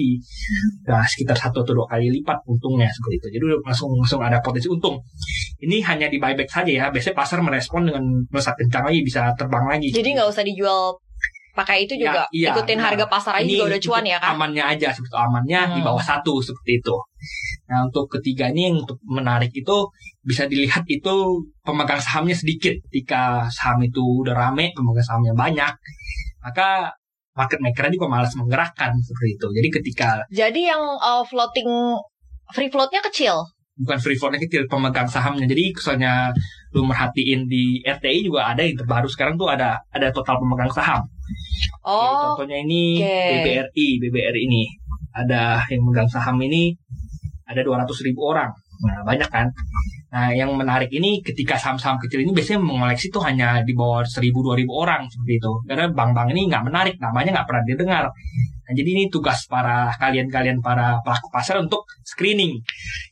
Nah, 0.92 1.00
sekitar 1.08 1.36
satu 1.40 1.64
atau 1.64 1.72
dua 1.72 1.86
kali 1.88 2.12
lipat 2.12 2.44
untungnya 2.44 2.92
seperti 2.92 3.14
itu. 3.16 3.26
Jadi 3.40 3.44
udah 3.48 3.58
langsung 3.64 3.90
langsung 3.96 4.20
ada 4.20 4.38
potensi 4.44 4.68
untung. 4.68 5.00
Ini 5.64 5.80
hanya 5.88 6.12
di 6.12 6.20
buyback 6.20 6.52
saja 6.52 6.68
ya. 6.68 6.84
Biasanya 6.92 7.16
pasar 7.16 7.40
merespon 7.40 7.88
dengan 7.88 8.04
melesat 8.28 8.54
kencang 8.60 8.84
lagi 8.92 9.00
bisa 9.00 9.32
terbang 9.40 9.64
lagi. 9.64 9.88
Jadi 9.88 10.08
nggak 10.12 10.28
usah 10.28 10.44
dijual 10.44 11.00
pakai 11.54 11.86
itu 11.86 11.94
Ya, 11.94 12.10
juga 12.10 12.22
iya, 12.34 12.50
ikutin 12.50 12.82
nah, 12.82 12.90
harga 12.90 13.06
pasar 13.06 13.32
aja 13.38 13.46
Ini 13.46 13.54
juga 13.54 13.66
udah 13.70 13.80
cuan 13.86 14.04
ya 14.04 14.18
kan? 14.18 14.34
Amannya 14.34 14.64
aja 14.74 14.90
seperti 14.90 15.14
amannya 15.14 15.60
di 15.78 15.80
Hmm. 15.80 15.86
bawah 15.86 16.02
satu 16.02 16.42
seperti 16.42 16.82
itu. 16.82 16.96
Nah 17.70 17.86
untuk 17.86 18.10
ketiga 18.10 18.50
ini 18.50 18.74
yang 18.74 18.76
untuk 18.82 18.98
menarik 19.06 19.54
itu 19.54 19.76
bisa 20.24 20.48
dilihat 20.48 20.88
itu 20.88 21.44
pemegang 21.60 22.00
sahamnya 22.00 22.34
sedikit. 22.34 22.72
Ketika 22.88 23.46
saham 23.52 23.84
itu 23.84 24.00
udah 24.24 24.32
rame, 24.32 24.72
pemegang 24.72 25.04
sahamnya 25.04 25.34
banyak, 25.36 25.72
maka 26.40 26.90
market 27.36 27.60
maker 27.60 27.90
juga 27.92 28.06
malas 28.08 28.32
menggerakkan 28.34 28.94
seperti 28.98 29.36
itu. 29.36 29.46
Jadi 29.52 29.68
ketika 29.68 30.08
Jadi 30.32 30.60
yang 30.70 30.82
uh, 30.98 31.22
floating 31.22 31.68
free 32.52 32.70
floatnya 32.72 33.02
kecil. 33.04 33.44
bukan 33.74 33.98
free 33.98 34.14
floatnya 34.14 34.38
kecil 34.38 34.70
pemegang 34.70 35.10
sahamnya. 35.10 35.50
Jadi 35.50 35.74
misalnya 35.74 36.30
lu 36.70 36.86
merhatiin 36.86 37.50
di 37.50 37.82
RTI 37.82 38.22
juga 38.22 38.54
ada 38.54 38.62
yang 38.62 38.78
terbaru 38.78 39.10
sekarang 39.10 39.34
tuh 39.34 39.50
ada 39.50 39.82
ada 39.90 40.14
total 40.14 40.38
pemegang 40.38 40.70
saham. 40.70 41.02
Jadi 41.02 41.82
Oh, 41.82 42.38
contohnya 42.38 42.62
ini 42.62 43.02
oke. 43.02 43.18
BBRI, 43.34 43.86
BBRI 43.98 44.40
ini 44.46 44.62
ada 45.10 45.58
yang 45.66 45.82
megang 45.82 46.06
saham 46.06 46.38
ini 46.38 46.70
ada 47.50 47.66
200 47.66 47.82
ribu 48.06 48.30
orang. 48.30 48.54
Nah 48.86 49.02
banyak 49.02 49.26
kan. 49.26 49.50
Nah, 50.14 50.30
yang 50.30 50.54
menarik 50.54 50.94
ini 50.94 51.18
ketika 51.26 51.58
saham-saham 51.58 51.98
kecil 51.98 52.22
ini 52.22 52.30
biasanya 52.30 52.62
mengoleksi 52.62 53.10
tuh 53.10 53.18
hanya 53.26 53.66
di 53.66 53.74
bawah 53.74 54.06
1000-2000 54.06 54.62
orang 54.70 55.10
seperti 55.10 55.42
itu. 55.42 55.52
Karena 55.66 55.90
bank-bank 55.90 56.30
ini 56.30 56.46
nggak 56.46 56.62
menarik, 56.70 56.94
namanya 57.02 57.42
nggak 57.42 57.46
pernah 57.50 57.62
didengar. 57.66 58.04
Nah, 58.64 58.72
jadi 58.72 58.90
ini 58.94 59.04
tugas 59.10 59.44
para 59.50 59.90
kalian-kalian 59.98 60.62
para 60.62 61.02
pelaku 61.02 61.28
pasar 61.34 61.58
untuk 61.58 61.82
screening. 62.06 62.62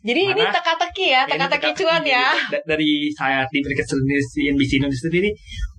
Jadi 0.00 0.30
ini 0.30 0.42
Mana? 0.46 0.54
teka-teki 0.54 1.06
ya, 1.10 1.22
Ini 1.26 1.30
teka-teki 1.34 1.60
teka-teki. 1.74 1.80
cuan 1.82 2.02
ya. 2.06 2.26
Da- 2.48 2.64
Dari 2.70 3.10
saya 3.12 3.44
riset 3.50 3.84
sendiri, 3.84 4.22
CNBC 4.22 4.70
Indonesia 4.78 5.02
sendiri 5.10 5.28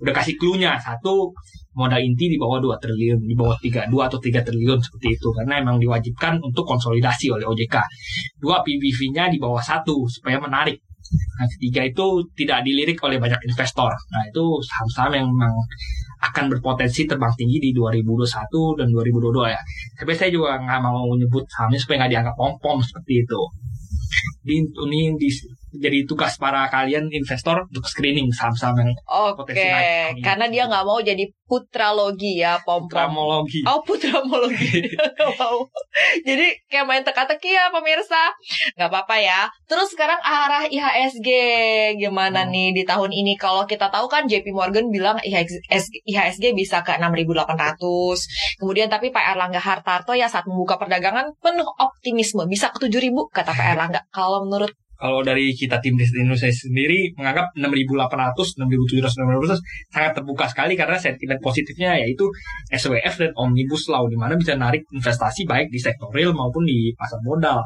udah 0.04 0.14
kasih 0.14 0.36
clue-nya. 0.36 0.76
Satu, 0.78 1.32
modal 1.74 2.04
inti 2.04 2.30
di 2.30 2.38
bawah 2.38 2.60
2 2.62 2.78
triliun, 2.78 3.24
di 3.26 3.34
bawah 3.34 3.58
3, 3.58 3.88
2 3.90 4.12
atau 4.12 4.20
3 4.22 4.44
triliun 4.46 4.78
seperti 4.78 5.16
itu. 5.18 5.28
Karena 5.34 5.58
emang 5.64 5.80
diwajibkan 5.82 6.38
untuk 6.44 6.68
konsolidasi 6.68 7.32
oleh 7.34 7.48
OJK. 7.48 7.80
Dua, 8.38 8.60
PBV-nya 8.62 9.32
di 9.34 9.40
bawah 9.42 9.64
satu 9.64 10.04
supaya 10.06 10.38
menarik. 10.38 10.78
Nah, 11.34 11.48
ketiga 11.58 11.82
itu 11.86 12.06
tidak 12.38 12.60
dilirik 12.66 12.98
oleh 13.04 13.18
banyak 13.18 13.42
investor. 13.50 13.90
Nah, 13.90 14.22
itu 14.30 14.44
saham-saham 14.64 15.14
yang 15.18 15.28
memang 15.30 15.54
akan 16.24 16.46
berpotensi 16.56 17.04
terbang 17.04 17.34
tinggi 17.36 17.60
di 17.60 17.70
2021 17.76 18.80
dan 18.80 18.88
2022 18.94 19.52
ya. 19.52 19.62
Tapi 20.00 20.12
saya 20.16 20.30
juga 20.32 20.56
nggak 20.56 20.80
mau 20.80 21.04
nyebut 21.20 21.44
sahamnya 21.52 21.80
supaya 21.82 22.06
nggak 22.06 22.12
dianggap 22.16 22.36
pom-pom 22.40 22.80
seperti 22.80 23.28
itu. 23.28 23.42
Di, 24.44 24.56
ini 24.64 25.02
di- 25.20 25.63
jadi 25.76 26.04
tugas 26.04 26.36
para 26.36 26.66
kalian 26.68 27.10
investor 27.10 27.66
untuk 27.66 27.84
screening 27.84 28.30
saham-saham 28.30 28.78
yang 28.80 28.92
Oke, 29.04 29.44
Potensi 29.44 29.66
naik. 29.66 30.22
karena 30.22 30.46
dia 30.48 30.64
nggak 30.66 30.84
mau 30.84 31.00
jadi 31.00 31.26
putralogi 31.44 32.40
ya, 32.40 32.58
pom 32.60 32.82
pom. 32.82 32.90
tramologi. 32.90 33.62
Oh 33.64 33.82
putramologi 33.82 34.90
Wow. 35.20 35.66
Jadi 36.28 36.46
kayak 36.66 36.84
main 36.84 37.02
teka-teki 37.02 37.54
ya 37.54 37.70
pemirsa 37.70 38.34
Gak 38.74 38.90
apa-apa 38.90 39.16
ya 39.16 39.46
Terus 39.64 39.90
sekarang 39.90 40.18
arah 40.20 40.66
IHSG 40.66 41.30
Gimana 41.96 42.42
Hmm. 42.42 42.50
nih 42.50 42.74
di 42.74 42.84
tahun 42.84 43.14
ini 43.14 43.34
Kalau 43.36 43.64
kita 43.64 43.88
tahu 43.88 44.08
kan 44.08 44.26
JP 44.26 44.50
Morgan 44.52 44.90
bilang 44.90 45.18
IHSG, 45.20 46.02
IHSG 46.04 46.46
bisa 46.52 46.82
ke 46.82 46.98
6.800 46.98 47.78
Kemudian 48.58 48.88
tapi 48.88 49.10
Pak 49.10 49.26
Erlangga 49.32 49.60
Hartarto 49.60 50.12
ya 50.12 50.26
saat 50.26 50.46
membuka 50.46 50.76
perdagangan 50.76 51.34
Penuh 51.38 51.68
optimisme 51.78 52.44
Bisa 52.46 52.70
ke 52.70 52.84
7.000 52.84 53.14
kata 53.30 53.52
Pak 53.52 53.68
Erlangga 53.70 54.02
Kalau 54.10 54.44
menurut 54.44 54.74
Kalau 55.04 55.20
dari 55.20 55.52
kita 55.52 55.84
tim 55.84 56.00
riset 56.00 56.24
Indonesia 56.24 56.48
sendiri 56.48 57.12
menganggap 57.20 57.52
6.800, 57.60 58.56
6.700, 58.56 59.20
6.800 59.20 59.60
sangat 59.92 60.12
terbuka 60.16 60.48
sekali 60.48 60.80
karena 60.80 60.96
sentimen 60.96 61.36
positifnya 61.44 62.00
yaitu 62.00 62.32
SWF 62.72 63.20
dan 63.20 63.32
Omnibus 63.36 63.92
Law 63.92 64.08
di 64.08 64.16
mana 64.16 64.40
bisa 64.40 64.56
narik 64.56 64.88
investasi 64.96 65.44
baik 65.44 65.68
di 65.68 65.76
sektor 65.76 66.08
real 66.16 66.32
maupun 66.32 66.64
di 66.64 66.96
pasar 66.96 67.20
modal. 67.20 67.60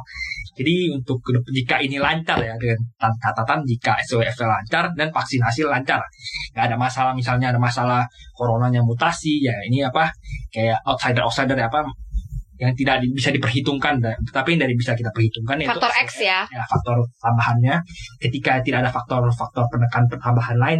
Jadi 0.58 0.90
untuk 0.90 1.22
jika 1.54 1.78
ini 1.78 2.02
lancar 2.02 2.42
ya 2.42 2.58
dengan 2.58 2.82
tan- 2.98 3.20
catatan 3.22 3.62
jika 3.70 3.94
SWF 4.02 4.34
lancar 4.42 4.90
dan 4.98 5.14
vaksinasi 5.14 5.62
lancar, 5.70 6.02
nggak 6.58 6.74
ada 6.74 6.78
masalah 6.82 7.14
misalnya 7.14 7.54
ada 7.54 7.62
masalah 7.62 8.02
coronanya 8.34 8.82
mutasi 8.82 9.46
ya 9.46 9.54
ini 9.70 9.86
apa 9.86 10.10
kayak 10.50 10.82
outsider 10.90 11.22
outsider 11.22 11.54
apa 11.54 11.86
yang 12.58 12.74
tidak 12.74 13.02
di- 13.06 13.14
bisa 13.14 13.30
diperhitungkan. 13.30 14.02
Tetapi 14.02 14.58
yang 14.58 14.62
dari 14.66 14.74
bisa 14.74 14.98
kita 14.98 15.14
perhitungkan 15.14 15.62
yaitu 15.62 15.74
faktor 15.78 15.94
X 16.06 16.10
ya. 16.22 16.46
Ya 16.50 16.64
faktor 16.66 17.06
tambahannya. 17.22 17.76
Ketika 18.18 18.62
tidak 18.66 18.86
ada 18.88 18.92
faktor-faktor 18.92 19.66
penekan 19.70 20.10
tambahan 20.10 20.58
lain 20.58 20.80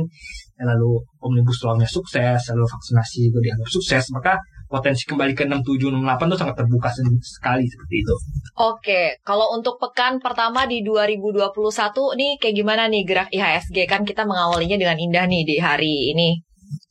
lalu 0.58 0.98
omnibus 1.22 1.62
law-nya 1.62 1.86
sukses 1.86 2.50
lalu 2.50 2.66
vaksinasi 2.66 3.30
juga 3.30 3.46
dianggap 3.46 3.70
sukses 3.70 4.10
maka 4.10 4.42
potensi 4.68 5.08
kembali 5.08 5.32
ke 5.32 5.48
67 5.48 5.96
68 5.96 6.28
itu 6.28 6.38
sangat 6.38 6.56
terbuka 6.60 6.90
sekali 7.24 7.64
seperti 7.64 7.96
itu. 8.04 8.16
Oke, 8.60 9.02
kalau 9.24 9.56
untuk 9.56 9.80
pekan 9.80 10.20
pertama 10.20 10.68
di 10.68 10.84
2021 10.84 12.20
nih 12.20 12.32
kayak 12.36 12.56
gimana 12.56 12.84
nih 12.92 13.04
gerak 13.08 13.30
IHSG 13.32 13.88
kan 13.88 14.04
kita 14.04 14.28
mengawalinya 14.28 14.76
dengan 14.76 15.00
indah 15.00 15.26
nih 15.30 15.44
di 15.48 15.56
hari 15.64 16.12
ini. 16.12 16.47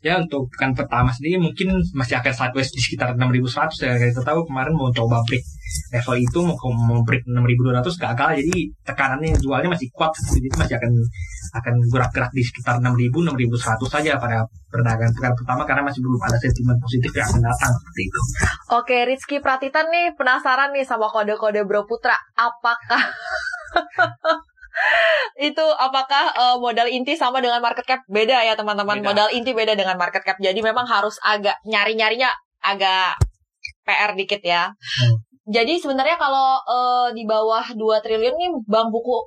Ya 0.06 0.22
untuk 0.22 0.46
pekan 0.54 0.70
pertama 0.70 1.10
sendiri 1.10 1.42
mungkin 1.42 1.82
masih 1.90 2.22
akan 2.22 2.30
sideways 2.30 2.70
di 2.70 2.78
sekitar 2.78 3.18
6100 3.18 3.74
ya 3.82 3.98
kita 3.98 4.22
tahu 4.22 4.46
kemarin 4.46 4.70
mau 4.70 4.86
coba 4.94 5.18
break 5.26 5.42
level 5.90 6.14
itu 6.14 6.38
mau 6.46 6.54
mau 6.70 7.02
break 7.02 7.26
6200 7.26 7.90
gagal 7.98 8.30
jadi 8.38 8.56
tekanannya 8.86 9.34
jualnya 9.42 9.74
masih 9.74 9.90
kuat 9.90 10.14
jadi 10.30 10.46
masih 10.54 10.74
akan 10.78 10.92
akan 11.58 11.74
gerak-gerak 11.90 12.30
di 12.30 12.42
sekitar 12.46 12.78
6000 12.78 13.10
6100 13.10 13.90
saja 13.90 14.14
pada 14.14 14.46
perdagangan 14.70 15.10
pekan 15.10 15.34
pertama 15.34 15.62
karena 15.66 15.82
masih 15.82 16.00
belum 16.06 16.22
ada 16.22 16.38
sentimen 16.38 16.78
positif 16.78 17.10
yang 17.10 17.26
akan 17.26 17.42
datang 17.42 17.72
seperti 17.74 18.00
itu. 18.06 18.20
Oke, 18.76 18.96
Rizky 19.10 19.36
Pratitan 19.42 19.90
nih 19.90 20.14
penasaran 20.14 20.70
nih 20.70 20.86
sama 20.86 21.10
kode-kode 21.10 21.66
Bro 21.66 21.90
Putra. 21.90 22.14
Apakah 22.38 23.02
itu 25.48 25.66
apakah 25.76 26.32
eh, 26.32 26.56
modal 26.56 26.88
inti 26.88 27.16
sama 27.16 27.40
dengan 27.40 27.60
market 27.60 27.84
cap? 27.84 28.00
Beda 28.08 28.40
ya 28.40 28.56
teman-teman. 28.56 29.00
Beda. 29.00 29.06
modal 29.12 29.28
inti 29.32 29.52
beda 29.52 29.76
dengan 29.76 29.96
market 30.00 30.22
cap. 30.24 30.36
Jadi 30.40 30.58
memang 30.60 30.84
harus 30.88 31.16
agak 31.20 31.56
nyari-nyarinya 31.66 32.30
agak 32.64 33.16
PR 33.86 34.12
dikit 34.18 34.42
ya. 34.42 34.70
Hmm. 34.72 35.16
jadi 35.46 35.78
sebenarnya 35.78 36.18
kalau 36.18 36.58
eh, 36.66 37.08
di 37.14 37.22
bawah 37.22 37.62
2 37.70 37.78
triliun 38.02 38.34
nih 38.34 38.50
bank 38.66 38.90
buku 38.90 39.22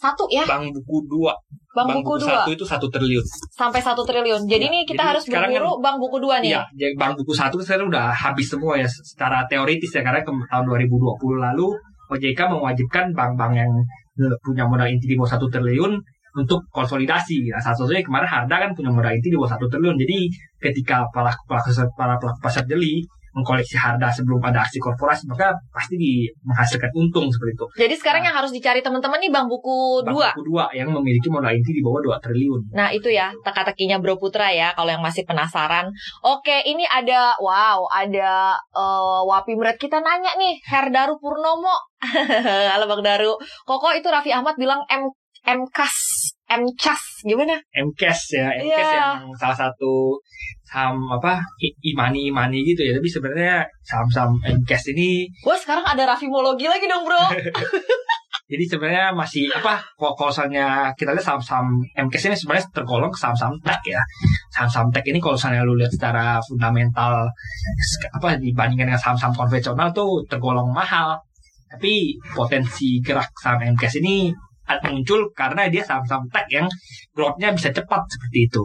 satu 0.00 0.26
ya? 0.32 0.48
Bank 0.48 0.72
buku 0.72 0.96
2, 1.06 1.76
bank, 1.76 1.88
buku, 2.02 2.12
dua. 2.18 2.42
satu 2.42 2.50
itu 2.56 2.64
satu 2.66 2.86
triliun. 2.90 3.24
sampai 3.54 3.80
satu 3.84 4.02
triliun. 4.02 4.42
Jadi 4.48 4.66
Ya, 4.66 4.72
nih 4.72 4.82
kita 4.88 5.02
jadi 5.04 5.10
harus 5.14 5.24
berburu 5.28 5.70
bank 5.78 5.96
buku 6.02 6.16
dua 6.18 6.42
nih. 6.42 6.56
Iya, 6.56 6.62
jadi 6.74 6.94
bank 6.98 7.12
buku 7.22 7.32
satu 7.36 7.60
sekarang 7.62 7.92
udah 7.92 8.10
habis 8.10 8.48
semua 8.50 8.74
ya 8.80 8.88
secara 8.88 9.46
teoritis 9.46 9.92
ya. 9.94 10.02
Karena 10.02 10.24
ke 10.24 10.32
tahun 10.32 10.64
2020 10.66 11.46
lalu 11.52 11.68
OJK 12.10 12.40
mewajibkan 12.50 13.14
bank-bank 13.14 13.52
yang 13.54 13.70
punya 14.42 14.64
modal 14.66 14.88
inti 14.90 15.06
di 15.10 15.16
bawah 15.16 15.36
satu 15.36 15.46
triliun 15.50 15.92
untuk 16.30 16.62
konsolidasi. 16.70 17.50
Nah, 17.50 17.62
satu 17.62 17.86
satunya 17.86 18.06
kemarin 18.06 18.28
Harda 18.30 18.56
kan 18.62 18.70
punya 18.74 18.90
modal 18.90 19.14
inti 19.14 19.30
di 19.32 19.36
bawah 19.38 19.50
satu 19.54 19.66
triliun. 19.66 19.96
Jadi 19.98 20.30
ketika 20.62 21.06
para 21.10 21.32
pelaku 21.46 21.70
para 21.98 22.14
pelaku 22.18 22.38
pasar 22.42 22.64
jeli 22.66 23.02
mengkoleksi 23.36 23.76
Harda 23.78 24.10
sebelum 24.10 24.42
ada 24.42 24.66
aksi 24.66 24.82
korporasi 24.82 25.30
maka 25.30 25.54
pasti 25.70 25.94
di, 25.96 26.26
menghasilkan 26.42 26.90
untung 26.94 27.30
seperti 27.30 27.52
itu. 27.54 27.66
jadi 27.86 27.94
sekarang 27.94 28.22
yang 28.26 28.34
harus 28.34 28.50
dicari 28.50 28.82
teman-teman 28.82 29.22
nih 29.22 29.30
bank 29.30 29.46
buku 29.46 30.02
Bank 30.02 30.14
dua 30.14 30.28
buku 30.34 30.44
dua 30.50 30.64
yang 30.74 30.88
memiliki 30.90 31.28
modal 31.30 31.52
inti 31.54 31.70
di 31.74 31.82
bawah 31.82 32.00
2 32.02 32.24
triliun. 32.24 32.60
Nah 32.74 32.88
itu 32.90 33.08
ya 33.10 33.32
teka-tekinya 33.42 33.98
Bro 34.02 34.18
Putra 34.20 34.50
ya 34.50 34.72
kalau 34.74 34.90
yang 34.90 35.02
masih 35.02 35.24
penasaran. 35.24 35.88
Oke 36.22 36.62
ini 36.66 36.84
ada 36.86 37.34
wow 37.38 37.86
ada 37.90 38.56
eh, 38.56 39.20
Wapi 39.26 39.54
Meret 39.56 39.78
kita 39.80 39.98
nanya 40.02 40.34
nih 40.36 40.58
Herdaru 40.66 41.18
Purnomo. 41.18 41.76
Halo 42.72 42.88
Bang 42.88 43.02
Daru. 43.04 43.36
Koko 43.68 43.92
itu 43.92 44.08
Raffi 44.08 44.32
Ahmad 44.32 44.56
bilang 44.56 44.82
M 44.88 45.10
MKAS 45.40 46.19
MCAS 46.50 47.22
gimana? 47.22 47.54
MCAS 47.70 48.20
ya, 48.34 48.50
MCAS 48.58 48.88
Iya. 48.90 48.98
yang 48.98 49.30
salah 49.38 49.54
satu 49.54 50.18
saham 50.66 50.98
apa 51.10 51.38
imani 51.86 52.30
imani 52.30 52.66
gitu 52.66 52.82
ya. 52.82 52.98
Tapi 52.98 53.06
sebenarnya 53.06 53.62
saham-saham 53.86 54.34
MCAS 54.42 54.90
ini 54.94 55.30
Wah 55.46 55.54
sekarang 55.54 55.86
ada 55.86 56.02
Raffimologi 56.10 56.66
lagi 56.66 56.90
dong 56.90 57.06
bro. 57.06 57.22
jadi 58.50 58.64
sebenarnya 58.66 59.14
masih 59.14 59.46
apa 59.54 59.78
kalau 59.94 60.26
misalnya 60.26 60.90
kita 60.98 61.14
lihat 61.14 61.22
saham-saham 61.22 61.70
MCAS 61.94 62.24
ini 62.26 62.36
sebenarnya 62.38 62.66
tergolong 62.74 63.14
saham-saham 63.14 63.54
tech 63.62 63.78
ya. 63.86 64.02
Saham-saham 64.50 64.90
tech 64.90 65.06
ini 65.06 65.22
kalau 65.22 65.38
misalnya 65.38 65.62
lu 65.62 65.78
lihat 65.78 65.94
secara 65.94 66.42
fundamental 66.42 67.30
apa 68.10 68.28
dibandingkan 68.42 68.90
dengan 68.90 68.98
saham-saham 68.98 69.34
konvensional 69.38 69.94
tuh 69.94 70.26
tergolong 70.26 70.74
mahal. 70.74 71.14
Tapi 71.70 72.18
potensi 72.34 72.98
gerak 72.98 73.30
saham 73.38 73.62
MCAS 73.78 74.02
ini 74.02 74.34
muncul 74.86 75.26
karena 75.34 75.66
dia 75.66 75.82
saham-saham 75.82 76.22
tech 76.30 76.46
yang 76.46 76.70
growth-nya 77.16 77.50
bisa 77.50 77.74
cepat 77.74 78.06
seperti 78.06 78.46
itu. 78.46 78.62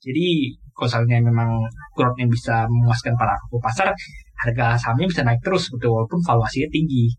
Jadi 0.00 0.26
kalau 0.72 0.88
misalnya 0.88 1.18
memang 1.20 1.50
growth-nya 1.92 2.26
bisa 2.30 2.64
memuaskan 2.70 3.12
para 3.18 3.34
pasar, 3.60 3.90
harga 4.38 4.78
sahamnya 4.78 5.10
bisa 5.10 5.26
naik 5.26 5.42
terus 5.42 5.68
seperti 5.68 5.90
walaupun 5.90 6.22
valuasinya 6.22 6.70
tinggi. 6.70 7.10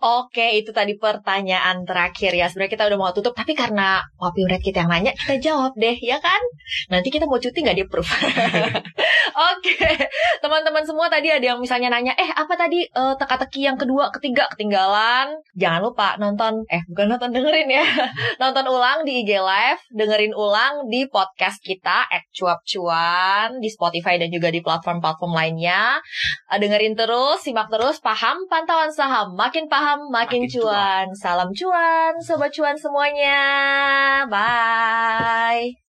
Oke 0.00 0.56
itu 0.56 0.72
tadi 0.72 0.96
pertanyaan 0.96 1.84
terakhir 1.84 2.32
ya. 2.32 2.48
Sebenarnya 2.48 2.72
kita 2.72 2.84
udah 2.88 2.98
mau 2.98 3.12
tutup 3.12 3.36
tapi 3.36 3.52
karena 3.52 4.00
Wapi 4.16 4.48
Meret 4.48 4.64
kita 4.64 4.84
yang 4.84 4.90
nanya 4.90 5.12
kita 5.12 5.36
jawab 5.36 5.76
deh 5.76 5.96
ya 6.00 6.16
kan. 6.16 6.40
Nanti 6.88 7.12
kita 7.12 7.28
mau 7.28 7.36
cuti 7.36 7.60
nggak 7.60 7.76
di 7.76 7.84
approve. 7.84 8.08
Oke, 9.54 9.76
teman-teman 10.42 10.84
semua 10.84 11.06
tadi 11.08 11.32
ada 11.32 11.54
yang 11.54 11.60
misalnya 11.60 11.88
nanya, 11.92 12.12
eh 12.18 12.28
apa 12.32 12.54
tadi 12.56 12.84
eh, 12.84 13.14
teka-teki 13.16 13.68
yang 13.68 13.78
kedua, 13.78 14.12
ketiga 14.12 14.48
ketinggalan? 14.52 15.32
Jangan 15.56 15.80
lupa 15.80 16.16
nonton, 16.20 16.64
eh 16.68 16.82
bukan 16.90 17.16
nonton 17.16 17.30
dengerin 17.32 17.68
ya, 17.70 17.84
nonton 18.42 18.64
ulang 18.68 19.06
di 19.06 19.24
IG 19.24 19.40
Live, 19.40 19.82
dengerin 19.92 20.34
ulang 20.34 20.88
di 20.92 21.06
podcast 21.08 21.62
kita 21.62 22.08
at 22.10 22.24
cuap 22.34 22.60
cuan 22.66 23.60
di 23.62 23.68
Spotify 23.72 24.20
dan 24.20 24.28
juga 24.28 24.52
di 24.52 24.60
platform-platform 24.60 25.32
lainnya. 25.32 25.98
Eh, 26.52 26.58
dengerin 26.58 26.98
terus, 26.98 27.40
simak 27.40 27.70
terus, 27.72 28.02
paham 28.02 28.44
pantauan 28.50 28.92
saham, 28.92 29.32
makin 29.38 29.70
paham 29.70 29.89
makin, 29.98 30.46
Makin 30.46 30.52
cuan. 30.52 31.06
Salam 31.16 31.50
cuan, 31.56 32.12
sobat 32.22 32.50
cuan 32.54 32.76
semuanya, 32.78 33.38
bye. 34.30 35.80